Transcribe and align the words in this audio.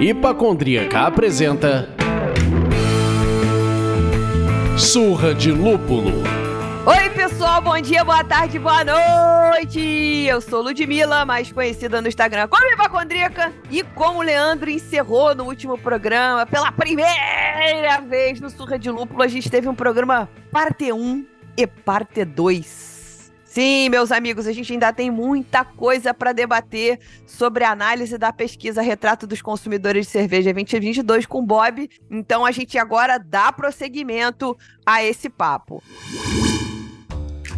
Hipacondríaca 0.00 1.06
apresenta 1.06 1.88
Surra 4.76 5.34
de 5.34 5.52
Lúpulo. 5.52 6.10
Oi, 6.84 7.10
pessoal, 7.10 7.60
bom 7.60 7.80
dia, 7.80 8.02
boa 8.02 8.24
tarde, 8.24 8.58
boa 8.58 8.82
noite! 8.82 10.24
Eu 10.26 10.40
sou 10.40 10.62
Ludmilla, 10.62 11.24
mais 11.24 11.52
conhecida 11.52 12.00
no 12.00 12.08
Instagram 12.08 12.48
como 12.48 12.66
Hipacondríaca, 12.72 13.52
e 13.70 13.84
como 13.84 14.18
o 14.18 14.22
Leandro 14.22 14.68
encerrou 14.68 15.32
no 15.34 15.44
último 15.44 15.78
programa, 15.78 16.44
pela 16.46 16.72
primeira 16.72 18.00
vez 18.00 18.40
no 18.40 18.50
Surra 18.50 18.78
de 18.78 18.90
Lúpulo, 18.90 19.22
a 19.22 19.28
gente 19.28 19.48
teve 19.48 19.68
um 19.68 19.74
programa 19.74 20.28
parte 20.50 20.90
1 20.90 21.29
e 21.56 21.66
parte 21.66 22.24
2. 22.24 23.00
Sim, 23.44 23.88
meus 23.88 24.12
amigos, 24.12 24.46
a 24.46 24.52
gente 24.52 24.72
ainda 24.72 24.92
tem 24.92 25.10
muita 25.10 25.64
coisa 25.64 26.14
para 26.14 26.32
debater 26.32 27.00
sobre 27.26 27.64
a 27.64 27.72
análise 27.72 28.16
da 28.16 28.32
pesquisa 28.32 28.80
Retrato 28.80 29.26
dos 29.26 29.42
Consumidores 29.42 30.06
de 30.06 30.12
Cerveja 30.12 30.52
2022 30.52 31.26
com 31.26 31.44
Bob. 31.44 31.90
Então 32.08 32.46
a 32.46 32.52
gente 32.52 32.78
agora 32.78 33.18
dá 33.18 33.50
prosseguimento 33.50 34.56
a 34.86 35.02
esse 35.02 35.28
papo. 35.28 35.82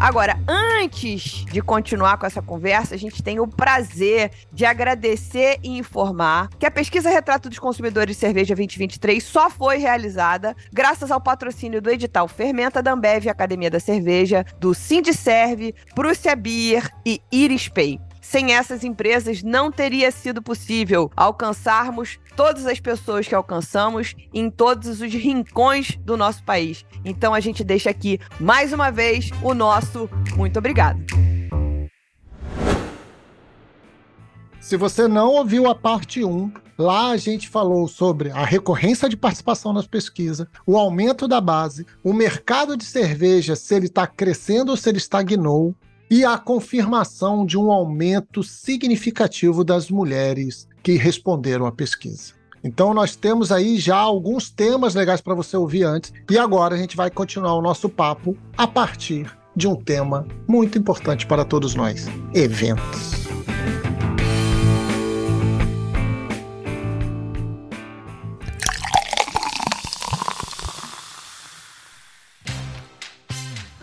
Agora, 0.02 0.36
antes 0.48 1.44
de 1.44 1.62
continuar 1.62 2.18
com 2.18 2.26
essa 2.26 2.42
conversa, 2.42 2.96
a 2.96 2.98
gente 2.98 3.22
tem 3.22 3.38
o 3.38 3.46
prazer 3.46 4.32
de 4.52 4.64
agradecer 4.64 5.60
e 5.62 5.78
informar 5.78 6.48
que 6.58 6.66
a 6.66 6.72
pesquisa 6.72 7.08
Retrato 7.08 7.48
dos 7.48 7.60
Consumidores 7.60 8.16
de 8.16 8.20
Cerveja 8.20 8.52
2023 8.56 9.22
só 9.22 9.48
foi 9.48 9.76
realizada 9.76 10.56
graças 10.72 11.12
ao 11.12 11.20
patrocínio 11.20 11.80
do 11.80 11.88
edital 11.88 12.26
Fermenta 12.26 12.82
da 12.82 12.94
Ambev 12.94 13.28
Academia 13.28 13.70
da 13.70 13.78
Cerveja, 13.78 14.44
do 14.58 14.74
Sindicerve, 14.74 15.72
Prússia 15.94 16.34
Beer 16.34 16.90
e 17.06 17.22
Iris 17.30 17.68
Pay. 17.68 18.00
Sem 18.22 18.54
essas 18.54 18.84
empresas, 18.84 19.42
não 19.42 19.72
teria 19.72 20.12
sido 20.12 20.40
possível 20.40 21.10
alcançarmos 21.16 22.20
todas 22.36 22.66
as 22.66 22.78
pessoas 22.78 23.26
que 23.26 23.34
alcançamos 23.34 24.14
em 24.32 24.48
todos 24.48 25.00
os 25.00 25.12
rincões 25.12 25.96
do 25.96 26.16
nosso 26.16 26.44
país. 26.44 26.86
Então 27.04 27.34
a 27.34 27.40
gente 27.40 27.64
deixa 27.64 27.90
aqui 27.90 28.20
mais 28.38 28.72
uma 28.72 28.92
vez 28.92 29.30
o 29.42 29.52
nosso 29.52 30.08
muito 30.36 30.56
obrigado. 30.56 31.02
Se 34.60 34.76
você 34.76 35.08
não 35.08 35.30
ouviu 35.30 35.68
a 35.68 35.74
parte 35.74 36.24
1, 36.24 36.52
lá 36.78 37.10
a 37.10 37.16
gente 37.16 37.48
falou 37.48 37.88
sobre 37.88 38.30
a 38.30 38.44
recorrência 38.44 39.08
de 39.08 39.16
participação 39.16 39.72
nas 39.72 39.88
pesquisas, 39.88 40.46
o 40.64 40.78
aumento 40.78 41.26
da 41.26 41.40
base, 41.40 41.84
o 42.04 42.12
mercado 42.12 42.76
de 42.76 42.84
cerveja, 42.84 43.56
se 43.56 43.74
ele 43.74 43.86
está 43.86 44.06
crescendo 44.06 44.70
ou 44.70 44.76
se 44.76 44.88
ele 44.88 44.98
estagnou, 44.98 45.74
e 46.12 46.26
a 46.26 46.36
confirmação 46.36 47.46
de 47.46 47.56
um 47.56 47.72
aumento 47.72 48.42
significativo 48.42 49.64
das 49.64 49.90
mulheres 49.90 50.68
que 50.82 50.92
responderam 50.92 51.64
à 51.64 51.72
pesquisa. 51.72 52.34
Então 52.62 52.92
nós 52.92 53.16
temos 53.16 53.50
aí 53.50 53.78
já 53.78 53.96
alguns 53.96 54.50
temas 54.50 54.94
legais 54.94 55.22
para 55.22 55.34
você 55.34 55.56
ouvir 55.56 55.84
antes 55.84 56.12
e 56.30 56.36
agora 56.36 56.74
a 56.74 56.78
gente 56.78 56.98
vai 56.98 57.10
continuar 57.10 57.54
o 57.54 57.62
nosso 57.62 57.88
papo 57.88 58.36
a 58.58 58.66
partir 58.66 59.34
de 59.56 59.66
um 59.66 59.74
tema 59.74 60.26
muito 60.46 60.76
importante 60.76 61.24
para 61.24 61.46
todos 61.46 61.74
nós: 61.74 62.06
eventos. 62.34 63.21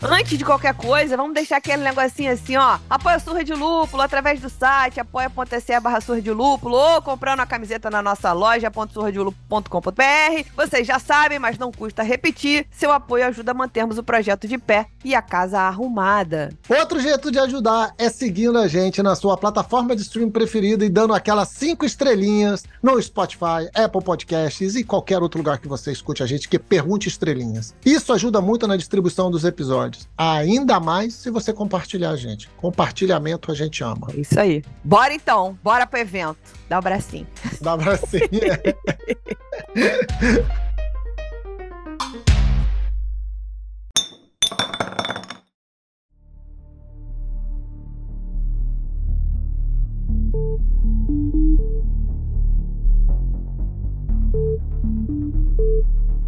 Antes 0.02 0.38
de 0.38 0.46
qualquer 0.46 0.74
coisa, 0.74 1.18
vamos 1.18 1.34
deixar 1.34 1.58
aquele 1.58 1.84
negocinho 1.84 2.32
assim, 2.32 2.56
ó. 2.56 2.80
Apoia 2.90 3.20
Surra 3.20 3.44
de 3.44 3.54
Lúpulo 3.54 4.02
através 4.02 4.40
do 4.40 4.50
site 4.50 5.00
apoia.se 5.00 5.78
barra 5.82 6.00
Surra 6.00 6.22
de 6.22 6.32
Lúpulo 6.32 6.76
ou 6.76 7.02
comprando 7.02 7.42
a 7.42 7.46
camiseta 7.46 7.90
na 7.90 8.02
nossa 8.02 8.32
loja 8.32 8.72
surradilúpulo.com.br. 8.94 10.50
Vocês 10.56 10.88
já 10.88 11.00
sabem, 11.00 11.38
mas 11.38 11.58
não 11.58 11.70
custa 11.70 12.02
repetir. 12.02 12.66
Seu 12.72 12.94
apoio 12.94 13.26
ajuda 13.26 13.52
a 13.52 13.54
mantermos 13.54 13.98
o 13.98 14.04
projeto 14.04 14.48
de 14.48 14.58
pé 14.58 14.88
e 15.04 15.14
a 15.14 15.22
casa 15.22 15.60
arrumada. 15.60 16.54
Outro 16.70 17.02
jeito 17.02 17.30
de 17.30 17.38
ajudar 17.38 17.94
é 17.98 18.10
seguindo 18.10 18.58
a 18.58 18.70
gente 18.70 19.04
na 19.04 19.16
sua 19.16 19.36
plataforma 19.36 19.96
de 19.98 20.04
stream 20.04 20.32
preferida 20.32 20.86
e 20.86 20.90
dando 20.90 21.14
aquelas 21.14 21.50
cinco 21.50 21.86
estrelinhas 21.86 22.64
no 22.82 23.02
Spotify, 23.02 23.70
Apple 23.76 24.02
Podcasts 24.02 24.76
e 24.76 24.84
qualquer 24.84 25.22
outro 25.22 25.40
lugar 25.40 25.58
que 25.58 25.68
você 25.68 25.92
escute 25.92 26.24
a 26.24 26.26
gente 26.26 26.48
que 26.48 26.58
pergunte 26.58 27.10
estrelinhas. 27.10 27.76
Isso 27.86 28.14
ajuda 28.14 28.40
muito 28.40 28.66
na 28.66 28.78
distribuição 28.78 29.30
dos 29.30 29.44
episódios 29.44 29.89
episódios. 29.90 30.08
Ainda 30.18 30.80
mais 30.80 31.16
se 31.16 31.30
você 31.30 31.52
compartilhar 31.52 32.16
gente. 32.16 32.48
Compartilhamento 32.58 33.52
a 33.52 33.56
gente 33.56 33.84
ama. 33.84 34.08
Isso 34.16 34.40
aí. 34.40 34.64
Bora 34.84 35.14
então, 35.14 35.58
bora 35.64 35.86
pro 35.86 36.00
evento. 36.00 36.38
Dá 36.68 36.80
um 36.80 36.82
bracinho. 36.82 37.28
Dá 37.62 37.76
um 37.76 37.78
bracinho. 37.78 38.30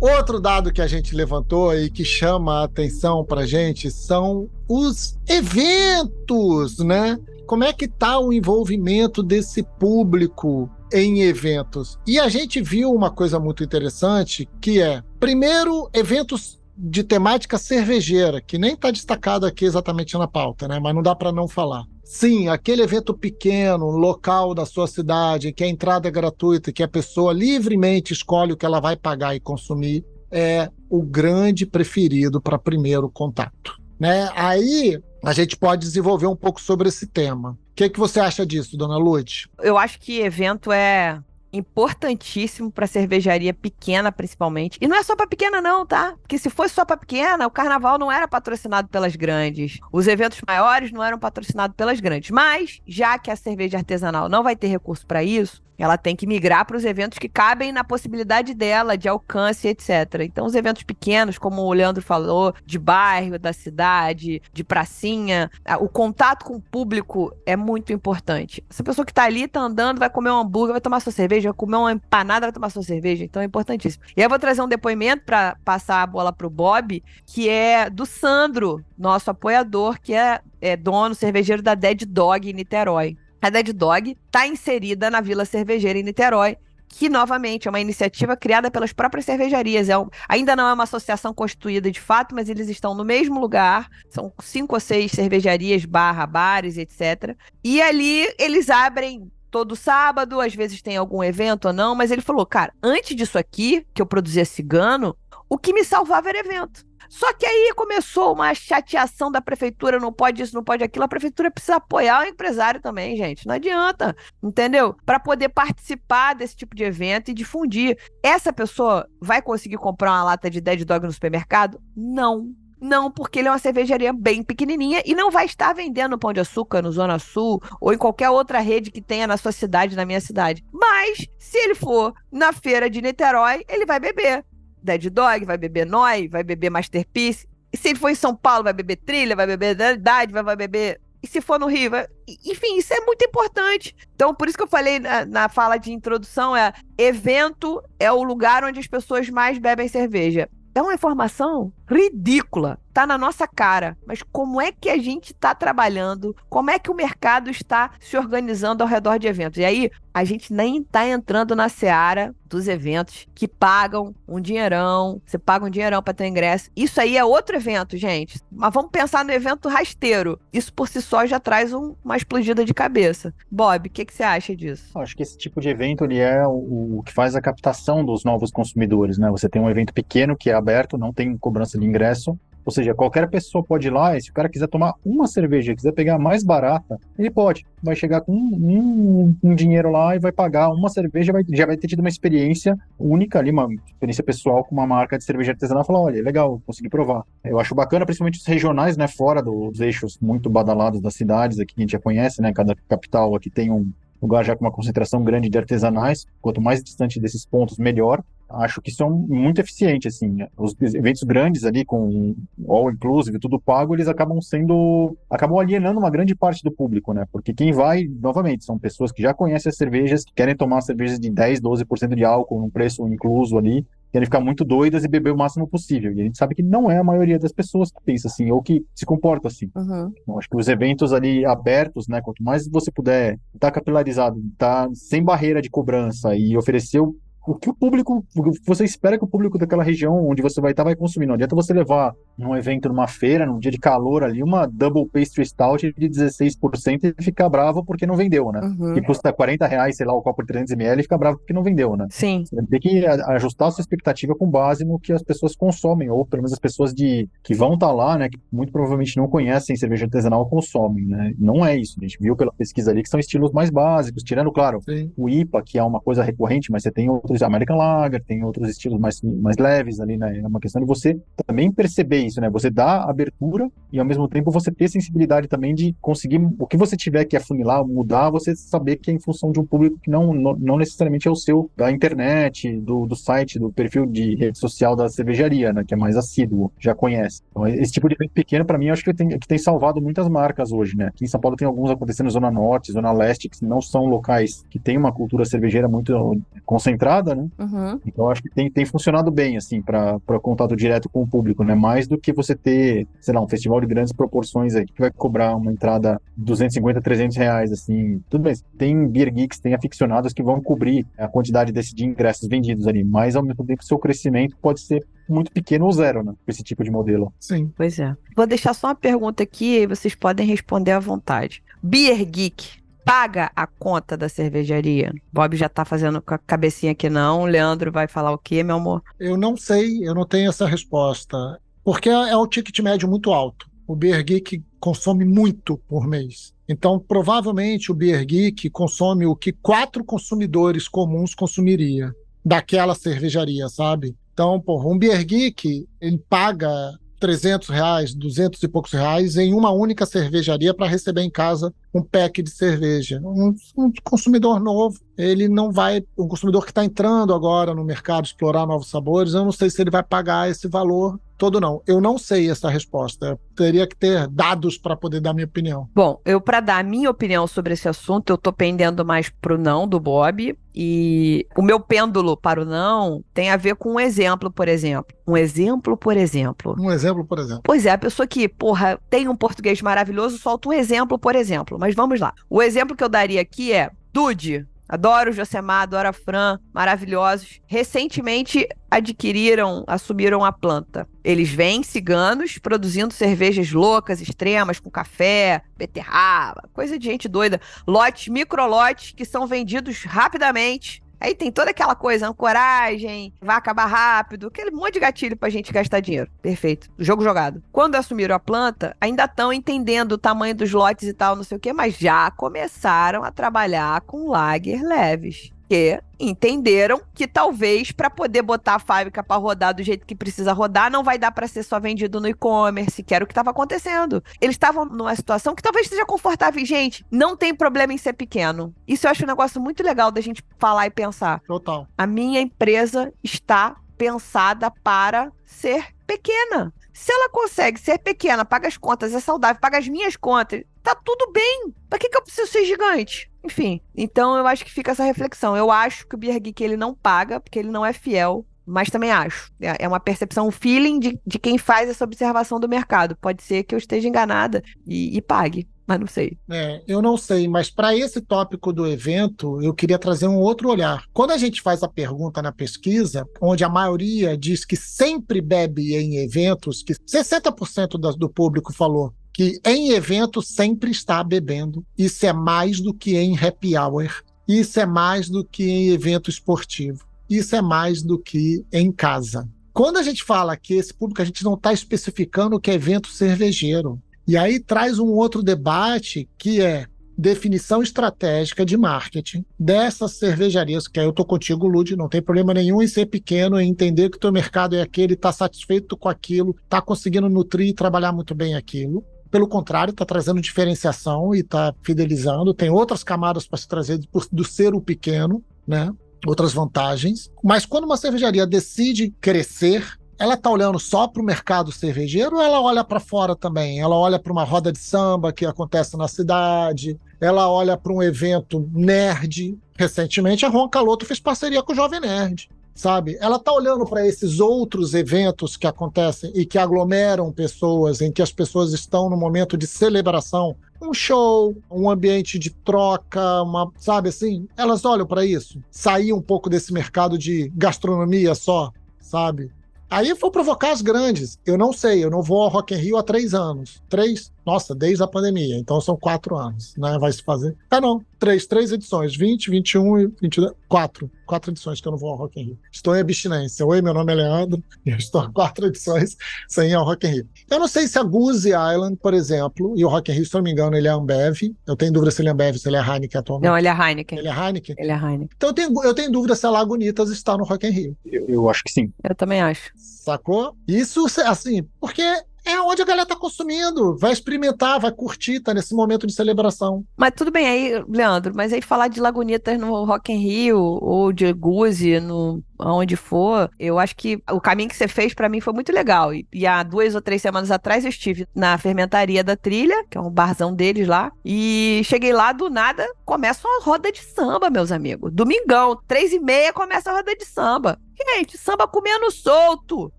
Outro 0.00 0.40
dado 0.40 0.72
que 0.72 0.80
a 0.80 0.86
gente 0.86 1.14
levantou 1.14 1.74
e 1.74 1.90
que 1.90 2.04
chama 2.04 2.60
a 2.60 2.64
atenção 2.64 3.24
para 3.24 3.46
gente 3.46 3.90
são 3.90 4.48
os 4.68 5.18
eventos, 5.28 6.78
né? 6.78 7.18
Como 7.46 7.64
é 7.64 7.72
que 7.72 7.86
está 7.86 8.20
o 8.20 8.32
envolvimento 8.32 9.22
desse 9.22 9.62
público 9.62 10.70
em 10.92 11.22
eventos? 11.22 11.98
E 12.06 12.18
a 12.20 12.28
gente 12.28 12.60
viu 12.60 12.92
uma 12.92 13.10
coisa 13.10 13.40
muito 13.40 13.64
interessante, 13.64 14.48
que 14.60 14.80
é, 14.80 15.02
primeiro, 15.18 15.90
eventos 15.92 16.60
de 16.76 17.02
temática 17.02 17.58
cervejeira, 17.58 18.40
que 18.40 18.56
nem 18.56 18.74
está 18.74 18.92
destacado 18.92 19.46
aqui 19.46 19.64
exatamente 19.64 20.16
na 20.16 20.28
pauta, 20.28 20.68
né? 20.68 20.78
Mas 20.78 20.94
não 20.94 21.02
dá 21.02 21.16
para 21.16 21.32
não 21.32 21.48
falar. 21.48 21.84
Sim, 22.08 22.48
aquele 22.48 22.80
evento 22.80 23.12
pequeno, 23.12 23.90
local 23.90 24.54
da 24.54 24.64
sua 24.64 24.86
cidade, 24.86 25.52
que 25.52 25.62
a 25.62 25.68
entrada 25.68 26.08
é 26.08 26.10
gratuita, 26.10 26.72
que 26.72 26.82
a 26.82 26.88
pessoa 26.88 27.34
livremente 27.34 28.14
escolhe 28.14 28.50
o 28.50 28.56
que 28.56 28.64
ela 28.64 28.80
vai 28.80 28.96
pagar 28.96 29.36
e 29.36 29.40
consumir, 29.40 30.02
é 30.30 30.70
o 30.88 31.02
grande 31.02 31.66
preferido 31.66 32.40
para 32.40 32.58
primeiro 32.58 33.10
contato. 33.10 33.78
Né? 34.00 34.30
Aí 34.34 34.98
a 35.22 35.34
gente 35.34 35.54
pode 35.54 35.82
desenvolver 35.82 36.26
um 36.26 36.34
pouco 36.34 36.62
sobre 36.62 36.88
esse 36.88 37.06
tema. 37.06 37.50
O 37.50 37.56
que, 37.76 37.90
que 37.90 38.00
você 38.00 38.18
acha 38.18 38.46
disso, 38.46 38.74
dona 38.74 38.96
Lute? 38.96 39.46
Eu 39.60 39.76
acho 39.76 40.00
que 40.00 40.20
evento 40.20 40.72
é 40.72 41.22
importantíssimo 41.52 42.70
para 42.70 42.86
cervejaria 42.86 43.54
pequena, 43.54 44.12
principalmente. 44.12 44.78
E 44.80 44.88
não 44.88 44.96
é 44.96 45.02
só 45.02 45.16
para 45.16 45.26
pequena, 45.26 45.60
não, 45.60 45.86
tá? 45.86 46.14
Porque 46.20 46.38
se 46.38 46.50
fosse 46.50 46.74
só 46.74 46.84
para 46.84 46.96
pequena, 46.96 47.46
o 47.46 47.50
carnaval 47.50 47.98
não 47.98 48.10
era 48.10 48.28
patrocinado 48.28 48.88
pelas 48.88 49.16
grandes. 49.16 49.78
Os 49.92 50.06
eventos 50.06 50.40
maiores 50.46 50.92
não 50.92 51.02
eram 51.02 51.18
patrocinados 51.18 51.76
pelas 51.76 52.00
grandes. 52.00 52.30
Mas, 52.30 52.80
já 52.86 53.18
que 53.18 53.30
a 53.30 53.36
cerveja 53.36 53.78
artesanal 53.78 54.28
não 54.28 54.42
vai 54.42 54.56
ter 54.56 54.68
recurso 54.68 55.06
para 55.06 55.22
isso, 55.22 55.62
ela 55.78 55.96
tem 55.96 56.16
que 56.16 56.26
migrar 56.26 56.66
para 56.66 56.76
os 56.76 56.84
eventos 56.84 57.18
que 57.18 57.28
cabem 57.28 57.70
na 57.72 57.84
possibilidade 57.84 58.52
dela, 58.52 58.98
de 58.98 59.08
alcance, 59.08 59.68
etc. 59.68 60.22
Então, 60.22 60.44
os 60.44 60.54
eventos 60.54 60.82
pequenos, 60.82 61.38
como 61.38 61.62
o 61.62 61.72
Leandro 61.72 62.02
falou, 62.02 62.52
de 62.66 62.78
bairro, 62.78 63.38
da 63.38 63.52
cidade, 63.52 64.42
de 64.52 64.64
pracinha, 64.64 65.50
o 65.80 65.88
contato 65.88 66.44
com 66.44 66.56
o 66.56 66.60
público 66.60 67.32
é 67.46 67.56
muito 67.56 67.92
importante. 67.92 68.64
Essa 68.68 68.82
pessoa 68.82 69.04
que 69.04 69.12
está 69.12 69.24
ali, 69.24 69.44
está 69.44 69.60
andando, 69.60 69.98
vai 69.98 70.10
comer 70.10 70.30
um 70.30 70.40
hambúrguer, 70.40 70.72
vai 70.72 70.80
tomar 70.80 71.00
sua 71.00 71.12
cerveja, 71.12 71.50
vai 71.50 71.56
comer 71.56 71.76
uma 71.76 71.92
empanada, 71.92 72.46
vai 72.46 72.52
tomar 72.52 72.70
sua 72.70 72.82
cerveja. 72.82 73.24
Então, 73.24 73.40
é 73.40 73.44
importantíssimo. 73.44 74.02
E 74.16 74.20
eu 74.20 74.28
vou 74.28 74.38
trazer 74.38 74.62
um 74.62 74.68
depoimento 74.68 75.24
para 75.24 75.56
passar 75.64 76.02
a 76.02 76.06
bola 76.06 76.32
para 76.32 76.46
o 76.46 76.50
Bob, 76.50 77.02
que 77.24 77.48
é 77.48 77.88
do 77.88 78.04
Sandro, 78.04 78.84
nosso 78.96 79.30
apoiador, 79.30 80.00
que 80.00 80.14
é, 80.14 80.40
é 80.60 80.76
dono 80.76 81.14
cervejeiro 81.14 81.62
da 81.62 81.74
Dead 81.74 82.04
Dog 82.04 82.50
em 82.50 82.52
Niterói. 82.52 83.16
A 83.40 83.50
Dead 83.50 83.72
Dog 83.72 84.16
está 84.26 84.46
inserida 84.46 85.10
na 85.10 85.20
Vila 85.20 85.44
Cervejeira 85.44 85.98
em 85.98 86.02
Niterói, 86.02 86.56
que 86.88 87.08
novamente 87.08 87.68
é 87.68 87.70
uma 87.70 87.80
iniciativa 87.80 88.36
criada 88.36 88.70
pelas 88.70 88.92
próprias 88.92 89.24
cervejarias. 89.24 89.88
É 89.88 89.96
um, 89.96 90.08
ainda 90.28 90.56
não 90.56 90.66
é 90.66 90.72
uma 90.72 90.84
associação 90.84 91.32
constituída 91.34 91.90
de 91.90 92.00
fato, 92.00 92.34
mas 92.34 92.48
eles 92.48 92.68
estão 92.68 92.94
no 92.94 93.04
mesmo 93.04 93.38
lugar. 93.38 93.88
São 94.08 94.32
cinco 94.40 94.74
ou 94.74 94.80
seis 94.80 95.12
cervejarias, 95.12 95.84
barra, 95.84 96.26
bares, 96.26 96.78
etc. 96.78 97.36
E 97.62 97.80
ali 97.80 98.26
eles 98.38 98.70
abrem 98.70 99.30
todo 99.50 99.76
sábado, 99.76 100.40
às 100.40 100.54
vezes 100.54 100.82
tem 100.82 100.96
algum 100.96 101.22
evento 101.22 101.68
ou 101.68 101.72
não, 101.72 101.94
mas 101.94 102.10
ele 102.10 102.20
falou, 102.20 102.44
cara, 102.44 102.72
antes 102.82 103.16
disso 103.16 103.38
aqui, 103.38 103.86
que 103.94 104.02
eu 104.02 104.06
produzia 104.06 104.44
cigano, 104.44 105.16
o 105.48 105.56
que 105.56 105.72
me 105.72 105.84
salvava 105.84 106.28
era 106.28 106.40
evento. 106.40 106.87
Só 107.08 107.32
que 107.32 107.46
aí 107.46 107.72
começou 107.74 108.32
uma 108.32 108.54
chateação 108.54 109.30
da 109.30 109.40
prefeitura, 109.40 109.98
não 109.98 110.12
pode 110.12 110.42
isso, 110.42 110.54
não 110.54 110.64
pode 110.64 110.84
aquilo. 110.84 111.04
A 111.04 111.08
prefeitura 111.08 111.50
precisa 111.50 111.76
apoiar 111.76 112.22
o 112.22 112.26
empresário 112.26 112.80
também, 112.80 113.16
gente. 113.16 113.46
Não 113.46 113.54
adianta, 113.54 114.16
entendeu? 114.42 114.94
Para 115.04 115.18
poder 115.18 115.48
participar 115.48 116.34
desse 116.34 116.56
tipo 116.56 116.74
de 116.74 116.84
evento 116.84 117.30
e 117.30 117.34
difundir. 117.34 117.98
Essa 118.22 118.52
pessoa 118.52 119.08
vai 119.20 119.40
conseguir 119.40 119.78
comprar 119.78 120.12
uma 120.12 120.24
lata 120.24 120.50
de 120.50 120.60
Dead 120.60 120.84
Dog 120.84 121.06
no 121.06 121.12
supermercado? 121.12 121.80
Não. 121.96 122.52
Não, 122.80 123.10
porque 123.10 123.40
ele 123.40 123.48
é 123.48 123.50
uma 123.50 123.58
cervejaria 123.58 124.12
bem 124.12 124.42
pequenininha 124.42 125.02
e 125.04 125.14
não 125.14 125.30
vai 125.30 125.46
estar 125.46 125.72
vendendo 125.72 126.18
pão 126.18 126.32
de 126.32 126.40
açúcar 126.40 126.80
no 126.80 126.92
Zona 126.92 127.18
Sul 127.18 127.60
ou 127.80 127.92
em 127.92 127.98
qualquer 127.98 128.30
outra 128.30 128.60
rede 128.60 128.90
que 128.90 129.02
tenha 129.02 129.26
na 129.26 129.36
sua 129.36 129.50
cidade, 129.50 129.96
na 129.96 130.04
minha 130.04 130.20
cidade. 130.20 130.64
Mas, 130.72 131.26
se 131.38 131.58
ele 131.58 131.74
for 131.74 132.14
na 132.30 132.52
feira 132.52 132.88
de 132.88 133.02
Niterói, 133.02 133.64
ele 133.68 133.84
vai 133.84 133.98
beber. 133.98 134.44
Dead 134.82 135.10
Dog, 135.10 135.44
vai 135.44 135.58
beber 135.58 135.86
Noi, 135.86 136.28
vai 136.28 136.42
beber 136.42 136.70
Masterpiece. 136.70 137.46
E 137.72 137.76
se 137.76 137.88
ele 137.88 137.98
for 137.98 138.10
em 138.10 138.14
São 138.14 138.34
Paulo, 138.34 138.64
vai 138.64 138.72
beber 138.72 138.96
Trilha, 138.96 139.36
vai 139.36 139.46
beber 139.46 139.78
Idade, 139.78 140.32
vai 140.32 140.56
beber 140.56 141.00
e 141.22 141.26
se 141.26 141.40
for 141.40 141.58
no 141.58 141.66
Rio, 141.66 141.90
vai... 141.90 142.06
enfim, 142.44 142.76
isso 142.76 142.94
é 142.94 143.00
muito 143.00 143.24
importante. 143.24 143.94
Então, 144.14 144.34
por 144.34 144.48
isso 144.48 144.56
que 144.56 144.62
eu 144.62 144.68
falei 144.68 144.98
na, 144.98 145.24
na, 145.24 145.48
fala 145.48 145.76
de 145.76 145.92
introdução, 145.92 146.56
é 146.56 146.72
evento 146.96 147.82
é 147.98 148.10
o 148.10 148.22
lugar 148.22 148.64
onde 148.64 148.78
as 148.78 148.86
pessoas 148.86 149.28
mais 149.28 149.58
bebem 149.58 149.88
cerveja. 149.88 150.48
É 150.74 150.82
uma 150.82 150.94
informação 150.94 151.72
ridícula, 151.88 152.78
tá 152.98 153.06
na 153.06 153.16
nossa 153.16 153.46
cara. 153.46 153.96
Mas 154.04 154.24
como 154.24 154.60
é 154.60 154.72
que 154.72 154.90
a 154.90 154.98
gente 154.98 155.32
está 155.32 155.54
trabalhando? 155.54 156.34
Como 156.48 156.68
é 156.68 156.80
que 156.80 156.90
o 156.90 156.94
mercado 156.94 157.48
está 157.48 157.92
se 158.00 158.16
organizando 158.16 158.82
ao 158.82 158.88
redor 158.88 159.18
de 159.18 159.28
eventos? 159.28 159.58
E 159.58 159.64
aí, 159.64 159.88
a 160.12 160.24
gente 160.24 160.52
nem 160.52 160.80
está 160.80 161.06
entrando 161.06 161.54
na 161.54 161.68
seara 161.68 162.34
dos 162.44 162.66
eventos 162.66 163.28
que 163.36 163.46
pagam 163.46 164.12
um 164.26 164.40
dinheirão. 164.40 165.22
Você 165.24 165.38
paga 165.38 165.64
um 165.64 165.70
dinheirão 165.70 166.02
para 166.02 166.12
ter 166.12 166.26
ingresso. 166.26 166.70
Isso 166.74 167.00
aí 167.00 167.16
é 167.16 167.24
outro 167.24 167.54
evento, 167.54 167.96
gente. 167.96 168.40
Mas 168.50 168.74
vamos 168.74 168.90
pensar 168.90 169.24
no 169.24 169.30
evento 169.30 169.68
rasteiro. 169.68 170.40
Isso 170.52 170.72
por 170.72 170.88
si 170.88 171.00
só 171.00 171.24
já 171.24 171.38
traz 171.38 171.72
um, 171.72 171.94
uma 172.04 172.16
explodida 172.16 172.64
de 172.64 172.74
cabeça. 172.74 173.32
Bob, 173.48 173.86
o 173.86 173.92
que, 173.92 174.04
que, 174.04 174.12
você 174.12 174.24
acha 174.24 174.56
disso? 174.56 174.98
Acho 174.98 175.16
que 175.16 175.22
esse 175.22 175.38
tipo 175.38 175.60
de 175.60 175.68
evento 175.68 176.04
ele 176.04 176.18
é 176.18 176.44
o, 176.44 176.98
o 176.98 177.02
que 177.04 177.12
faz 177.12 177.36
a 177.36 177.40
captação 177.40 178.04
dos 178.04 178.24
novos 178.24 178.50
consumidores, 178.50 179.18
né? 179.18 179.30
Você 179.30 179.48
tem 179.48 179.62
um 179.62 179.70
evento 179.70 179.94
pequeno 179.94 180.36
que 180.36 180.50
é 180.50 180.54
aberto, 180.54 180.98
não 180.98 181.12
tem 181.12 181.36
cobrança 181.36 181.78
de 181.78 181.86
ingresso. 181.86 182.36
Ou 182.68 182.72
seja, 182.72 182.94
qualquer 182.94 183.30
pessoa 183.30 183.64
pode 183.64 183.86
ir 183.86 183.90
lá 183.90 184.14
e 184.14 184.20
se 184.20 184.28
o 184.28 184.34
cara 184.34 184.46
quiser 184.46 184.68
tomar 184.68 184.92
uma 185.02 185.26
cerveja, 185.26 185.74
quiser 185.74 185.92
pegar 185.92 186.18
mais 186.18 186.44
barata, 186.44 186.98
ele 187.18 187.30
pode. 187.30 187.64
Vai 187.82 187.96
chegar 187.96 188.20
com 188.20 188.30
um, 188.30 188.36
um, 188.52 189.36
um 189.42 189.54
dinheiro 189.54 189.90
lá 189.90 190.14
e 190.14 190.18
vai 190.18 190.30
pagar 190.30 190.68
uma 190.68 190.90
cerveja, 190.90 191.32
vai, 191.32 191.42
já 191.48 191.64
vai 191.64 191.78
ter 191.78 191.86
tido 191.86 192.00
uma 192.00 192.10
experiência 192.10 192.76
única 192.98 193.38
ali, 193.38 193.50
uma 193.50 193.68
experiência 193.86 194.22
pessoal 194.22 194.62
com 194.62 194.74
uma 194.74 194.86
marca 194.86 195.16
de 195.16 195.24
cerveja 195.24 195.52
artesanal. 195.52 195.82
Falar, 195.82 196.00
olha, 196.00 196.22
legal, 196.22 196.60
consegui 196.66 196.90
provar. 196.90 197.22
Eu 197.42 197.58
acho 197.58 197.74
bacana, 197.74 198.04
principalmente 198.04 198.38
os 198.38 198.46
regionais, 198.46 198.98
né, 198.98 199.08
fora 199.08 199.42
dos 199.42 199.80
eixos 199.80 200.18
muito 200.20 200.50
badalados 200.50 201.00
das 201.00 201.14
cidades 201.14 201.58
aqui 201.58 201.74
que 201.74 201.80
a 201.80 201.84
gente 201.84 201.92
já 201.92 201.98
conhece, 201.98 202.42
né, 202.42 202.52
cada 202.52 202.76
capital 202.86 203.34
aqui 203.34 203.48
tem 203.48 203.70
um 203.70 203.90
lugar 204.20 204.44
já 204.44 204.56
com 204.56 204.64
uma 204.64 204.72
concentração 204.72 205.22
grande 205.22 205.48
de 205.48 205.58
artesanais. 205.58 206.26
Quanto 206.40 206.60
mais 206.60 206.82
distante 206.82 207.20
desses 207.20 207.44
pontos, 207.46 207.78
melhor 207.78 208.22
acho 208.48 208.80
que 208.80 208.90
são 208.90 209.10
muito 209.10 209.60
eficientes, 209.60 210.14
assim. 210.14 210.38
Os 210.56 210.74
eventos 210.94 211.22
grandes 211.22 211.64
ali, 211.64 211.84
com 211.84 212.34
all 212.66 212.90
inclusive, 212.90 213.38
tudo 213.38 213.60
pago, 213.60 213.94
eles 213.94 214.08
acabam 214.08 214.40
sendo, 214.40 215.16
acabam 215.30 215.58
alienando 215.58 215.98
uma 215.98 216.10
grande 216.10 216.34
parte 216.34 216.62
do 216.62 216.72
público, 216.72 217.12
né? 217.12 217.26
Porque 217.30 217.52
quem 217.52 217.72
vai, 217.72 218.04
novamente, 218.04 218.64
são 218.64 218.78
pessoas 218.78 219.12
que 219.12 219.22
já 219.22 219.34
conhecem 219.34 219.68
as 219.68 219.76
cervejas, 219.76 220.24
que 220.24 220.32
querem 220.32 220.56
tomar 220.56 220.80
cervejas 220.80 221.20
de 221.20 221.30
10, 221.30 221.60
12% 221.60 222.14
de 222.14 222.24
álcool, 222.24 222.60
num 222.60 222.70
preço 222.70 223.06
incluso 223.06 223.58
ali, 223.58 223.86
querem 224.12 224.26
ficar 224.26 224.40
muito 224.40 224.64
doidas 224.64 225.04
e 225.04 225.08
beber 225.08 225.32
o 225.32 225.36
máximo 225.36 225.66
possível. 225.66 226.12
E 226.12 226.20
a 226.20 226.24
gente 226.24 226.38
sabe 226.38 226.54
que 226.54 226.62
não 226.62 226.90
é 226.90 226.98
a 226.98 227.04
maioria 227.04 227.38
das 227.38 227.52
pessoas 227.52 227.90
que 227.90 228.02
pensa 228.04 228.28
assim, 228.28 228.50
ou 228.50 228.62
que 228.62 228.84
se 228.94 229.04
comporta 229.04 229.48
assim. 229.48 229.70
Uhum. 229.74 230.12
Então, 230.22 230.38
acho 230.38 230.48
que 230.48 230.56
os 230.56 230.68
eventos 230.68 231.12
ali 231.12 231.44
abertos, 231.44 232.08
né, 232.08 232.20
quanto 232.20 232.42
mais 232.42 232.68
você 232.68 232.90
puder 232.90 233.38
estar 233.54 233.68
tá 233.68 233.70
capilarizado, 233.70 234.38
estar 234.52 234.86
tá 234.86 234.94
sem 234.94 235.22
barreira 235.22 235.60
de 235.60 235.70
cobrança 235.70 236.34
e 236.34 236.56
oferecer 236.56 237.00
o 237.00 237.14
o 237.50 237.54
que 237.54 237.70
o 237.70 237.74
público, 237.74 238.24
você 238.66 238.84
espera 238.84 239.16
que 239.18 239.24
o 239.24 239.28
público 239.28 239.58
daquela 239.58 239.82
região 239.82 240.28
onde 240.28 240.42
você 240.42 240.60
vai 240.60 240.72
estar 240.72 240.84
vai 240.84 240.94
consumir. 240.94 241.26
Não 241.26 241.34
adianta 241.34 241.56
você 241.56 241.72
levar 241.72 242.14
num 242.36 242.54
evento, 242.54 242.88
numa 242.88 243.06
feira, 243.06 243.46
num 243.46 243.58
dia 243.58 243.70
de 243.70 243.78
calor 243.78 244.22
ali, 244.22 244.42
uma 244.42 244.66
double 244.66 245.06
pastry 245.08 245.46
stout 245.46 245.92
de 245.96 246.08
16% 246.08 247.14
e 247.18 247.22
ficar 247.22 247.48
bravo 247.48 247.82
porque 247.84 248.06
não 248.06 248.16
vendeu, 248.16 248.52
né? 248.52 248.60
Uhum. 248.60 248.94
Que 248.94 249.02
custa 249.02 249.32
40 249.32 249.66
reais, 249.66 249.96
sei 249.96 250.06
lá, 250.06 250.12
o 250.12 250.20
copo 250.20 250.44
de 250.44 250.52
300ml 250.52 250.98
e 250.98 251.02
fica 251.02 251.16
bravo 251.16 251.38
porque 251.38 251.54
não 251.54 251.62
vendeu, 251.62 251.96
né? 251.96 252.06
Sim. 252.10 252.44
Você 252.44 252.66
tem 252.66 252.80
que 252.80 253.06
ajustar 253.06 253.68
a 253.68 253.70
sua 253.70 253.82
expectativa 253.82 254.34
com 254.34 254.48
base 254.48 254.84
no 254.84 254.98
que 254.98 255.12
as 255.12 255.22
pessoas 255.22 255.56
consomem, 255.56 256.10
ou 256.10 256.26
pelo 256.26 256.42
menos 256.42 256.52
as 256.52 256.58
pessoas 256.58 256.92
de, 256.92 257.28
que 257.42 257.54
vão 257.54 257.74
estar 257.74 257.92
lá, 257.92 258.18
né, 258.18 258.28
que 258.28 258.38
muito 258.52 258.72
provavelmente 258.72 259.16
não 259.16 259.26
conhecem 259.26 259.74
cerveja 259.74 260.04
artesanal, 260.04 260.46
consomem, 260.48 261.06
né? 261.06 261.32
Não 261.38 261.64
é 261.64 261.76
isso. 261.76 261.96
A 261.98 262.02
gente 262.02 262.18
viu 262.20 262.36
pela 262.36 262.52
pesquisa 262.52 262.90
ali 262.90 263.02
que 263.02 263.08
são 263.08 263.18
estilos 263.18 263.52
mais 263.52 263.70
básicos, 263.70 264.22
tirando, 264.22 264.52
claro, 264.52 264.80
Sim. 264.82 265.10
o 265.16 265.28
IPA, 265.28 265.62
que 265.64 265.78
é 265.78 265.82
uma 265.82 266.00
coisa 266.00 266.22
recorrente, 266.22 266.70
mas 266.70 266.82
você 266.82 266.90
tem 266.90 267.08
outros 267.08 267.37
American 267.42 267.76
Lager, 267.76 268.22
tem 268.22 268.44
outros 268.44 268.68
estilos 268.68 268.98
mais, 268.98 269.20
mais 269.22 269.56
leves 269.56 270.00
ali, 270.00 270.16
né? 270.16 270.38
É 270.38 270.46
uma 270.46 270.60
questão 270.60 270.80
de 270.80 270.86
você 270.86 271.18
também 271.46 271.70
perceber 271.70 272.18
isso, 272.18 272.40
né? 272.40 272.50
Você 272.50 272.70
dá 272.70 273.04
abertura 273.04 273.70
e 273.92 273.98
ao 273.98 274.04
mesmo 274.04 274.28
tempo 274.28 274.50
você 274.50 274.70
ter 274.70 274.88
sensibilidade 274.88 275.48
também 275.48 275.74
de 275.74 275.94
conseguir 276.00 276.40
o 276.58 276.66
que 276.66 276.76
você 276.76 276.96
tiver 276.96 277.24
que 277.24 277.36
afunilar, 277.36 277.84
mudar, 277.84 278.30
você 278.30 278.54
saber 278.54 278.96
que 278.96 279.10
é 279.10 279.14
em 279.14 279.20
função 279.20 279.50
de 279.52 279.60
um 279.60 279.66
público 279.66 279.98
que 280.02 280.10
não, 280.10 280.32
não, 280.32 280.76
necessariamente 280.76 281.28
é 281.28 281.30
o 281.30 281.36
seu, 281.36 281.70
da 281.76 281.90
internet, 281.90 282.78
do, 282.80 283.06
do 283.06 283.16
site, 283.16 283.58
do 283.58 283.72
perfil 283.72 284.06
de 284.06 284.34
rede 284.36 284.58
social 284.58 284.94
da 284.94 285.08
cervejaria, 285.08 285.72
né? 285.72 285.84
Que 285.86 285.94
é 285.94 285.96
mais 285.96 286.16
assíduo, 286.16 286.72
já 286.78 286.94
conhece. 286.94 287.42
Então, 287.50 287.66
esse 287.66 287.92
tipo 287.92 288.08
de 288.08 288.14
evento 288.14 288.32
pequeno, 288.32 288.64
para 288.64 288.78
mim, 288.78 288.90
acho 288.90 289.04
que 289.04 289.14
tem, 289.14 289.28
que 289.28 289.48
tem 289.48 289.58
salvado 289.58 290.00
muitas 290.00 290.28
marcas 290.28 290.72
hoje, 290.72 290.96
né? 290.96 291.06
Aqui 291.06 291.24
em 291.24 291.28
São 291.28 291.40
Paulo 291.40 291.56
tem 291.56 291.66
alguns 291.66 291.90
acontecendo 291.90 292.26
na 292.26 292.32
Zona 292.32 292.50
Norte, 292.50 292.92
Zona 292.92 293.12
Leste, 293.12 293.48
que 293.48 293.64
não 293.64 293.80
são 293.80 294.06
locais 294.06 294.64
que 294.70 294.78
tem 294.78 294.96
uma 294.96 295.12
cultura 295.12 295.44
cervejeira 295.44 295.88
muito 295.88 296.40
concentrada, 296.64 297.17
né? 297.34 297.48
Uhum. 297.58 298.00
Então, 298.06 298.30
acho 298.30 298.42
que 298.42 298.50
tem, 298.50 298.70
tem 298.70 298.84
funcionado 298.84 299.30
bem, 299.30 299.56
assim, 299.56 299.82
para 299.82 300.18
contato 300.42 300.76
direto 300.76 301.08
com 301.08 301.22
o 301.22 301.26
público, 301.26 301.64
né? 301.64 301.74
Mais 301.74 302.06
do 302.06 302.18
que 302.18 302.32
você 302.32 302.54
ter, 302.54 303.06
sei 303.20 303.34
lá, 303.34 303.40
um 303.40 303.48
festival 303.48 303.80
de 303.80 303.86
grandes 303.86 304.12
proporções 304.12 304.74
aí, 304.74 304.86
que 304.86 305.00
vai 305.00 305.10
cobrar 305.10 305.54
uma 305.56 305.72
entrada 305.72 306.20
de 306.36 306.44
250, 306.44 307.00
300 307.00 307.36
reais, 307.36 307.72
assim. 307.72 308.20
Tudo 308.28 308.42
bem, 308.42 308.54
tem 308.76 309.08
beer 309.08 309.32
geeks, 309.32 309.58
tem 309.58 309.74
aficionados 309.74 310.32
que 310.32 310.42
vão 310.42 310.60
cobrir 310.60 311.06
a 311.16 311.28
quantidade 311.28 311.72
desse 311.72 311.94
de 311.94 312.04
ingressos 312.04 312.48
vendidos 312.48 312.86
ali, 312.86 313.04
mas 313.04 313.36
ao 313.36 313.42
mesmo 313.42 313.64
tempo, 313.64 313.84
seu 313.84 313.98
crescimento 313.98 314.56
pode 314.60 314.80
ser 314.80 315.06
muito 315.28 315.52
pequeno 315.52 315.84
ou 315.84 315.92
zero, 315.92 316.22
né? 316.22 316.32
Com 316.32 316.50
esse 316.50 316.62
tipo 316.62 316.82
de 316.82 316.90
modelo. 316.90 317.32
Sim. 317.38 317.70
Pois 317.76 317.98
é. 317.98 318.16
Vou 318.34 318.46
deixar 318.46 318.72
só 318.72 318.88
uma 318.88 318.94
pergunta 318.94 319.42
aqui 319.42 319.80
e 319.80 319.86
vocês 319.86 320.14
podem 320.14 320.46
responder 320.46 320.92
à 320.92 320.98
vontade. 320.98 321.62
Beer 321.82 322.24
Geek 322.24 322.78
paga 323.04 323.50
a 323.54 323.66
conta 323.66 324.16
da 324.16 324.28
cervejaria? 324.28 325.12
Bob 325.32 325.56
já 325.56 325.68
tá 325.68 325.84
fazendo 325.84 326.20
com 326.20 326.34
a 326.34 326.38
cabecinha 326.38 326.92
aqui 326.92 327.08
não. 327.08 327.44
Leandro 327.44 327.90
vai 327.90 328.06
falar 328.06 328.32
o 328.32 328.38
quê, 328.38 328.62
meu 328.62 328.76
amor? 328.76 329.02
Eu 329.18 329.36
não 329.36 329.56
sei, 329.56 330.06
eu 330.06 330.14
não 330.14 330.26
tenho 330.26 330.48
essa 330.48 330.66
resposta. 330.66 331.60
Porque 331.84 332.08
é 332.08 332.36
um 332.36 332.46
ticket 332.46 332.78
médio 332.80 333.08
muito 333.08 333.32
alto. 333.32 333.68
O 333.86 333.96
Beer 333.96 334.22
Geek 334.22 334.62
consome 334.78 335.24
muito 335.24 335.78
por 335.88 336.06
mês. 336.06 336.52
Então, 336.68 336.98
provavelmente, 336.98 337.90
o 337.90 337.94
Beer 337.94 338.24
Geek 338.26 338.68
consome 338.68 339.24
o 339.24 339.34
que 339.34 339.52
quatro 339.52 340.04
consumidores 340.04 340.86
comuns 340.86 341.34
consumiria 341.34 342.14
daquela 342.44 342.94
cervejaria, 342.94 343.68
sabe? 343.68 344.14
Então, 344.34 344.60
porra, 344.60 344.88
um 344.88 344.98
Beer 344.98 345.24
Geek, 345.24 345.88
ele 346.00 346.18
paga 346.28 346.70
300 347.18 347.68
reais, 347.68 348.14
200 348.14 348.62
e 348.62 348.68
poucos 348.68 348.92
reais 348.92 349.36
em 349.36 349.52
uma 349.52 349.70
única 349.70 350.06
cervejaria 350.06 350.72
para 350.72 350.86
receber 350.86 351.22
em 351.22 351.30
casa 351.30 351.74
um 351.92 352.02
pack 352.02 352.42
de 352.42 352.50
cerveja. 352.50 353.20
Um, 353.24 353.54
um, 353.76 353.92
consumidor 354.04 354.60
novo, 354.60 354.98
ele 355.16 355.48
não 355.48 355.72
vai. 355.72 356.04
Um 356.16 356.28
consumidor 356.28 356.64
que 356.64 356.70
está 356.70 356.84
entrando 356.84 357.34
agora 357.34 357.74
no 357.74 357.84
mercado 357.84 358.26
explorar 358.26 358.66
novos 358.66 358.88
sabores, 358.88 359.34
eu 359.34 359.44
não 359.44 359.52
sei 359.52 359.70
se 359.70 359.80
ele 359.82 359.90
vai 359.90 360.02
pagar 360.02 360.50
esse 360.50 360.68
valor 360.68 361.18
todo, 361.38 361.60
não. 361.60 361.80
Eu 361.86 362.00
não 362.00 362.18
sei 362.18 362.50
essa 362.50 362.68
resposta. 362.68 363.38
Teria 363.56 363.86
que 363.86 363.96
ter 363.96 364.26
dados 364.28 364.76
para 364.76 364.96
poder 364.96 365.20
dar 365.20 365.32
minha 365.32 365.46
opinião. 365.46 365.88
Bom, 365.94 366.20
eu, 366.24 366.40
para 366.40 366.60
dar 366.60 366.78
a 366.78 366.82
minha 366.82 367.08
opinião 367.08 367.46
sobre 367.46 367.72
esse 367.72 367.88
assunto, 367.88 368.30
eu 368.30 368.34
estou 368.34 368.52
pendendo 368.52 369.04
mais 369.04 369.30
pro 369.30 369.56
não 369.56 369.86
do 369.86 370.00
Bob. 370.00 370.58
E 370.74 371.46
o 371.56 371.62
meu 371.62 371.80
pêndulo 371.80 372.36
para 372.36 372.62
o 372.62 372.64
não 372.64 373.24
tem 373.34 373.50
a 373.50 373.56
ver 373.56 373.74
com 373.74 373.94
um 373.94 374.00
exemplo, 374.00 374.50
por 374.50 374.68
exemplo. 374.68 375.16
Um 375.26 375.36
exemplo, 375.36 375.96
por 375.96 376.16
exemplo. 376.16 376.76
Um 376.78 376.90
exemplo, 376.90 377.24
por 377.24 377.38
exemplo. 377.38 377.62
Pois 377.64 377.84
é, 377.84 377.90
a 377.90 377.98
pessoa 377.98 378.26
que, 378.26 378.48
porra, 378.48 378.98
tem 379.10 379.28
um 379.28 379.34
português 379.34 379.82
maravilhoso, 379.82 380.38
solta 380.38 380.68
um 380.68 380.72
exemplo, 380.72 381.18
por 381.18 381.34
exemplo. 381.34 381.78
Mas 381.80 381.94
vamos 381.94 382.20
lá. 382.20 382.32
O 382.48 382.62
exemplo 382.62 382.96
que 382.96 383.02
eu 383.02 383.08
daria 383.08 383.40
aqui 383.40 383.72
é 383.72 383.90
Dude. 384.12 384.66
Adoro 384.88 385.30
o 385.30 385.32
Josemar, 385.32 385.82
adoro 385.82 386.08
a 386.08 386.12
Fran, 386.12 386.58
maravilhosos. 386.72 387.60
Recentemente 387.66 388.66
adquiriram, 388.90 389.84
assumiram 389.86 390.42
a 390.44 390.50
planta. 390.50 391.06
Eles 391.22 391.50
vêm 391.50 391.82
ciganos 391.82 392.56
produzindo 392.56 393.12
cervejas 393.12 393.70
loucas, 393.70 394.22
extremas, 394.22 394.80
com 394.80 394.90
café, 394.90 395.62
beterraba, 395.76 396.68
coisa 396.72 396.98
de 396.98 397.04
gente 397.04 397.28
doida. 397.28 397.60
Lotes, 397.86 398.28
microlotes 398.28 399.12
que 399.12 399.26
são 399.26 399.46
vendidos 399.46 400.04
rapidamente 400.04 401.02
Aí 401.20 401.34
tem 401.34 401.50
toda 401.50 401.70
aquela 401.70 401.94
coisa, 401.94 402.28
ancoragem, 402.28 403.32
vai 403.40 403.56
acabar 403.56 403.86
rápido, 403.86 404.46
aquele 404.46 404.70
monte 404.70 404.94
de 404.94 405.00
gatilho 405.00 405.36
pra 405.36 405.50
gente 405.50 405.72
gastar 405.72 406.00
dinheiro. 406.00 406.30
Perfeito. 406.40 406.88
Jogo 406.98 407.22
jogado. 407.22 407.62
Quando 407.72 407.96
assumiram 407.96 408.34
a 408.34 408.40
planta, 408.40 408.96
ainda 409.00 409.24
estão 409.24 409.52
entendendo 409.52 410.12
o 410.12 410.18
tamanho 410.18 410.54
dos 410.54 410.72
lotes 410.72 411.08
e 411.08 411.12
tal, 411.12 411.34
não 411.34 411.44
sei 411.44 411.56
o 411.56 411.60
quê, 411.60 411.72
mas 411.72 411.96
já 411.96 412.30
começaram 412.30 413.24
a 413.24 413.30
trabalhar 413.30 414.00
com 414.02 414.28
lager 414.28 414.82
leves. 414.82 415.50
Porque 415.68 416.00
entenderam 416.18 416.98
que 417.14 417.28
talvez 417.28 417.92
para 417.92 418.08
poder 418.08 418.40
botar 418.40 418.76
a 418.76 418.78
fábrica 418.78 419.22
para 419.22 419.36
rodar 419.36 419.74
do 419.74 419.82
jeito 419.82 420.06
que 420.06 420.16
precisa 420.16 420.54
rodar, 420.54 420.90
não 420.90 421.04
vai 421.04 421.18
dar 421.18 421.30
para 421.30 421.46
ser 421.46 421.62
só 421.62 421.78
vendido 421.78 422.20
no 422.22 422.26
e-commerce, 422.26 423.02
que 423.02 423.14
era 423.14 423.22
o 423.22 423.26
que 423.26 423.32
estava 423.32 423.50
acontecendo. 423.50 424.24
Eles 424.40 424.54
estavam 424.54 424.86
numa 424.86 425.14
situação 425.14 425.54
que 425.54 425.62
talvez 425.62 425.86
seja 425.86 426.06
confortável. 426.06 426.64
Gente, 426.64 427.04
não 427.10 427.36
tem 427.36 427.54
problema 427.54 427.92
em 427.92 427.98
ser 427.98 428.14
pequeno. 428.14 428.74
Isso 428.86 429.06
eu 429.06 429.10
acho 429.10 429.24
um 429.24 429.28
negócio 429.28 429.60
muito 429.60 429.82
legal 429.82 430.10
da 430.10 430.22
gente 430.22 430.42
falar 430.58 430.86
e 430.86 430.90
pensar. 430.90 431.42
Total. 431.46 431.86
A 431.98 432.06
minha 432.06 432.40
empresa 432.40 433.12
está 433.22 433.76
pensada 433.98 434.70
para 434.82 435.30
ser 435.44 435.88
pequena. 436.06 436.72
Se 436.98 437.12
ela 437.12 437.28
consegue 437.28 437.78
ser 437.78 437.96
pequena, 437.98 438.44
paga 438.44 438.66
as 438.66 438.76
contas, 438.76 439.14
é 439.14 439.20
saudável, 439.20 439.60
paga 439.60 439.78
as 439.78 439.86
minhas 439.86 440.16
contas, 440.16 440.64
tá 440.82 440.96
tudo 440.96 441.30
bem. 441.30 441.72
Pra 441.88 441.96
que, 441.96 442.08
que 442.08 442.16
eu 442.16 442.22
preciso 442.22 442.50
ser 442.50 442.64
gigante? 442.64 443.30
Enfim, 443.44 443.80
então 443.96 444.36
eu 444.36 444.44
acho 444.48 444.64
que 444.64 444.70
fica 444.72 444.90
essa 444.90 445.04
reflexão. 445.04 445.56
Eu 445.56 445.70
acho 445.70 446.08
que 446.08 446.16
o 446.16 446.18
Beer 446.18 446.40
Geek 446.40 446.60
ele 446.62 446.76
não 446.76 446.92
paga, 446.92 447.38
porque 447.38 447.56
ele 447.56 447.70
não 447.70 447.86
é 447.86 447.92
fiel, 447.92 448.44
mas 448.66 448.90
também 448.90 449.12
acho. 449.12 449.52
É, 449.60 449.84
é 449.84 449.88
uma 449.88 450.00
percepção, 450.00 450.48
um 450.48 450.50
feeling 450.50 450.98
de, 450.98 451.20
de 451.24 451.38
quem 451.38 451.56
faz 451.56 451.88
essa 451.88 452.02
observação 452.02 452.58
do 452.58 452.68
mercado. 452.68 453.14
Pode 453.14 453.44
ser 453.44 453.62
que 453.62 453.76
eu 453.76 453.78
esteja 453.78 454.08
enganada 454.08 454.60
e, 454.84 455.16
e 455.16 455.22
pague 455.22 455.68
mas 455.88 455.98
não 455.98 456.06
sei. 456.06 456.36
É, 456.50 456.82
eu 456.86 457.00
não 457.00 457.16
sei, 457.16 457.48
mas 457.48 457.70
para 457.70 457.96
esse 457.96 458.20
tópico 458.20 458.74
do 458.74 458.86
evento, 458.86 459.62
eu 459.62 459.72
queria 459.72 459.98
trazer 459.98 460.28
um 460.28 460.36
outro 460.36 460.68
olhar. 460.68 461.04
Quando 461.14 461.30
a 461.30 461.38
gente 461.38 461.62
faz 461.62 461.82
a 461.82 461.88
pergunta 461.88 462.42
na 462.42 462.52
pesquisa, 462.52 463.26
onde 463.40 463.64
a 463.64 463.70
maioria 463.70 464.36
diz 464.36 464.66
que 464.66 464.76
sempre 464.76 465.40
bebe 465.40 465.96
em 465.96 466.18
eventos, 466.18 466.82
que 466.82 466.92
60% 466.92 468.16
do, 468.18 468.28
público 468.28 468.70
falou 468.70 469.14
que 469.32 469.58
em 469.64 469.92
evento 469.92 470.42
sempre 470.42 470.90
está 470.90 471.24
bebendo. 471.24 471.82
Isso 471.96 472.26
é 472.26 472.32
mais 472.34 472.80
do 472.80 472.92
que 472.92 473.16
em 473.16 473.38
happy 473.38 473.74
hour. 473.78 474.10
Isso 474.46 474.78
é 474.80 474.84
mais 474.84 475.30
do 475.30 475.42
que 475.42 475.62
em 475.62 475.88
evento 475.88 476.28
esportivo. 476.28 477.06
Isso 477.30 477.56
é 477.56 477.62
mais 477.62 478.02
do 478.02 478.18
que 478.18 478.62
em 478.70 478.92
casa. 478.92 479.48
Quando 479.72 479.96
a 479.96 480.02
gente 480.02 480.24
fala 480.24 480.56
que 480.56 480.74
esse 480.74 480.92
público, 480.92 481.22
a 481.22 481.24
gente 481.24 481.44
não 481.44 481.54
está 481.54 481.72
especificando 481.72 482.56
o 482.56 482.60
que 482.60 482.70
é 482.70 482.74
evento 482.74 483.08
cervejeiro. 483.08 484.02
E 484.28 484.36
aí 484.36 484.60
traz 484.60 484.98
um 484.98 485.08
outro 485.08 485.42
debate 485.42 486.28
que 486.36 486.60
é 486.60 486.84
definição 487.16 487.82
estratégica 487.82 488.62
de 488.62 488.76
marketing 488.76 489.42
dessas 489.58 490.12
cervejarias, 490.12 490.86
que 490.86 491.00
aí 491.00 491.06
eu 491.06 491.14
tô 491.14 491.24
contigo, 491.24 491.66
Lud, 491.66 491.96
não 491.96 492.10
tem 492.10 492.20
problema 492.20 492.52
nenhum 492.52 492.82
em 492.82 492.86
ser 492.86 493.06
pequeno, 493.06 493.58
em 493.58 493.70
entender 493.70 494.10
que 494.10 494.18
o 494.18 494.20
teu 494.20 494.30
mercado 494.30 494.76
é 494.76 494.82
aquele, 494.82 495.16
tá 495.16 495.32
satisfeito 495.32 495.96
com 495.96 496.10
aquilo, 496.10 496.54
tá 496.68 496.80
conseguindo 496.82 497.28
nutrir 497.30 497.68
e 497.68 497.74
trabalhar 497.74 498.12
muito 498.12 498.34
bem 498.34 498.54
aquilo. 498.54 499.02
Pelo 499.30 499.48
contrário, 499.48 499.92
está 499.92 500.04
trazendo 500.04 500.42
diferenciação 500.42 501.34
e 501.34 501.40
está 501.40 501.74
fidelizando. 501.82 502.52
Tem 502.52 502.68
outras 502.68 503.02
camadas 503.02 503.48
para 503.48 503.58
se 503.58 503.66
trazer 503.66 503.98
do 504.30 504.44
ser 504.44 504.74
o 504.74 504.80
pequeno, 504.80 505.42
né? 505.66 505.90
Outras 506.26 506.52
vantagens. 506.52 507.30
Mas 507.42 507.64
quando 507.64 507.84
uma 507.84 507.96
cervejaria 507.96 508.46
decide 508.46 509.10
crescer, 509.20 509.98
ela 510.18 510.34
está 510.34 510.50
olhando 510.50 510.78
só 510.78 511.06
para 511.06 511.22
o 511.22 511.24
mercado 511.24 511.70
cervejeiro 511.70 512.36
ou 512.36 512.42
ela 512.42 512.60
olha 512.60 512.82
para 512.82 512.98
fora 512.98 513.36
também? 513.36 513.80
Ela 513.80 513.94
olha 513.94 514.18
para 514.18 514.32
uma 514.32 514.44
roda 514.44 514.72
de 514.72 514.78
samba 514.78 515.32
que 515.32 515.46
acontece 515.46 515.96
na 515.96 516.08
cidade, 516.08 516.98
ela 517.20 517.48
olha 517.48 517.76
para 517.76 517.92
um 517.92 518.02
evento 518.02 518.68
nerd. 518.72 519.56
Recentemente, 519.76 520.44
a 520.44 520.48
Ron 520.48 520.68
Caloto 520.68 521.06
fez 521.06 521.20
parceria 521.20 521.62
com 521.62 521.72
o 521.72 521.76
Jovem 521.76 522.00
Nerd, 522.00 522.48
sabe? 522.74 523.16
Ela 523.20 523.36
está 523.36 523.52
olhando 523.52 523.86
para 523.86 524.04
esses 524.04 524.40
outros 524.40 524.92
eventos 524.92 525.56
que 525.56 525.68
acontecem 525.68 526.32
e 526.34 526.44
que 526.44 526.58
aglomeram 526.58 527.30
pessoas, 527.30 528.00
em 528.00 528.10
que 528.10 528.20
as 528.20 528.32
pessoas 528.32 528.72
estão 528.72 529.08
no 529.08 529.16
momento 529.16 529.56
de 529.56 529.68
celebração, 529.68 530.56
um 530.82 530.92
show, 530.92 531.56
um 531.70 531.88
ambiente 531.88 532.40
de 532.40 532.50
troca, 532.50 533.42
uma, 533.42 533.70
sabe 533.78 534.08
assim? 534.08 534.48
Elas 534.56 534.84
olham 534.84 535.06
para 535.06 535.24
isso, 535.24 535.60
sair 535.70 536.12
um 536.12 536.22
pouco 536.22 536.50
desse 536.50 536.72
mercado 536.72 537.16
de 537.16 537.52
gastronomia 537.54 538.34
só, 538.34 538.72
sabe? 538.98 539.52
Aí 539.90 540.12
vou 540.12 540.30
provocar 540.30 540.72
as 540.72 540.82
grandes. 540.82 541.38
Eu 541.46 541.56
não 541.56 541.72
sei, 541.72 542.04
eu 542.04 542.10
não 542.10 542.22
vou 542.22 542.42
ao 542.42 542.48
Rock 542.48 542.74
in 542.74 542.78
Rio 542.78 542.96
há 542.98 543.02
três 543.02 543.32
anos. 543.32 543.82
Três? 543.88 544.30
Nossa, 544.44 544.74
desde 544.74 545.02
a 545.02 545.06
pandemia. 545.06 545.56
Então 545.56 545.80
são 545.80 545.96
quatro 545.96 546.36
anos, 546.36 546.74
né? 546.76 546.98
Vai 546.98 547.12
se 547.12 547.22
fazer. 547.22 547.56
Ah, 547.70 547.80
não. 547.80 548.04
Três, 548.18 548.46
três 548.46 548.70
edições. 548.70 549.16
20, 549.16 549.50
21 549.50 549.98
e 550.00 550.06
22. 550.20 550.52
Quatro. 550.68 551.10
Quatro 551.28 551.50
edições 551.50 551.78
que 551.78 551.86
eu 551.86 551.92
não 551.92 551.98
vou 551.98 552.08
ao 552.08 552.16
Rock 552.16 552.40
in 552.40 552.44
Rio. 552.44 552.58
Estou 552.72 552.96
em 552.96 553.00
abstinência. 553.00 553.66
Oi, 553.66 553.82
meu 553.82 553.92
nome 553.92 554.10
é 554.14 554.16
Leandro. 554.16 554.64
E 554.86 554.88
eu 554.90 554.96
estou 554.96 555.20
há 555.20 555.30
quatro 555.30 555.66
edições 555.66 556.16
sem 556.48 556.70
ir 556.70 556.74
ao 556.74 556.86
Rock 556.86 557.06
in 557.06 557.10
Rio. 557.10 557.28
Eu 557.50 557.58
não 557.58 557.68
sei 557.68 557.86
se 557.86 557.98
a 557.98 558.02
Goose 558.02 558.48
Island, 558.48 558.96
por 558.96 559.12
exemplo, 559.12 559.74
e 559.76 559.84
o 559.84 559.88
Rock 559.88 560.10
in 560.10 560.14
Rio, 560.14 560.24
se 560.24 560.32
não 560.32 560.40
me 560.40 560.50
engano, 560.50 560.74
ele 560.74 560.88
é 560.88 560.90
Ambev. 560.90 561.54
Eu 561.66 561.76
tenho 561.76 561.92
dúvida 561.92 562.10
se 562.10 562.22
ele 562.22 562.30
é 562.30 562.32
Ambev, 562.32 562.56
se 562.56 562.66
ele 562.66 562.76
é 562.76 562.80
Heineken 562.80 563.20
atualmente. 563.20 563.46
Não, 563.50 563.58
ele 563.58 563.68
é 563.68 563.72
Heineken. 563.72 564.18
Ele 564.18 564.28
é 564.28 564.32
Heineken? 564.32 564.76
Ele 564.78 564.90
é 564.90 564.94
Heineken. 564.94 565.28
Então 565.36 565.50
eu 565.50 565.54
tenho, 565.54 565.84
eu 565.84 565.94
tenho 565.94 566.10
dúvida 566.10 566.34
se 566.34 566.46
a 566.46 566.50
Lagunitas 566.50 567.10
está 567.10 567.36
no 567.36 567.44
Rock 567.44 567.66
in 567.66 567.70
Rio. 567.70 567.96
Eu, 568.06 568.26
eu 568.26 568.48
acho 568.48 568.64
que 568.64 568.72
sim. 568.72 568.90
Eu 569.04 569.14
também 569.14 569.42
acho. 569.42 569.70
Sacou? 569.76 570.56
Isso, 570.66 571.04
assim, 571.26 571.62
porque 571.78 572.02
é 572.48 572.60
onde 572.60 572.82
a 572.82 572.84
galera 572.84 573.06
tá 573.06 573.16
consumindo, 573.16 573.96
vai 573.96 574.12
experimentar, 574.12 574.80
vai 574.80 574.92
curtir, 574.92 575.40
tá 575.40 575.52
nesse 575.52 575.74
momento 575.74 576.06
de 576.06 576.12
celebração. 576.12 576.84
Mas 576.96 577.12
tudo 577.16 577.30
bem 577.30 577.46
aí, 577.46 577.84
Leandro, 577.88 578.32
mas 578.34 578.52
aí 578.52 578.62
falar 578.62 578.88
de 578.88 579.00
Lagunitas 579.00 579.58
no 579.58 579.84
Rock 579.84 580.12
in 580.12 580.16
Rio 580.16 580.58
ou 580.58 581.12
de 581.12 581.32
Guzi 581.32 582.00
no 582.00 582.42
aonde 582.58 582.96
for, 582.96 583.50
eu 583.58 583.78
acho 583.78 583.94
que 583.94 584.20
o 584.30 584.40
caminho 584.40 584.68
que 584.68 584.76
você 584.76 584.88
fez 584.88 585.14
para 585.14 585.28
mim 585.28 585.40
foi 585.40 585.52
muito 585.52 585.72
legal. 585.72 586.12
E, 586.12 586.26
e, 586.32 586.46
há 586.46 586.62
duas 586.62 586.94
ou 586.94 587.00
três 587.00 587.22
semanas 587.22 587.50
atrás 587.50 587.84
eu 587.84 587.90
estive 587.90 588.26
na 588.34 588.58
fermentaria 588.58 589.22
da 589.22 589.36
Trilha, 589.36 589.84
que 589.88 589.96
é 589.96 590.00
um 590.00 590.10
barzão 590.10 590.52
deles 590.52 590.88
lá, 590.88 591.12
e 591.24 591.80
cheguei 591.84 592.12
lá 592.12 592.32
do 592.32 592.50
nada, 592.50 592.84
começa 593.04 593.46
uma 593.46 593.62
roda 593.62 593.92
de 593.92 594.00
samba, 594.02 594.50
meus 594.50 594.72
amigos. 594.72 595.12
Domingão, 595.12 595.80
três 595.86 596.12
e 596.12 596.18
meia 596.18 596.52
começa 596.52 596.90
a 596.90 596.94
roda 596.94 597.14
de 597.14 597.24
samba. 597.24 597.78
Gente, 597.96 598.36
samba 598.36 598.66
comendo 598.66 599.10
solto. 599.10 599.92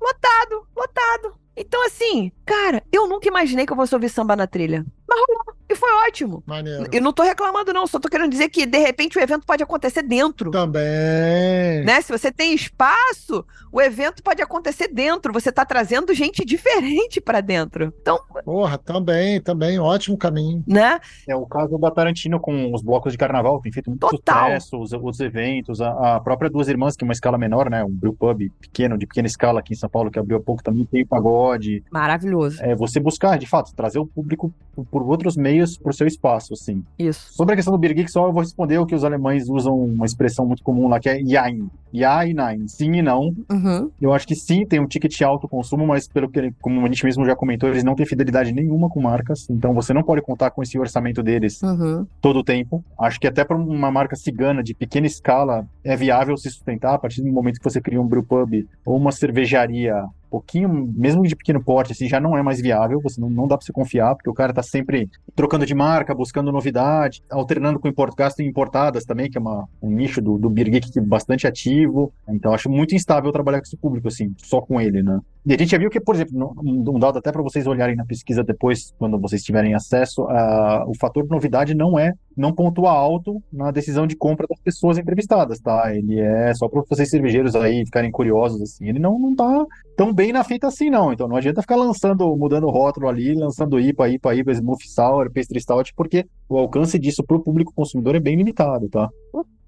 Lotado, 0.00 0.66
lotado. 0.76 1.43
Então, 1.56 1.84
assim, 1.86 2.32
cara, 2.44 2.82
eu 2.92 3.08
nunca 3.08 3.28
imaginei 3.28 3.64
que 3.66 3.72
eu 3.72 3.76
fosse 3.76 3.94
ouvir 3.94 4.08
samba 4.08 4.34
na 4.34 4.46
trilha. 4.46 4.84
Mas 5.08 5.18
rolou. 5.18 5.54
E 5.68 5.74
foi 5.74 5.90
ótimo. 6.06 6.42
Maneiro. 6.46 6.86
Eu 6.92 7.00
não 7.00 7.12
tô 7.12 7.22
reclamando, 7.22 7.72
não. 7.72 7.86
Só 7.86 7.98
tô 7.98 8.08
querendo 8.08 8.30
dizer 8.30 8.48
que, 8.50 8.66
de 8.66 8.78
repente, 8.78 9.18
o 9.18 9.20
evento 9.20 9.46
pode 9.46 9.62
acontecer 9.62 10.02
dentro. 10.02 10.50
Também. 10.50 11.84
Né? 11.84 12.00
Se 12.02 12.12
você 12.12 12.30
tem 12.30 12.54
espaço, 12.54 13.44
o 13.72 13.80
evento 13.80 14.22
pode 14.22 14.42
acontecer 14.42 14.88
dentro. 14.88 15.32
Você 15.32 15.50
tá 15.50 15.64
trazendo 15.64 16.12
gente 16.12 16.44
diferente 16.46 17.20
para 17.20 17.40
dentro. 17.40 17.92
Então. 18.00 18.18
Porra, 18.44 18.76
também, 18.76 19.40
também. 19.40 19.78
Ótimo 19.78 20.18
caminho. 20.18 20.62
Né? 20.66 21.00
É 21.26 21.34
o 21.34 21.46
caso 21.46 21.78
da 21.78 21.90
Tarantino 21.90 22.38
com 22.38 22.72
os 22.72 22.82
blocos 22.82 23.12
de 23.12 23.18
carnaval. 23.18 23.60
Tem 23.60 23.72
feito 23.72 23.88
muito 23.88 24.06
Total. 24.06 24.44
sucesso, 24.44 24.78
os, 24.78 24.92
os 24.92 25.20
eventos. 25.20 25.80
A, 25.80 26.16
a, 26.16 26.20
própria 26.20 26.50
Duas 26.50 26.68
Irmãs, 26.68 26.94
que 26.94 27.04
é 27.04 27.06
uma 27.06 27.12
escala 27.12 27.38
menor, 27.38 27.70
né? 27.70 27.82
Um 27.82 27.90
brew 27.90 28.14
pub 28.14 28.50
pequeno, 28.60 28.98
de 28.98 29.06
pequena 29.06 29.26
escala 29.26 29.60
aqui 29.60 29.72
em 29.72 29.76
São 29.76 29.88
Paulo, 29.88 30.10
que 30.10 30.18
abriu 30.18 30.36
há 30.36 30.40
pouco, 30.40 30.62
também 30.62 30.84
tem 30.84 31.06
pagode. 31.06 31.82
Maravilhoso. 31.90 32.62
É 32.62 32.74
você 32.74 33.00
buscar, 33.00 33.38
de 33.38 33.46
fato, 33.46 33.74
trazer 33.74 33.98
o 33.98 34.06
público 34.06 34.52
por, 34.74 34.84
por 34.84 35.02
outros 35.02 35.36
meios 35.36 35.53
meios 35.54 35.78
para 35.78 35.90
o 35.90 35.94
seu 35.94 36.06
espaço, 36.06 36.52
assim. 36.52 36.84
Isso. 36.98 37.32
Sobre 37.32 37.52
a 37.52 37.56
questão 37.56 37.72
do 37.72 37.78
Beer 37.78 37.94
Geek, 37.94 38.10
só 38.10 38.26
eu 38.26 38.32
vou 38.32 38.42
responder 38.42 38.78
o 38.78 38.86
que 38.86 38.94
os 38.94 39.04
alemães 39.04 39.48
usam 39.48 39.78
uma 39.78 40.04
expressão 40.04 40.44
muito 40.46 40.62
comum 40.62 40.88
lá, 40.88 40.98
que 40.98 41.08
é 41.08 41.24
Jain. 41.24 41.68
Ja 41.92 42.26
e 42.26 42.34
Nein. 42.34 42.66
Sim 42.66 42.96
e 42.96 43.02
não. 43.02 43.32
Uhum. 43.48 43.88
Eu 44.00 44.12
acho 44.12 44.26
que 44.26 44.34
sim, 44.34 44.66
tem 44.66 44.80
um 44.80 44.86
ticket 44.86 45.22
alto 45.22 45.46
consumo, 45.46 45.86
mas 45.86 46.08
pelo 46.08 46.28
que, 46.28 46.52
como 46.60 46.84
a 46.84 46.88
gente 46.88 47.04
mesmo 47.04 47.24
já 47.24 47.36
comentou, 47.36 47.68
eles 47.68 47.84
não 47.84 47.94
têm 47.94 48.04
fidelidade 48.04 48.52
nenhuma 48.52 48.90
com 48.90 49.00
marcas, 49.00 49.48
então 49.48 49.72
você 49.72 49.94
não 49.94 50.02
pode 50.02 50.20
contar 50.20 50.50
com 50.50 50.60
esse 50.60 50.76
orçamento 50.76 51.22
deles 51.22 51.62
uhum. 51.62 52.04
todo 52.20 52.40
o 52.40 52.44
tempo. 52.44 52.84
Acho 52.98 53.20
que 53.20 53.28
até 53.28 53.44
para 53.44 53.56
uma 53.56 53.92
marca 53.92 54.16
cigana 54.16 54.60
de 54.60 54.74
pequena 54.74 55.06
escala 55.06 55.68
é 55.84 55.94
viável 55.96 56.36
se 56.36 56.50
sustentar 56.50 56.94
a 56.94 56.98
partir 56.98 57.22
do 57.22 57.30
momento 57.30 57.58
que 57.58 57.64
você 57.64 57.80
cria 57.80 58.00
um 58.00 58.08
brewpub 58.08 58.66
ou 58.84 58.96
uma 58.96 59.12
cervejaria 59.12 59.94
pouquinho, 60.34 60.92
mesmo 60.96 61.22
de 61.22 61.36
pequeno 61.36 61.62
porte, 61.62 61.92
assim, 61.92 62.08
já 62.08 62.18
não 62.18 62.36
é 62.36 62.42
mais 62.42 62.60
viável, 62.60 63.00
você 63.00 63.20
não, 63.20 63.30
não 63.30 63.46
dá 63.46 63.56
para 63.56 63.64
você 63.64 63.72
confiar, 63.72 64.16
porque 64.16 64.28
o 64.28 64.34
cara 64.34 64.52
tá 64.52 64.64
sempre 64.64 65.08
trocando 65.36 65.64
de 65.64 65.74
marca, 65.76 66.12
buscando 66.12 66.50
novidade, 66.50 67.22
alternando 67.30 67.78
com 67.78 67.86
import, 67.86 68.12
gasto 68.16 68.40
em 68.40 68.48
importadas 68.48 69.04
também, 69.04 69.30
que 69.30 69.38
é 69.38 69.40
uma, 69.40 69.68
um 69.80 69.90
nicho 69.90 70.20
do, 70.20 70.36
do 70.36 70.50
Beer 70.50 70.70
Geek 70.70 71.00
bastante 71.02 71.46
ativo, 71.46 72.12
então 72.28 72.52
acho 72.52 72.68
muito 72.68 72.96
instável 72.96 73.30
trabalhar 73.30 73.60
com 73.60 73.66
esse 73.66 73.76
público, 73.76 74.08
assim, 74.08 74.34
só 74.38 74.60
com 74.60 74.80
ele, 74.80 75.04
né? 75.04 75.20
E 75.46 75.52
a 75.52 75.58
gente 75.58 75.72
já 75.72 75.78
viu 75.78 75.90
que, 75.90 76.00
por 76.00 76.14
exemplo, 76.14 76.54
um 76.64 76.98
dado 76.98 77.18
até 77.18 77.30
para 77.30 77.42
vocês 77.42 77.66
olharem 77.66 77.94
na 77.94 78.06
pesquisa 78.06 78.42
depois, 78.42 78.94
quando 78.98 79.18
vocês 79.20 79.42
tiverem 79.42 79.74
acesso, 79.74 80.22
uh, 80.22 80.88
o 80.88 80.94
fator 80.98 81.22
de 81.22 81.28
novidade 81.28 81.74
não 81.74 81.98
é, 81.98 82.14
não 82.34 82.50
pontua 82.50 82.90
alto 82.90 83.42
na 83.52 83.70
decisão 83.70 84.06
de 84.06 84.16
compra 84.16 84.46
das 84.48 84.58
pessoas 84.58 84.96
entrevistadas, 84.96 85.60
tá? 85.60 85.94
Ele 85.94 86.18
é 86.18 86.54
só 86.54 86.66
para 86.66 86.82
vocês 86.88 87.10
cervejeiros 87.10 87.54
aí 87.54 87.84
ficarem 87.84 88.10
curiosos, 88.10 88.62
assim, 88.62 88.88
ele 88.88 88.98
não, 88.98 89.18
não 89.18 89.36
tá 89.36 89.66
tão 89.94 90.14
bem 90.14 90.32
na 90.32 90.42
fita 90.42 90.66
assim, 90.66 90.88
não. 90.88 91.12
Então 91.12 91.28
não 91.28 91.36
adianta 91.36 91.60
ficar 91.60 91.76
lançando, 91.76 92.34
mudando 92.36 92.64
o 92.64 92.70
rótulo 92.70 93.06
ali, 93.06 93.34
lançando 93.34 93.78
IPA, 93.78 94.08
IPA, 94.08 94.34
IPA, 94.36 94.52
Smooth 94.52 94.88
Sour, 94.88 95.30
Pastry 95.30 95.60
Stout, 95.60 95.92
porque 95.94 96.26
o 96.48 96.56
alcance 96.56 96.98
disso 96.98 97.22
para 97.22 97.36
o 97.36 97.40
público 97.40 97.70
consumidor 97.74 98.14
é 98.14 98.20
bem 98.20 98.34
limitado, 98.34 98.88
tá? 98.88 99.10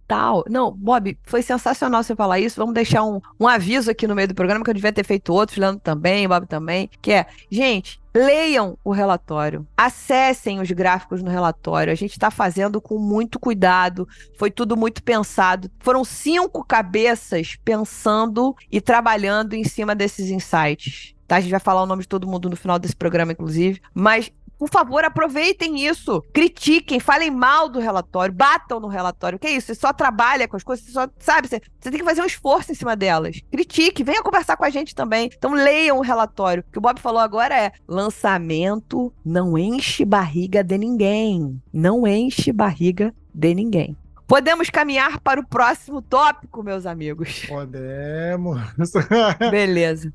Tal. 0.06 0.44
Não, 0.48 0.70
Bob, 0.70 1.18
foi 1.24 1.42
sensacional 1.42 2.02
você 2.02 2.14
falar 2.14 2.38
isso. 2.40 2.60
Vamos 2.60 2.74
deixar 2.74 3.04
um, 3.04 3.20
um 3.38 3.46
aviso 3.46 3.90
aqui 3.90 4.06
no 4.06 4.14
meio 4.14 4.28
do 4.28 4.34
programa 4.34 4.64
que 4.64 4.70
eu 4.70 4.74
devia 4.74 4.92
ter 4.92 5.04
feito 5.04 5.32
outro, 5.32 5.60
Leandro 5.60 5.80
também, 5.80 6.28
Bob 6.28 6.46
também, 6.46 6.90
que 7.00 7.12
é, 7.12 7.26
gente, 7.50 8.00
Leiam 8.16 8.78
o 8.82 8.92
relatório, 8.92 9.66
acessem 9.76 10.58
os 10.58 10.70
gráficos 10.70 11.22
no 11.22 11.30
relatório. 11.30 11.92
A 11.92 11.94
gente 11.94 12.12
está 12.12 12.30
fazendo 12.30 12.80
com 12.80 12.98
muito 12.98 13.38
cuidado, 13.38 14.08
foi 14.38 14.50
tudo 14.50 14.74
muito 14.74 15.02
pensado. 15.02 15.70
Foram 15.80 16.02
cinco 16.02 16.64
cabeças 16.64 17.58
pensando 17.62 18.56
e 18.72 18.80
trabalhando 18.80 19.52
em 19.52 19.64
cima 19.64 19.94
desses 19.94 20.30
insights. 20.30 21.14
Tá? 21.28 21.36
A 21.36 21.40
gente 21.40 21.50
vai 21.50 21.60
falar 21.60 21.82
o 21.82 21.86
nome 21.86 22.02
de 22.02 22.08
todo 22.08 22.26
mundo 22.26 22.48
no 22.48 22.56
final 22.56 22.78
desse 22.78 22.96
programa, 22.96 23.32
inclusive. 23.32 23.82
Mas 23.92 24.32
por 24.58 24.68
favor, 24.70 25.04
aproveitem 25.04 25.86
isso. 25.86 26.22
Critiquem, 26.32 26.98
falem 26.98 27.30
mal 27.30 27.68
do 27.68 27.78
relatório, 27.78 28.34
batam 28.34 28.80
no 28.80 28.88
relatório. 28.88 29.38
Que 29.38 29.46
é 29.46 29.52
isso? 29.52 29.68
Você 29.68 29.74
só 29.74 29.92
trabalha 29.92 30.48
com 30.48 30.56
as 30.56 30.62
coisas, 30.62 30.84
você 30.84 30.92
só, 30.92 31.08
sabe? 31.18 31.48
Você, 31.48 31.60
você 31.80 31.90
tem 31.90 31.98
que 31.98 32.04
fazer 32.04 32.22
um 32.22 32.26
esforço 32.26 32.72
em 32.72 32.74
cima 32.74 32.96
delas. 32.96 33.40
Critique, 33.50 34.02
venha 34.02 34.22
conversar 34.22 34.56
com 34.56 34.64
a 34.64 34.70
gente 34.70 34.94
também. 34.94 35.30
Então 35.36 35.52
leiam 35.52 35.98
o 35.98 36.02
relatório. 36.02 36.64
O 36.66 36.72
que 36.72 36.78
o 36.78 36.82
Bob 36.82 37.00
falou 37.00 37.20
agora 37.20 37.54
é: 37.58 37.72
lançamento 37.86 39.12
não 39.24 39.58
enche 39.58 40.04
barriga 40.04 40.64
de 40.64 40.78
ninguém. 40.78 41.60
Não 41.72 42.06
enche 42.06 42.52
barriga 42.52 43.14
de 43.34 43.54
ninguém. 43.54 43.96
Podemos 44.26 44.70
caminhar 44.70 45.20
para 45.20 45.40
o 45.40 45.46
próximo 45.46 46.02
tópico, 46.02 46.62
meus 46.62 46.84
amigos. 46.84 47.46
Podemos. 47.46 48.60
Beleza 49.50 50.12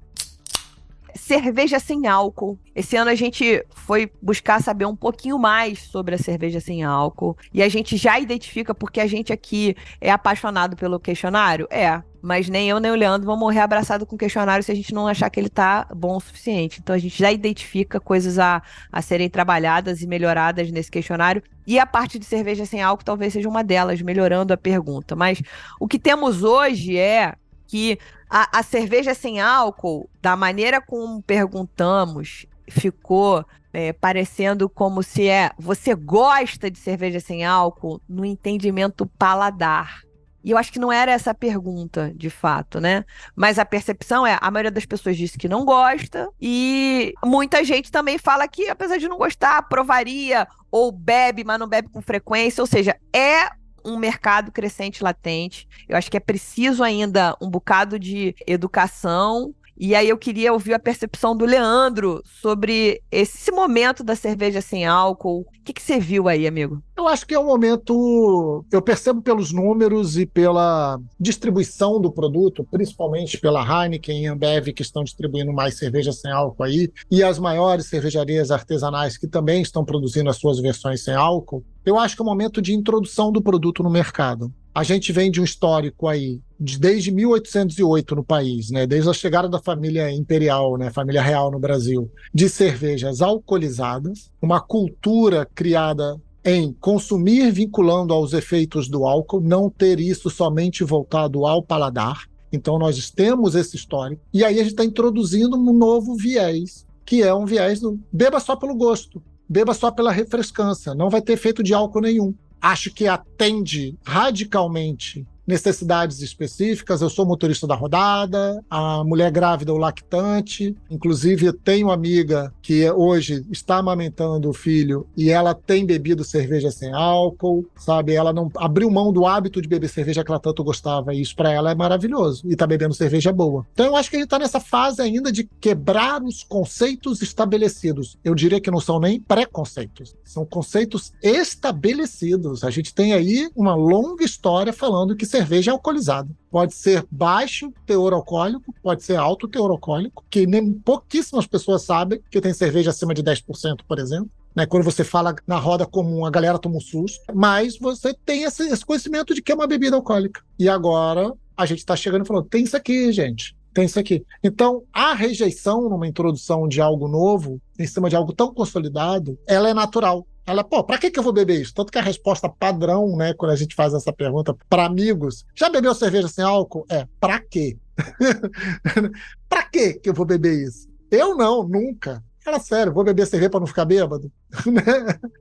cerveja 1.16 1.80
sem 1.80 2.08
álcool. 2.08 2.58
Esse 2.76 2.96
ano 2.96 3.10
a 3.10 3.16
gente 3.16 3.66
foi 3.70 4.12
buscar 4.22 4.62
saber 4.62 4.86
um 4.86 4.96
pouquinho 4.96 5.38
mais 5.38 5.80
sobre 5.80 6.16
a 6.16 6.18
cerveja 6.18 6.60
sem 6.60 6.84
álcool. 6.84 7.38
E 7.54 7.62
a 7.62 7.70
gente 7.70 7.98
já 7.98 8.20
identifica, 8.20 8.74
porque 8.74 9.00
a 9.00 9.08
gente 9.08 9.32
aqui 9.34 9.76
é 10.00 10.12
apaixonado 10.12 10.76
pelo 10.76 11.00
questionário? 11.00 11.68
É. 11.70 12.02
Mas 12.22 12.48
nem 12.48 12.70
eu 12.70 12.80
nem 12.80 12.92
o 12.92 12.96
Leandro 12.96 13.26
vão 13.26 13.36
morrer 13.36 13.62
abraçado 13.62 14.06
com 14.06 14.16
o 14.16 14.20
questionário 14.20 14.64
se 14.64 14.72
a 14.72 14.76
gente 14.76 14.94
não 14.94 15.08
achar 15.08 15.30
que 15.30 15.40
ele 15.40 15.50
tá 15.50 15.88
bom 15.94 16.18
o 16.18 16.20
suficiente. 16.20 16.80
Então 16.80 16.96
a 16.96 17.00
gente 17.00 17.18
já 17.18 17.32
identifica 17.32 18.00
coisas 18.00 18.38
a, 18.38 18.62
a 18.92 19.02
serem 19.02 19.30
trabalhadas 19.30 20.02
e 20.02 20.08
melhoradas 20.08 20.70
nesse 20.72 20.92
questionário. 20.92 21.42
E 21.66 21.80
a 21.80 21.86
parte 21.86 22.20
de 22.20 22.26
cerveja 22.26 22.66
sem 22.66 22.82
álcool 22.82 23.04
talvez 23.04 23.34
seja 23.34 23.50
uma 23.50 23.64
delas, 23.64 24.02
melhorando 24.02 24.54
a 24.54 24.58
pergunta. 24.58 25.16
Mas 25.16 25.42
o 25.80 25.88
que 25.88 25.98
temos 25.98 26.44
hoje 26.44 26.96
é 26.96 27.34
que 27.72 27.98
a, 28.32 28.60
a 28.60 28.64
cerveja 28.64 29.14
sem 29.14 29.42
álcool, 29.42 30.10
da 30.22 30.38
maneira 30.38 30.80
como 30.80 31.22
perguntamos, 31.22 32.46
ficou 32.70 33.46
é, 33.74 33.92
parecendo 33.92 34.70
como 34.70 35.04
se 35.04 35.28
é 35.28 35.52
você 35.60 35.94
gosta 35.94 36.72
de 36.72 36.80
cerveja 36.80 37.20
sem 37.20 37.44
álcool 37.44 38.02
no 38.08 38.24
entendimento 38.24 39.06
paladar. 39.06 40.00
E 40.44 40.52
eu 40.52 40.58
acho 40.58 40.72
que 40.72 40.80
não 40.80 40.92
era 40.92 41.12
essa 41.12 41.32
a 41.32 41.36
pergunta, 41.36 42.12
de 42.16 42.30
fato, 42.30 42.80
né? 42.80 43.06
Mas 43.36 43.60
a 43.60 43.66
percepção 43.66 44.26
é, 44.26 44.40
a 44.42 44.50
maioria 44.50 44.72
das 44.72 44.86
pessoas 44.86 45.18
disse 45.18 45.38
que 45.38 45.50
não 45.50 45.66
gosta, 45.66 46.30
e 46.42 47.14
muita 47.24 47.64
gente 47.64 47.92
também 47.92 48.18
fala 48.18 48.48
que, 48.48 48.70
apesar 48.70 48.98
de 48.98 49.10
não 49.10 49.18
gostar, 49.18 49.62
provaria 49.64 50.48
ou 50.72 50.92
bebe, 50.92 51.44
mas 51.44 51.60
não 51.60 51.68
bebe 51.68 51.90
com 51.90 52.02
frequência. 52.02 52.62
Ou 52.62 52.66
seja, 52.66 52.98
é 53.14 53.50
um 53.86 53.98
mercado 53.98 54.52
crescente 54.52 55.04
latente. 55.04 55.68
Eu 55.88 55.98
acho 55.98 56.10
que 56.10 56.18
é 56.18 56.20
preciso 56.20 56.84
ainda 56.84 57.36
um 57.42 57.50
bocado 57.50 58.00
de 58.00 58.36
educação. 58.46 59.54
E 59.84 59.96
aí 59.96 60.10
eu 60.10 60.18
queria 60.18 60.54
ouvir 60.54 60.76
a 60.76 60.80
percepção 60.80 61.36
do 61.36 61.44
Leandro 61.44 62.22
sobre 62.24 63.02
esse 63.12 63.52
momento 63.52 64.04
da 64.04 64.16
cerveja 64.16 64.62
sem 64.62 64.86
álcool. 64.86 65.40
O 65.40 65.46
que, 65.66 65.74
que 65.74 65.82
você 65.82 66.00
viu 66.00 66.28
aí, 66.28 66.46
amigo? 66.46 66.84
Eu 66.96 67.08
acho 67.08 67.26
que 67.26 67.34
é 67.34 67.40
um 67.40 67.48
momento. 67.48 68.64
Eu 68.72 68.80
percebo 68.80 69.24
pelos 69.24 69.52
números 69.52 70.20
e 70.20 70.28
pela 70.28 71.00
distribuição 71.20 72.00
do 72.00 72.12
produto, 72.12 72.64
principalmente 72.70 73.40
pela 73.40 73.64
Heineken 73.64 74.22
e 74.22 74.28
Ambev, 74.28 74.68
que 74.68 74.84
estão 74.84 75.04
distribuindo 75.04 75.52
mais 75.52 75.80
cerveja 75.80 76.12
sem 76.12 76.32
álcool 76.32 76.62
aí, 76.62 76.92
e 77.10 77.24
as 77.24 77.40
maiores 77.40 77.88
cervejarias 77.88 78.52
artesanais 78.52 79.18
que 79.18 79.26
também 79.26 79.64
estão 79.64 79.84
produzindo 79.84 80.30
as 80.30 80.38
suas 80.38 80.60
versões 80.60 81.04
sem 81.04 81.16
álcool. 81.16 81.64
Eu 81.84 81.98
acho 81.98 82.16
que 82.16 82.22
é 82.22 82.24
um 82.24 82.30
momento 82.30 82.62
de 82.62 82.76
introdução 82.76 83.32
do 83.32 83.42
produto 83.42 83.82
no 83.82 83.90
mercado. 83.90 84.54
A 84.74 84.84
gente 84.84 85.12
vem 85.12 85.30
de 85.30 85.42
um 85.42 85.44
histórico 85.44 86.08
aí, 86.08 86.40
de, 86.58 86.80
desde 86.80 87.12
1808 87.12 88.16
no 88.16 88.24
país, 88.24 88.70
né, 88.72 88.88
desde 88.88 89.10
a 89.10 89.14
chegada 89.14 89.50
da 89.50 89.60
família 89.60 90.10
imperial, 90.10 90.78
né, 90.78 90.90
família 90.90 91.22
real 91.22 91.52
no 91.52 91.60
Brasil, 91.60 92.10
de 92.34 92.48
cervejas 92.48 93.22
alcoolizadas, 93.22 94.32
uma 94.42 94.62
cultura 94.62 95.46
criada 95.54 96.18
em 96.44 96.74
consumir 96.74 97.52
vinculando 97.52 98.14
aos 98.14 98.32
efeitos 98.32 98.88
do 98.88 99.06
álcool, 99.06 99.42
não 99.42 99.70
ter 99.70 100.00
isso 100.00 100.30
somente 100.30 100.84
voltado 100.84 101.46
ao 101.46 101.62
paladar. 101.62 102.24
Então 102.52 102.80
nós 102.80 103.10
temos 103.12 103.56
esse 103.56 103.76
histórico. 103.76 104.22
E 104.34 104.44
aí 104.44 104.56
a 104.56 104.64
gente 104.64 104.72
está 104.72 104.86
introduzindo 104.86 105.58
um 105.58 105.74
novo 105.74 106.16
viés, 106.16 106.86
que 107.06 107.22
é 107.22 107.34
um 107.34 107.46
viés 107.46 107.80
do 107.80 108.00
beba 108.12 108.40
só 108.40 108.56
pelo 108.56 108.76
gosto, 108.76 109.22
beba 109.48 109.74
só 109.74 109.92
pela 109.92 110.12
refrescância, 110.12 110.96
não 110.96 111.10
vai 111.10 111.22
ter 111.22 111.34
efeito 111.34 111.62
de 111.62 111.74
álcool 111.74 112.02
nenhum. 112.02 112.34
Acho 112.62 112.92
que 112.92 113.08
atende 113.08 113.98
radicalmente 114.04 115.26
necessidades 115.46 116.22
específicas. 116.22 117.02
Eu 117.02 117.10
sou 117.10 117.26
motorista 117.26 117.68
da 117.68 117.76
rodada, 117.76 118.64
a 118.70 119.04
mulher 119.04 119.32
grávida 119.32 119.74
ou 119.74 119.78
lactante. 119.78 120.76
Inclusive, 120.90 121.52
tenho 121.54 121.88
uma 121.88 121.94
amiga 121.94 122.54
que 122.62 122.90
hoje 122.90 123.46
está 123.52 123.78
amamentando 123.78 124.50
o 124.50 124.54
filho 124.54 125.06
e 125.16 125.30
ela 125.30 125.54
tem 125.54 125.86
bebido 125.86 126.24
cerveja 126.24 126.72
sem 126.72 126.94
álcool, 126.94 127.66
sabe? 127.76 128.14
Ela 128.14 128.32
não 128.32 128.50
abriu 128.56 128.90
mão 128.90 129.12
do 129.12 129.26
hábito 129.26 129.62
de 129.62 129.68
beber 129.68 129.90
cerveja 129.90 130.24
que 130.24 130.32
ela 130.32 130.40
tanto 130.40 130.64
gostava. 130.64 131.14
E 131.14 131.22
isso 131.22 131.36
para 131.36 131.52
ela 131.52 131.72
é 131.72 131.76
maravilhoso. 131.76 132.44
E 132.46 132.56
tá 132.56 132.66
bebendo 132.66 132.94
cerveja 132.94 133.32
boa. 133.34 133.66
Então, 133.74 133.86
eu 133.86 133.96
acho 133.96 134.10
que 134.10 134.16
a 134.16 134.20
gente 134.20 134.28
está 134.28 134.40
nessa 134.40 134.60
fase 134.60 135.02
ainda 135.02 135.32
de 135.32 135.44
quebrar 135.60 136.24
os 136.24 136.44
conceitos 136.44 137.22
estabelecidos. 137.22 138.18
Eu 138.24 138.34
diria 138.34 138.62
que 138.62 138.72
não 138.72 138.80
são 138.80 139.00
nem 139.00 139.20
preconceitos, 139.20 140.16
são 140.24 140.46
conceitos 140.46 141.12
estabelecidos. 141.22 142.64
A 142.64 142.70
gente 142.70 142.94
tem 142.94 143.14
aí 143.14 143.50
uma 143.56 143.76
longa 143.76 144.24
história 144.24 144.72
falando 144.72 145.16
que 145.16 145.26
cerveja 145.26 145.41
é 145.70 145.74
alcoolizada. 145.74 146.30
Pode 146.50 146.74
ser 146.74 147.06
baixo 147.10 147.72
teor 147.86 148.14
alcoólico, 148.14 148.74
pode 148.82 149.04
ser 149.04 149.16
alto 149.16 149.48
teor 149.48 149.72
alcoólico, 149.72 150.26
que 150.30 150.46
nem 150.46 150.74
pouquíssimas 150.74 151.48
pessoas 151.48 151.84
sabem 151.84 152.22
que 152.30 152.42
tem 152.42 152.54
cerveja 152.54 152.90
acima 152.90 153.14
de 153.14 153.24
10%, 153.24 153.80
por 153.88 154.00
exemplo. 154.00 154.30
Né, 154.54 154.66
quando 154.66 154.84
você 154.84 155.04
fala 155.04 155.34
na 155.48 155.58
roda 155.58 155.86
comum, 155.86 156.26
a 156.26 156.30
galera 156.30 156.60
toma 156.60 156.76
um 156.76 156.82
susto, 156.82 157.22
mas 157.34 157.78
você 157.78 158.14
tem 158.14 158.44
esse, 158.44 158.68
esse 158.68 158.86
conhecimento 158.86 159.34
de 159.34 159.42
que 159.42 159.52
é 159.52 159.56
uma 159.56 159.66
bebida 159.66 159.96
alcoólica. 159.96 160.42
E 160.60 160.68
agora 160.68 161.32
a 161.56 161.66
gente 161.66 161.80
está 161.80 161.96
chegando 161.96 162.26
e 162.26 162.28
falando: 162.28 162.50
tem 162.50 162.64
isso 162.64 162.76
aqui, 162.76 163.14
gente 163.14 163.56
tem 163.74 163.86
isso 163.86 164.00
aqui. 164.00 164.26
Então, 164.44 164.84
a 164.92 165.14
rejeição 165.14 165.90
numa 165.90 166.08
introdução 166.08 166.68
de 166.68 166.82
algo 166.82 167.08
novo, 167.08 167.62
em 167.80 167.88
cima 167.88 168.10
de 168.10 168.16
algo 168.16 168.34
tão 168.34 168.54
consolidado, 168.54 169.38
ela 169.48 169.70
é 169.70 169.74
natural. 169.74 170.26
Ela, 170.46 170.64
pô, 170.64 170.84
pra 170.84 170.98
que, 170.98 171.12
que 171.12 171.20
eu 171.20 171.24
vou 171.24 171.32
beber 171.32 171.62
isso? 171.62 171.74
Tanto 171.74 171.92
que 171.92 171.98
a 171.98 172.02
resposta 172.02 172.50
padrão, 172.50 173.16
né, 173.16 173.34
quando 173.34 173.52
a 173.52 173.56
gente 173.56 173.76
faz 173.76 173.94
essa 173.94 174.12
pergunta 174.12 174.56
para 174.70 174.86
amigos, 174.86 175.46
já 175.56 175.70
bebeu 175.70 175.94
cerveja 175.94 176.28
sem 176.28 176.44
álcool? 176.44 176.86
É, 176.90 177.08
pra 177.20 177.40
quê? 177.40 177.78
pra 179.48 179.64
quê 179.64 179.94
que 179.94 180.10
eu 180.10 180.14
vou 180.14 180.26
beber 180.26 180.68
isso? 180.68 180.90
Eu 181.12 181.36
não, 181.36 181.64
nunca. 181.68 182.24
Era 182.46 182.60
sério, 182.60 182.94
vou 182.94 183.04
beber 183.04 183.28
cerveja 183.28 183.50
para 183.52 183.60
não 183.60 183.68
ficar 183.68 183.86
bêbado? 183.86 184.32
Né? 184.72 184.82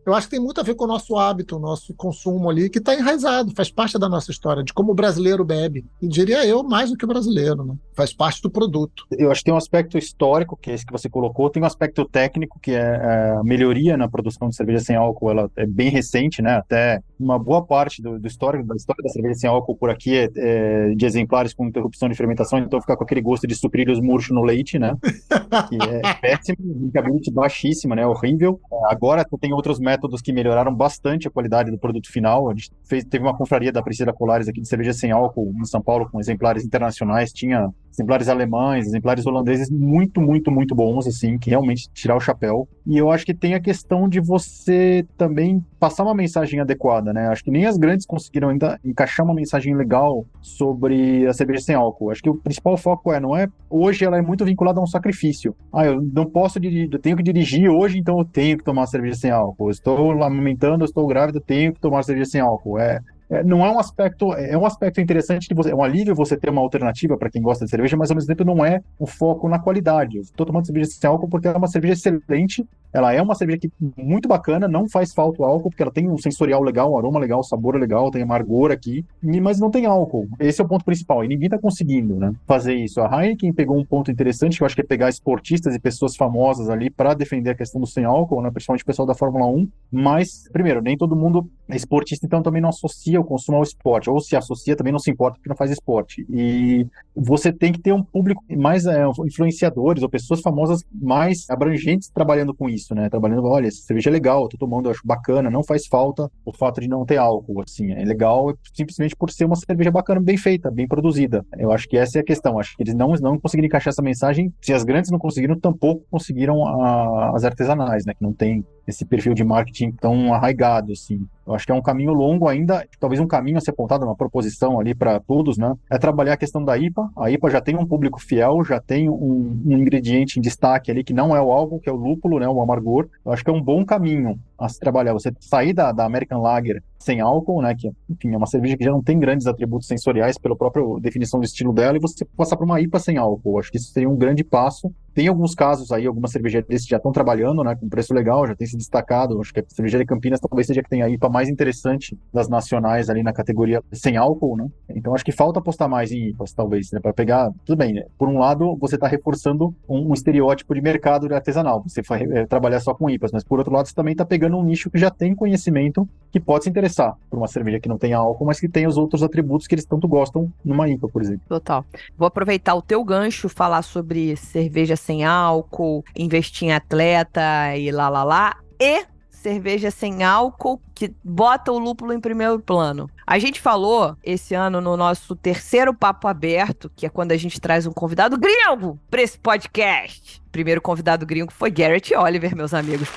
Eu 0.05 0.15
acho 0.15 0.27
que 0.27 0.33
tem 0.33 0.41
muito 0.41 0.61
a 0.61 0.65
ver 0.65 0.75
com 0.75 0.85
o 0.85 0.89
nosso 0.89 1.17
hábito, 1.17 1.57
o 1.57 1.61
nosso 1.61 1.95
consumo 1.95 2.51
ali, 2.51 2.69
que 2.69 2.79
está 2.79 2.95
enraizado, 2.95 3.55
faz 3.55 3.71
parte 3.71 3.99
da 3.99 4.09
nossa 4.09 4.31
história, 4.31 4.65
de 4.65 4.73
como 4.73 4.93
o 4.93 4.95
brasileiro 4.95 5.45
bebe. 5.45 5.85
E 6.01 6.09
diria 6.09 6.45
eu, 6.45 6.63
mais 6.63 6.91
do 6.91 6.97
que 6.97 7.05
o 7.05 7.09
brasileiro, 7.09 7.65
né? 7.65 7.77
faz 8.01 8.15
parte 8.15 8.41
do 8.41 8.51
produto. 8.51 9.05
Eu 9.11 9.31
acho 9.31 9.41
que 9.41 9.45
tem 9.45 9.55
um 9.55 9.59
aspecto 9.59 9.99
histórico, 9.99 10.57
que 10.57 10.71
é 10.71 10.75
esse 10.75 10.87
que 10.87 10.93
você 10.93 11.09
colocou, 11.09 11.51
tem 11.51 11.63
um 11.63 11.67
aspecto 11.67 12.07
técnico, 12.07 12.59
que 12.59 12.73
é, 12.73 12.79
é 12.79 13.31
a 13.39 13.43
melhoria 13.45 13.95
na 13.97 14.09
produção 14.09 14.49
de 14.49 14.57
cerveja 14.57 14.81
sem 14.81 14.97
álcool, 14.97 15.31
ela 15.31 15.51
é 15.55 15.67
bem 15.67 15.91
recente, 15.91 16.41
né? 16.41 16.55
Até 16.55 17.03
uma 17.19 17.39
boa 17.39 17.63
parte 17.63 18.01
do, 18.01 18.19
do 18.19 18.27
histórico, 18.27 18.65
da 18.67 18.75
história 18.75 19.03
da 19.03 19.11
cerveja 19.11 19.35
sem 19.35 19.51
álcool 19.51 19.77
por 19.77 19.91
aqui 19.91 20.17
é, 20.17 20.31
é, 20.35 20.95
de 20.95 21.05
exemplares 21.05 21.53
com 21.53 21.67
interrupção 21.67 22.09
de 22.09 22.15
fermentação, 22.15 22.59
então 22.59 22.81
fica 22.81 22.97
com 22.97 23.05
aquele 23.05 23.21
gosto 23.21 23.47
de 23.47 23.55
sucrilhos 23.55 24.01
murcho 24.01 24.33
no 24.33 24.43
leite, 24.43 24.79
né? 24.79 24.97
que 25.69 25.77
é 25.83 26.15
péssimo, 26.15 26.57
drinkability 26.59 27.31
baixíssima, 27.31 27.95
né? 27.95 28.07
Horrível. 28.07 28.59
Agora 29.01 29.25
tem 29.41 29.55
outros 29.55 29.81
métodos 29.81 30.21
que 30.21 30.31
melhoraram 30.31 30.75
bastante 30.75 31.27
a 31.27 31.31
qualidade 31.31 31.71
do 31.71 31.79
produto 31.79 32.13
final. 32.13 32.51
A 32.51 32.53
gente 32.53 32.71
fez, 32.85 33.03
teve 33.03 33.25
uma 33.25 33.35
confraria 33.35 33.73
da 33.73 33.83
Priscila 33.83 34.13
Colares 34.13 34.47
aqui 34.47 34.61
de 34.61 34.69
cerveja 34.69 34.93
sem 34.93 35.11
álcool 35.11 35.55
em 35.59 35.65
São 35.65 35.81
Paulo 35.81 36.07
com 36.11 36.21
exemplares 36.21 36.67
internacionais. 36.67 37.33
Tinha 37.33 37.71
exemplares 37.93 38.29
alemães, 38.29 38.87
exemplares 38.87 39.27
holandeses 39.27 39.71
muito, 39.71 40.21
muito, 40.21 40.51
muito 40.51 40.75
bons, 40.75 41.07
assim, 41.07 41.39
que 41.39 41.51
realmente 41.51 41.89
tirar 41.93 42.17
o 42.17 42.21
chapéu. 42.21 42.69
E 42.87 42.97
eu 42.97 43.11
acho 43.11 43.27
que 43.27 43.35
tem 43.35 43.55
a 43.55 43.61
questão 43.61 44.09
de 44.09 44.21
você 44.21 45.07
também 45.17 45.65
passar 45.79 46.05
uma 46.05 46.15
mensagem 46.15 46.61
adequada, 46.61 47.13
né? 47.13 47.29
Acho 47.29 47.45
que 47.45 47.51
nem 47.51 47.67
as 47.67 47.77
grandes 47.77 48.07
conseguiram 48.07 48.49
ainda 48.49 48.79
encaixar 48.85 49.25
uma 49.25 49.35
mensagem 49.35 49.75
legal 49.75 50.25
sobre 50.41 51.27
a 51.27 51.33
cerveja 51.33 51.61
sem 51.61 51.75
álcool. 51.75 52.11
Acho 52.11 52.23
que 52.23 52.31
o 52.31 52.35
principal 52.35 52.77
foco 52.77 53.13
é, 53.13 53.21
não 53.21 53.37
é, 53.37 53.49
hoje 53.69 54.05
ela 54.05 54.19
é 54.19 54.23
muito 54.23 54.45
vinculada 54.45 54.81
a 54.81 54.83
um 54.83 54.87
sacrifício. 54.87 55.55
Ah, 55.73 55.87
eu 55.87 56.01
não 56.01 56.27
posso 56.27 56.61
dirigir, 56.61 56.89
eu 56.93 56.99
tenho 56.99 57.17
que 57.17 57.23
dirigir 57.23 57.69
hoje, 57.71 57.99
então 57.99 58.19
eu 58.19 58.25
tenho 58.25 58.59
que 58.59 58.65
tomar 58.65 58.87
cerveja 58.87 59.17
sem 59.17 59.31
álcool. 59.31 59.71
Estou 59.71 60.11
amamentando, 60.23 60.85
eu 60.85 60.87
estou 60.87 61.07
grávida, 61.07 61.41
tenho 61.41 61.73
que 61.73 61.81
tomar 61.81 62.03
cerveja 62.03 62.31
sem 62.31 62.41
álcool. 62.41 62.79
É, 62.79 63.01
não 63.45 63.65
é 63.65 63.71
um 63.71 63.79
aspecto, 63.79 64.33
é 64.35 64.57
um 64.59 64.67
aspecto 64.67 65.01
interessante 65.01 65.49
de 65.49 65.55
você, 65.55 65.71
é 65.71 65.75
um 65.75 65.83
alívio 65.83 66.15
você 66.15 66.37
ter 66.37 66.51
uma 66.51 66.61
alternativa 66.61 67.17
para 67.17 67.31
quem 67.31 67.41
gosta 67.41 67.65
de 67.65 67.71
cerveja, 67.71 67.97
mas 67.97 68.11
ao 68.11 68.17
mesmo 68.17 68.29
tempo 68.29 68.45
não 68.45 68.65
é 68.65 68.83
o 68.99 69.07
foco 69.07 69.49
na 69.49 69.59
qualidade. 69.59 70.17
Eu 70.17 70.23
estou 70.23 70.47
tomando 70.47 70.67
cerveja 70.67 70.91
sem 70.91 71.09
álcool 71.09 71.29
porque 71.29 71.49
é 71.49 71.53
uma 71.53 71.69
cerveja 71.69 71.95
excelente, 71.95 72.67
ela 72.93 73.13
é 73.13 73.23
uma 73.23 73.35
cerveja 73.35 73.59
que, 73.61 73.71
muito 73.97 74.29
bacana, 74.29 74.67
não 74.67 74.89
faz 74.89 75.13
falta 75.13 75.43
o 75.43 75.45
álcool, 75.45 75.71
porque 75.71 75.83
ela 75.83 75.93
tem 75.93 76.09
um 76.09 76.19
sensorial 76.19 76.63
legal, 76.63 76.93
um 76.93 76.99
aroma 76.99 77.21
legal, 77.21 77.41
um 77.41 77.45
sabor 77.45 77.77
legal, 77.77 78.11
tem 78.11 78.23
amargor 78.23 78.73
aqui, 78.73 79.05
mas 79.23 79.61
não 79.61 79.71
tem 79.71 79.87
álcool. 79.87 80.29
Esse 80.39 80.61
é 80.61 80.65
o 80.65 80.69
ponto 80.69 80.85
principal, 80.85 81.25
e 81.25 81.29
ninguém 81.29 81.47
está 81.47 81.59
conseguindo 81.59 82.17
né, 82.17 82.33
fazer 82.47 82.75
isso. 82.75 83.01
A 83.01 83.25
Heineken 83.25 83.53
pegou 83.53 83.79
um 83.79 83.85
ponto 83.85 84.11
interessante, 84.11 84.57
que 84.57 84.63
eu 84.63 84.67
acho 84.67 84.75
que 84.75 84.81
é 84.81 84.85
pegar 84.85 85.09
esportistas 85.09 85.75
e 85.75 85.79
pessoas 85.79 86.17
famosas 86.17 86.69
ali 86.69 86.91
para 86.91 87.15
defender 87.15 87.51
a 87.51 87.55
questão 87.55 87.81
do 87.81 87.87
sem 87.87 88.05
álcool, 88.05 88.43
né, 88.43 88.51
principalmente 88.51 88.83
o 88.83 88.87
pessoal 88.87 89.07
da 89.07 89.15
Fórmula 89.15 89.47
1, 89.47 89.69
mas, 89.91 90.49
primeiro, 90.53 90.83
nem 90.83 90.97
todo 90.97 91.15
mundo 91.15 91.49
é 91.69 91.77
esportista, 91.77 92.27
então 92.27 92.43
também 92.43 92.61
não 92.61 92.71
associa 92.71 93.20
o 93.21 93.25
consumo 93.25 93.59
ao 93.59 93.63
esporte, 93.63 94.11
ou 94.11 94.21
se 94.21 94.37
associa 94.37 94.77
também 94.77 94.93
não 94.93 94.99
se 94.99 95.11
importa 95.11 95.37
porque 95.37 95.49
não 95.49 95.57
faz 95.57 95.71
esporte. 95.71 96.27
E 96.31 96.87
você 97.15 97.53
tem 97.53 97.73
que 97.73 97.81
ter 97.81 97.93
um 97.93 98.03
público 98.03 98.43
mais 98.57 98.87
é, 98.87 99.05
influenciadores 99.25 100.03
ou 100.03 100.09
pessoas 100.09 100.41
famosas 100.41 100.85
mais 100.93 101.49
abrangentes 101.49 102.09
trabalhando 102.09 102.55
com 102.55 102.69
isso, 102.69 102.95
né? 102.95 103.09
Trabalhando, 103.09 103.45
olha, 103.45 103.69
essa 103.69 103.83
cerveja 103.83 104.11
é 104.11 104.13
legal, 104.13 104.43
eu 104.43 104.49
tô 104.49 104.57
tomando, 104.57 104.87
eu 104.87 104.93
acho 104.93 105.03
bacana, 105.05 105.51
não 105.51 105.63
faz 105.63 105.87
falta 105.87 106.31
o 106.45 106.53
fato 106.53 106.81
de 106.81 106.89
não 106.89 107.05
ter 107.05 107.17
álcool, 107.17 107.63
assim, 107.63 107.93
é 107.93 108.05
legal 108.05 108.55
simplesmente 108.75 109.17
por 109.17 109.31
ser 109.31 109.45
uma 109.45 109.57
cerveja 109.57 109.91
bacana, 109.91 110.21
bem 110.21 110.37
feita, 110.37 110.71
bem 110.71 110.87
produzida. 110.87 111.45
Eu 111.59 111.73
acho 111.73 111.89
que 111.89 111.97
essa 111.97 112.19
é 112.19 112.21
a 112.21 112.25
questão, 112.25 112.59
acho 112.59 112.77
que 112.77 112.83
eles 112.83 112.95
não, 112.95 113.13
não 113.21 113.39
conseguiram 113.39 113.67
encaixar 113.67 113.91
essa 113.91 114.03
mensagem, 114.03 114.53
se 114.61 114.73
as 114.73 114.85
grandes 114.85 115.11
não 115.11 115.19
conseguiram, 115.19 115.59
tampouco 115.59 116.05
conseguiram 116.11 116.67
a, 116.67 117.33
as 117.35 117.45
artesanais, 117.45 118.05
né? 118.05 118.15
Que 118.15 118.23
não 118.23 118.33
tem 118.33 118.65
esse 118.87 119.05
perfil 119.05 119.35
de 119.35 119.45
marketing 119.45 119.93
tão 119.93 120.33
arraigado, 120.33 120.93
assim. 120.93 121.27
Eu 121.47 121.55
acho 121.55 121.67
que 121.67 121.73
é 121.73 121.75
um 121.75 121.83
caminho 121.83 122.13
longo 122.13 122.47
ainda, 122.47 122.87
talvez 123.01 123.21
um 123.21 123.27
caminho 123.27 123.59
a 123.59 123.61
ser 123.61 123.71
apontado, 123.71 124.05
uma 124.05 124.15
proposição 124.15 124.79
ali 124.79 124.95
para 124.95 125.19
todos, 125.19 125.59
né? 125.59 125.75
É 125.91 125.99
trabalhar 125.99 126.35
a 126.35 126.37
questão 126.37 126.65
da 126.65 126.79
IPA. 126.79 127.11
A 127.17 127.31
IPA 127.31 127.51
já 127.51 127.61
tem 127.61 127.77
um 127.77 127.87
público 127.87 128.21
fiel, 128.21 128.65
já 128.65 128.81
tem 128.81 129.09
um, 129.09 129.61
um 129.67 129.77
ingrediente 129.77 130.39
em 130.39 130.43
destaque 130.43 130.91
ali 130.91 131.03
que 131.03 131.13
não 131.13 131.35
é 131.35 131.41
o 131.41 131.51
álcool, 131.51 131.81
que 131.81 131.89
é 131.89 131.93
o 131.93 131.97
lúpulo, 131.97 132.39
né? 132.39 132.49
O 132.49 132.63
amargor. 132.63 133.09
Eu 133.25 133.33
acho 133.33 133.43
que 133.43 133.51
é 133.51 133.53
um 133.53 133.63
bom 133.63 133.85
caminho 133.85 134.39
a 134.57 134.69
se 134.69 134.79
trabalhar. 134.79 135.13
Você 135.13 135.33
sair 135.41 135.73
da, 135.73 135.91
da 135.91 136.05
American 136.05 136.41
Lager 136.41 136.83
sem 137.01 137.21
álcool, 137.21 137.63
né? 137.63 137.75
Que, 137.75 137.91
enfim, 138.09 138.33
é 138.33 138.37
uma 138.37 138.47
cerveja 138.47 138.77
que 138.77 138.85
já 138.85 138.91
não 138.91 139.03
tem 139.03 139.19
grandes 139.19 139.47
atributos 139.47 139.89
sensoriais 139.89 140.39
pela 140.39 140.55
própria 140.55 140.85
definição 141.01 141.41
do 141.41 141.47
estilo 141.47 141.73
dela, 141.73 141.97
e 141.97 142.01
você 142.01 142.25
passar 142.37 142.57
para 142.57 142.67
uma 142.67 142.81
IPA 142.81 142.99
sem 142.99 143.17
álcool. 143.17 143.59
Acho 143.59 143.71
que 143.71 143.79
isso 143.79 143.91
seria 143.91 144.09
um 144.09 144.17
grande 144.17 144.45
passo. 144.45 144.93
Tem 145.21 145.29
alguns 145.29 145.55
casos 145.55 145.93
aí, 145.93 146.07
algumas 146.07 146.31
cervejarias 146.31 146.83
que 146.83 146.89
já 146.89 146.97
estão 146.97 147.13
trabalhando, 147.13 147.63
né? 147.63 147.77
Com 147.77 147.91
preço 147.91 148.15
legal, 148.15 148.47
já 148.47 148.57
tem 148.57 148.67
se 148.67 148.75
destacado. 148.75 149.39
Acho 149.39 149.53
que 149.53 149.61
a 149.61 149.65
cervejaria 149.69 150.07
Campinas 150.07 150.41
talvez 150.41 150.67
seja 150.67 150.83
que 150.83 150.89
tem 150.89 151.03
a 151.03 151.11
IPA 151.11 151.29
mais 151.29 151.51
interessante 151.51 152.19
das 152.33 152.49
nacionais 152.49 153.11
ali 153.11 153.23
na 153.23 153.31
categoria 153.31 153.83
sem 153.93 154.17
álcool, 154.17 154.57
né? 154.57 154.67
Então 154.89 155.15
acho 155.15 155.23
que 155.23 155.31
falta 155.31 155.59
apostar 155.59 155.91
mais 155.91 156.11
em 156.11 156.31
IPAs, 156.31 156.55
talvez, 156.55 156.91
né? 156.91 157.01
Para 157.01 157.13
pegar. 157.13 157.51
Tudo 157.67 157.77
bem, 157.77 157.93
né? 157.93 158.05
por 158.17 158.29
um 158.29 158.39
lado, 158.39 158.75
você 158.81 158.95
está 158.95 159.07
reforçando 159.07 159.75
um, 159.87 160.11
um, 160.11 160.15
estereótipo 160.15 160.75
de 160.75 160.81
mercado 160.81 161.33
artesanal. 161.35 161.83
Você 161.87 162.01
vai 162.01 162.23
é, 162.23 162.47
trabalhar 162.47 162.81
só 162.81 162.95
com 162.95 163.11
IPAs, 163.11 163.31
mas 163.31 163.45
por 163.45 163.59
outro 163.59 163.75
lado, 163.75 163.89
você 163.89 163.95
também 163.95 164.13
está 164.13 164.25
pegando 164.25 164.57
um 164.57 164.65
nicho 164.65 164.89
que 164.89 164.99
já 164.99 165.11
tem 165.11 165.35
conhecimento 165.35 166.09
que 166.33 166.41
pode 166.41 166.65
se 166.65 166.71
interessar 166.71 166.91
interessar 166.91 167.17
por 167.29 167.37
uma 167.37 167.47
cerveja 167.47 167.79
que 167.79 167.89
não 167.89 167.99
tem 167.99 168.13
álcool, 168.13 168.45
mas 168.45 168.59
que 168.59 168.69
tem 168.69 168.87
os 168.87 168.97
outros 168.97 169.23
atributos 169.23 169.67
que 169.67 169.75
eles 169.75 169.85
tanto 169.85 170.09
gostam 170.09 170.53
numa 170.65 170.89
IPA, 170.89 171.09
por 171.09 171.23
exemplo. 171.23 171.43
Total. 171.49 171.85
Vou 172.17 172.27
aproveitar 172.27 172.75
o 172.75 172.83
teu 172.83 173.03
gancho, 173.05 173.49
falar 173.49 173.83
sobre 173.83 174.37
cerveja 174.37 174.97
sem 174.97 175.10
álcool, 175.25 176.05
investir 176.17 176.69
em 176.69 176.73
atleta 176.73 177.77
e 177.77 177.91
lá 177.91 178.09
lá 178.09 178.25
lá. 178.25 178.57
E 178.79 179.05
cerveja 179.41 179.91
sem 179.91 180.23
álcool 180.23 180.81
que 180.95 181.15
bota 181.25 181.73
o 181.73 181.79
lúpulo 181.79 182.13
em 182.13 182.21
primeiro 182.21 182.61
plano. 182.61 183.09
A 183.27 183.39
gente 183.39 183.61
falou 183.61 184.17
esse 184.23 184.55
ano 184.55 184.81
no 184.81 184.97
nosso 184.97 185.35
terceiro 185.35 185.95
papo 185.95 186.29
aberto, 186.29 186.91
que 186.95 187.07
é 187.07 187.09
quando 187.09 187.33
a 187.33 187.37
gente 187.37 187.61
traz 187.61 187.87
um 187.87 187.93
convidado 187.93 188.39
gringo 188.39 188.99
para 189.11 189.23
esse 189.23 189.39
podcast. 189.39 190.43
primeiro 190.53 190.81
convidado 190.81 191.25
gringo 191.25 191.53
foi 191.53 191.71
Garrett 191.71 192.15
Oliver, 192.15 192.55
meus 192.55 192.75
amigos. 192.75 193.09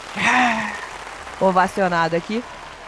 Ovacionado 1.41 2.15
aqui. 2.15 2.41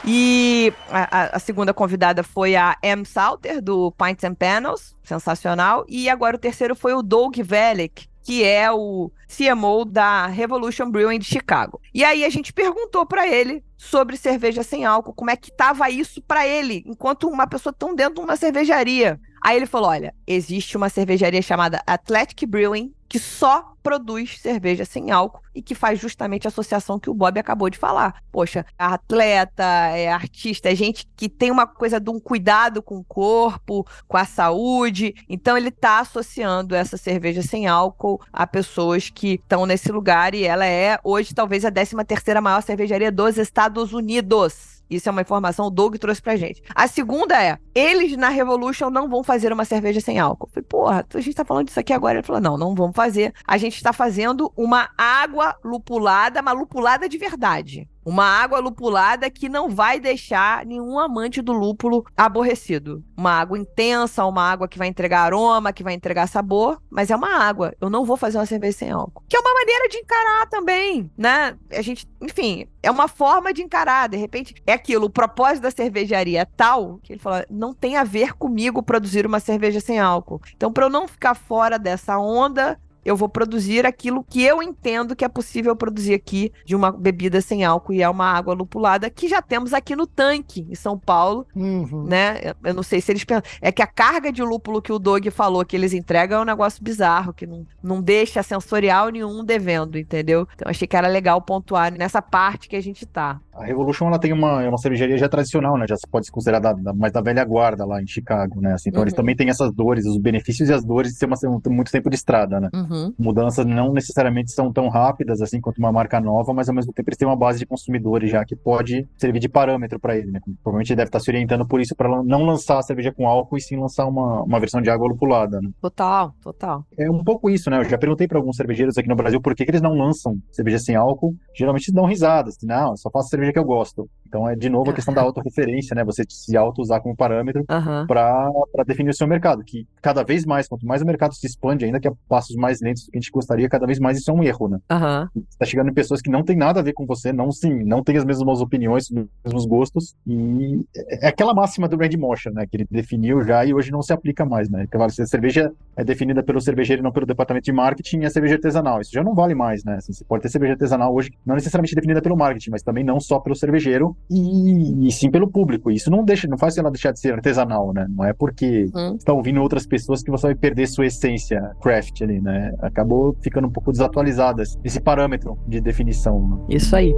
E 0.07 0.71
a, 0.89 1.35
a, 1.35 1.39
segunda 1.39 1.73
convidada 1.73 2.21
foi 2.21 2.55
a 2.55 2.77
M. 2.83 3.03
Salter, 3.05 3.59
do 3.59 3.91
Pints 3.91 4.23
and 4.23 4.35
Panels, 4.35 4.95
sensacional. 5.03 5.83
E 5.89 6.07
agora 6.07 6.35
o 6.35 6.39
terceiro 6.39 6.75
foi 6.75 6.93
o 6.93 7.01
Doug 7.01 7.35
Velick, 7.39 8.07
que 8.25 8.43
é 8.43 8.71
o 8.71 9.11
CMO 9.27 9.85
da 9.85 10.25
Revolution 10.25 10.89
Brewing 10.89 11.19
de 11.19 11.25
Chicago. 11.25 11.79
E 11.93 12.03
aí 12.03 12.25
a 12.25 12.29
gente 12.29 12.51
perguntou 12.51 13.05
para 13.05 13.27
ele 13.27 13.63
sobre 13.77 14.17
cerveja 14.17 14.63
sem 14.63 14.83
álcool, 14.83 15.13
como 15.13 15.29
é 15.29 15.35
que 15.35 15.51
tava 15.51 15.91
isso 15.91 16.19
para 16.23 16.45
ele, 16.47 16.83
enquanto 16.87 17.29
uma 17.29 17.45
pessoa 17.45 17.71
tão 17.71 17.93
dentro 17.93 18.15
de 18.15 18.21
uma 18.21 18.35
cervejaria. 18.35 19.19
Aí 19.43 19.55
ele 19.55 19.67
falou: 19.67 19.89
"Olha, 19.89 20.11
existe 20.25 20.75
uma 20.75 20.89
cervejaria 20.89 21.41
chamada 21.43 21.83
Athletic 21.85 22.47
Brewing 22.47 22.94
que 23.07 23.19
só 23.19 23.73
produz 23.83 24.39
cerveja 24.39 24.83
sem 24.83 25.11
álcool 25.11 25.41
e 25.53 25.61
que 25.61 25.75
faz 25.75 25.99
justamente 25.99 26.47
a 26.47 26.49
associação 26.49 26.99
que 26.99 27.09
o 27.09 27.13
Bob 27.13 27.39
acabou 27.39 27.69
de 27.69 27.77
falar. 27.77 28.21
Poxa, 28.31 28.65
é 28.77 28.83
atleta, 28.83 29.63
é 29.63 30.11
artista, 30.11 30.71
é 30.71 30.75
gente 30.75 31.07
que 31.15 31.29
tem 31.29 31.51
uma 31.51 31.67
coisa 31.67 31.99
de 31.99 32.09
um 32.09 32.19
cuidado 32.19 32.81
com 32.81 32.97
o 32.97 33.03
corpo, 33.03 33.85
com 34.07 34.17
a 34.17 34.25
saúde. 34.25 35.13
Então 35.29 35.55
ele 35.55 35.69
está 35.69 35.99
associando 35.99 36.75
essa 36.75 36.97
cerveja 36.97 37.41
sem 37.41 37.67
álcool 37.67 38.19
a 38.33 38.47
pessoas 38.47 39.09
que 39.09 39.35
estão 39.35 39.65
nesse 39.65 39.91
lugar 39.91 40.33
e 40.33 40.43
ela 40.43 40.65
é 40.65 40.99
hoje 41.03 41.33
talvez 41.33 41.63
a 41.63 41.71
13 41.71 41.95
terceira 42.05 42.41
maior 42.41 42.61
cervejaria 42.61 43.11
dos 43.11 43.37
Estados 43.37 43.93
Unidos. 43.93 44.74
Isso 44.89 45.09
é 45.09 45.11
uma 45.11 45.21
informação 45.21 45.67
o 45.67 45.69
Doug 45.69 45.95
trouxe 45.95 46.21
pra 46.21 46.35
gente. 46.35 46.61
A 46.73 46.87
segunda 46.87 47.41
é, 47.41 47.57
eles 47.73 48.15
na 48.17 48.29
Revolution 48.29 48.89
não 48.89 49.09
vão 49.09 49.23
fazer 49.23 49.51
uma 49.51 49.65
cerveja 49.65 49.99
sem 49.99 50.19
álcool. 50.19 50.47
Eu 50.47 50.53
falei, 50.53 50.67
porra, 50.67 51.05
a 51.13 51.19
gente 51.19 51.35
tá 51.35 51.45
falando 51.45 51.67
disso 51.67 51.79
aqui 51.79 51.93
agora. 51.93 52.19
Ele 52.19 52.25
falou, 52.25 52.41
não, 52.41 52.57
não 52.57 52.75
vamos 52.75 52.95
fazer. 52.95 53.33
A 53.45 53.57
gente 53.57 53.75
está 53.75 53.91
fazendo 53.91 54.51
uma 54.55 54.89
água 54.97 55.55
lupulada, 55.63 56.41
uma 56.41 56.51
lupulada 56.51 57.09
de 57.09 57.17
verdade. 57.17 57.89
Uma 58.05 58.25
água 58.25 58.59
lupulada 58.59 59.29
que 59.31 59.49
não 59.49 59.67
vai 59.67 59.99
deixar 59.99 60.63
nenhum 60.63 60.99
amante 60.99 61.41
do 61.41 61.51
lúpulo 61.51 62.05
aborrecido. 62.15 63.03
Uma 63.17 63.31
água 63.31 63.57
intensa, 63.57 64.25
uma 64.25 64.43
água 64.43 64.67
que 64.67 64.77
vai 64.77 64.87
entregar 64.87 65.21
aroma, 65.21 65.73
que 65.73 65.83
vai 65.83 65.93
entregar 65.93 66.27
sabor, 66.27 66.79
mas 66.89 67.09
é 67.09 67.15
uma 67.15 67.35
água. 67.43 67.73
Eu 67.81 67.89
não 67.89 68.05
vou 68.05 68.15
fazer 68.15 68.37
uma 68.37 68.45
cerveja 68.45 68.77
sem 68.77 68.91
álcool. 68.91 69.23
Que 69.27 69.35
é 69.35 69.39
uma 69.39 69.53
maneira 69.53 69.89
de 69.89 69.97
encarar 69.97 70.45
também, 70.47 71.11
né? 71.17 71.57
A 71.71 71.81
gente, 71.81 72.07
enfim, 72.21 72.67
é 72.83 72.91
uma 72.91 73.07
forma 73.07 73.51
de 73.51 73.63
encarar. 73.63 74.07
De 74.07 74.17
repente, 74.17 74.53
é 74.67 74.73
aquilo, 74.73 75.07
o 75.07 75.09
propósito 75.09 75.63
da 75.63 75.71
cervejaria 75.71 76.41
é 76.41 76.45
tal 76.45 76.99
que 77.01 77.13
ele 77.13 77.19
fala, 77.19 77.45
não 77.49 77.73
tem 77.73 77.97
a 77.97 78.03
ver 78.03 78.33
comigo 78.33 78.83
produzir 78.83 79.25
uma 79.25 79.39
cerveja 79.39 79.79
sem 79.79 79.99
álcool. 79.99 80.41
Então, 80.55 80.71
para 80.71 80.85
eu 80.85 80.89
não 80.89 81.07
ficar 81.07 81.33
fora 81.33 81.79
dessa 81.79 82.19
onda, 82.19 82.79
eu 83.05 83.15
vou 83.15 83.29
produzir 83.29 83.85
aquilo 83.85 84.25
que 84.27 84.41
eu 84.41 84.63
entendo 84.63 85.15
que 85.15 85.23
é 85.23 85.29
possível 85.29 85.75
produzir 85.75 86.15
aqui 86.15 86.51
de 86.65 86.75
uma 86.75 86.91
bebida 86.91 87.39
sem 87.39 87.63
álcool 87.63 87.93
e 87.93 88.01
é 88.01 88.09
uma 88.09 88.25
água 88.25 88.55
lupulada 88.55 89.09
que 89.09 89.27
já 89.27 89.41
temos 89.41 89.73
aqui 89.73 89.95
no 89.95 90.07
tanque 90.07 90.65
em 90.69 90.75
São 90.75 90.97
Paulo, 90.97 91.45
uhum. 91.55 92.05
né? 92.07 92.53
Eu 92.63 92.73
não 92.73 92.81
sei 92.81 92.99
se 92.99 93.11
eles 93.11 93.23
pensam. 93.23 93.43
É 93.61 93.71
que 93.71 93.81
a 93.81 93.87
carga 93.87 94.31
de 94.31 94.41
lúpulo 94.41 94.81
que 94.81 94.91
o 94.91 94.97
Doug 94.97 95.27
falou 95.27 95.63
que 95.63 95.75
eles 95.75 95.93
entregam 95.93 96.39
é 96.39 96.41
um 96.41 96.45
negócio 96.45 96.83
bizarro, 96.83 97.33
que 97.33 97.45
não, 97.45 97.65
não 97.83 98.01
deixa 98.01 98.41
sensorial 98.41 99.09
nenhum 99.09 99.43
devendo, 99.45 99.99
entendeu? 99.99 100.47
Então 100.55 100.69
achei 100.69 100.87
que 100.87 100.97
era 100.97 101.07
legal 101.07 101.39
pontuar 101.41 101.93
nessa 101.93 102.21
parte 102.21 102.67
que 102.67 102.75
a 102.75 102.81
gente 102.81 103.05
tá. 103.05 103.39
A 103.53 103.63
Revolution 103.63 104.07
ela 104.07 104.19
tem 104.19 104.33
uma, 104.33 104.63
é 104.63 104.67
uma 104.67 104.77
cervejaria 104.77 105.17
já 105.17 105.29
tradicional, 105.29 105.77
né? 105.77 105.85
Já 105.87 105.95
se 105.95 106.07
pode 106.07 106.25
se 106.25 106.31
considerar 106.31 106.59
da, 106.59 106.73
da, 106.73 106.93
mais 106.93 107.13
da 107.13 107.21
velha 107.21 107.45
guarda 107.45 107.85
lá 107.85 108.01
em 108.01 108.07
Chicago, 108.07 108.59
né? 108.59 108.73
Assim, 108.73 108.89
então 108.89 109.01
uhum. 109.01 109.05
eles 109.05 109.13
também 109.13 109.35
têm 109.35 109.49
essas 109.49 109.71
dores, 109.71 110.05
os 110.05 110.17
benefícios 110.17 110.69
e 110.69 110.73
as 110.73 110.83
dores 110.83 111.11
de 111.11 111.17
ser 111.17 111.25
uma, 111.25 111.37
muito 111.67 111.91
tempo 111.91 112.09
de 112.09 112.15
estrada, 112.15 112.59
né? 112.59 112.69
Uhum. 112.73 112.94
Mudanças 113.17 113.65
não 113.65 113.93
necessariamente 113.93 114.51
são 114.51 114.71
tão 114.71 114.89
rápidas 114.89 115.41
assim 115.41 115.59
quanto 115.59 115.77
uma 115.77 115.91
marca 115.91 116.19
nova, 116.19 116.53
mas 116.53 116.69
ao 116.69 116.75
mesmo 116.75 116.93
tempo 116.93 117.09
eles 117.09 117.17
têm 117.17 117.27
uma 117.27 117.35
base 117.35 117.59
de 117.59 117.65
consumidores 117.65 118.29
já 118.29 118.43
que 118.45 118.55
pode 118.55 119.07
servir 119.17 119.39
de 119.39 119.49
parâmetro 119.49 119.99
para 119.99 120.17
ele, 120.17 120.31
né? 120.31 120.39
Provavelmente 120.63 120.89
ele 120.89 120.97
deve 120.97 121.09
estar 121.09 121.19
se 121.19 121.29
orientando 121.29 121.67
por 121.67 121.81
isso 121.81 121.95
para 121.95 122.23
não 122.23 122.45
lançar 122.45 122.79
a 122.79 122.83
cerveja 122.83 123.11
com 123.11 123.27
álcool 123.27 123.57
e 123.57 123.61
sim 123.61 123.77
lançar 123.77 124.05
uma, 124.05 124.43
uma 124.43 124.59
versão 124.59 124.81
de 124.81 124.89
água 124.89 125.07
lupulada, 125.07 125.59
né? 125.61 125.69
Total, 125.81 126.33
total. 126.41 126.85
É 126.97 127.09
um 127.09 127.23
pouco 127.23 127.49
isso, 127.49 127.69
né? 127.69 127.79
Eu 127.79 127.83
já 127.83 127.97
perguntei 127.97 128.27
para 128.27 128.37
alguns 128.37 128.55
cervejeiros 128.55 128.97
aqui 128.97 129.07
no 129.07 129.15
Brasil 129.15 129.41
por 129.41 129.55
que, 129.55 129.65
que 129.65 129.71
eles 129.71 129.81
não 129.81 129.93
lançam 129.93 130.37
cerveja 130.51 130.79
sem 130.79 130.95
álcool. 130.95 131.35
Geralmente 131.55 131.91
dão 131.91 132.05
risadas, 132.05 132.55
assim, 132.55 132.67
não, 132.67 132.95
só 132.95 133.09
faço 133.09 133.29
cerveja 133.29 133.53
que 133.53 133.59
eu 133.59 133.65
gosto. 133.65 134.09
Então 134.27 134.47
é 134.49 134.55
de 134.55 134.69
novo 134.69 134.91
a 134.91 134.93
questão 134.93 135.13
da 135.13 135.21
autorreferência, 135.21 135.95
né? 135.95 136.03
Você 136.03 136.23
se 136.27 136.55
auto-usar 136.57 136.99
como 136.99 137.15
parâmetro 137.15 137.65
uhum. 137.69 138.07
para 138.07 138.83
definir 138.85 139.09
o 139.09 139.15
seu 139.15 139.27
mercado. 139.27 139.63
Que 139.63 139.87
cada 140.01 140.23
vez 140.23 140.45
mais, 140.45 140.67
quanto 140.67 140.85
mais 140.85 141.01
o 141.01 141.05
mercado 141.05 141.33
se 141.33 141.45
expande, 141.45 141.85
ainda 141.85 141.99
que 141.99 142.07
a 142.07 142.13
passos 142.27 142.55
mais 142.55 142.81
lentos 142.81 143.05
do 143.05 143.11
que 143.11 143.17
a 143.17 143.21
gente 143.21 143.31
gostaria, 143.31 143.69
cada 143.69 143.85
vez 143.85 143.99
mais 143.99 144.17
isso 144.17 144.29
é 144.31 144.33
um 144.33 144.43
erro, 144.43 144.67
né? 144.67 144.79
Uhum. 144.91 145.43
Você 145.49 145.57
tá 145.57 145.65
chegando 145.65 145.89
em 145.89 145.93
pessoas 145.93 146.21
que 146.21 146.29
não 146.29 146.43
tem 146.43 146.55
nada 146.55 146.79
a 146.79 146.83
ver 146.83 146.93
com 146.93 147.05
você, 147.05 147.31
não 147.31 147.51
sim, 147.51 147.83
não 147.83 148.03
tem 148.03 148.17
as 148.17 148.25
mesmas 148.25 148.61
opiniões, 148.61 149.09
os 149.09 149.25
mesmos 149.43 149.65
gostos. 149.65 150.15
E 150.25 150.85
é 151.07 151.27
aquela 151.27 151.53
máxima 151.53 151.87
do 151.87 151.97
Randy 151.97 152.17
Motion, 152.17 152.51
né? 152.51 152.65
Que 152.65 152.77
ele 152.77 152.87
definiu 152.89 153.43
já 153.43 153.65
e 153.65 153.73
hoje 153.73 153.91
não 153.91 154.01
se 154.01 154.13
aplica 154.13 154.45
mais, 154.45 154.69
né? 154.69 154.87
Se 155.09 155.21
a 155.21 155.25
cerveja 155.25 155.71
é 155.95 156.03
definida 156.03 156.43
pelo 156.43 156.59
cervejeiro 156.59 157.01
e 157.01 157.03
não 157.03 157.11
pelo 157.11 157.25
departamento 157.25 157.65
de 157.65 157.71
marketing 157.71 158.21
e 158.21 158.25
a 158.25 158.29
cerveja 158.29 158.55
artesanal. 158.55 159.01
Isso 159.01 159.11
já 159.13 159.23
não 159.23 159.33
vale 159.33 159.55
mais, 159.55 159.83
né? 159.83 159.95
Assim, 159.95 160.13
você 160.13 160.23
pode 160.23 160.43
ter 160.43 160.49
cerveja 160.49 160.73
artesanal 160.73 161.13
hoje, 161.13 161.31
não 161.45 161.55
necessariamente 161.55 161.95
definida 161.95 162.21
pelo 162.21 162.35
marketing, 162.35 162.71
mas 162.71 162.81
também 162.81 163.03
não 163.03 163.19
só 163.19 163.39
pelo 163.39 163.55
cervejeiro 163.55 164.14
e, 164.29 165.07
e 165.07 165.11
sim 165.11 165.29
pelo 165.29 165.49
público. 165.49 165.91
Isso 165.91 166.09
não 166.09 166.23
deixa, 166.23 166.47
não 166.47 166.57
faz 166.57 166.77
ela 166.77 166.89
deixar 166.89 167.11
de 167.11 167.19
ser 167.19 167.33
artesanal, 167.33 167.93
né? 167.93 168.05
Não 168.09 168.25
é 168.25 168.33
porque 168.33 168.89
hum. 168.93 169.15
está 169.15 169.33
ouvindo 169.33 169.61
outras 169.61 169.85
pessoas 169.85 170.23
que 170.23 170.31
você 170.31 170.47
vai 170.47 170.55
perder 170.55 170.87
sua 170.87 171.05
essência 171.05 171.61
craft 171.81 172.21
ali, 172.21 172.41
né? 172.41 172.73
Acabou 172.79 173.35
ficando 173.41 173.67
um 173.67 173.71
pouco 173.71 173.91
desatualizada 173.91 174.63
esse 174.83 174.99
parâmetro 174.99 175.57
de 175.67 175.79
definição. 175.79 176.39
Né? 176.39 176.57
Isso 176.69 176.95
aí. 176.95 177.13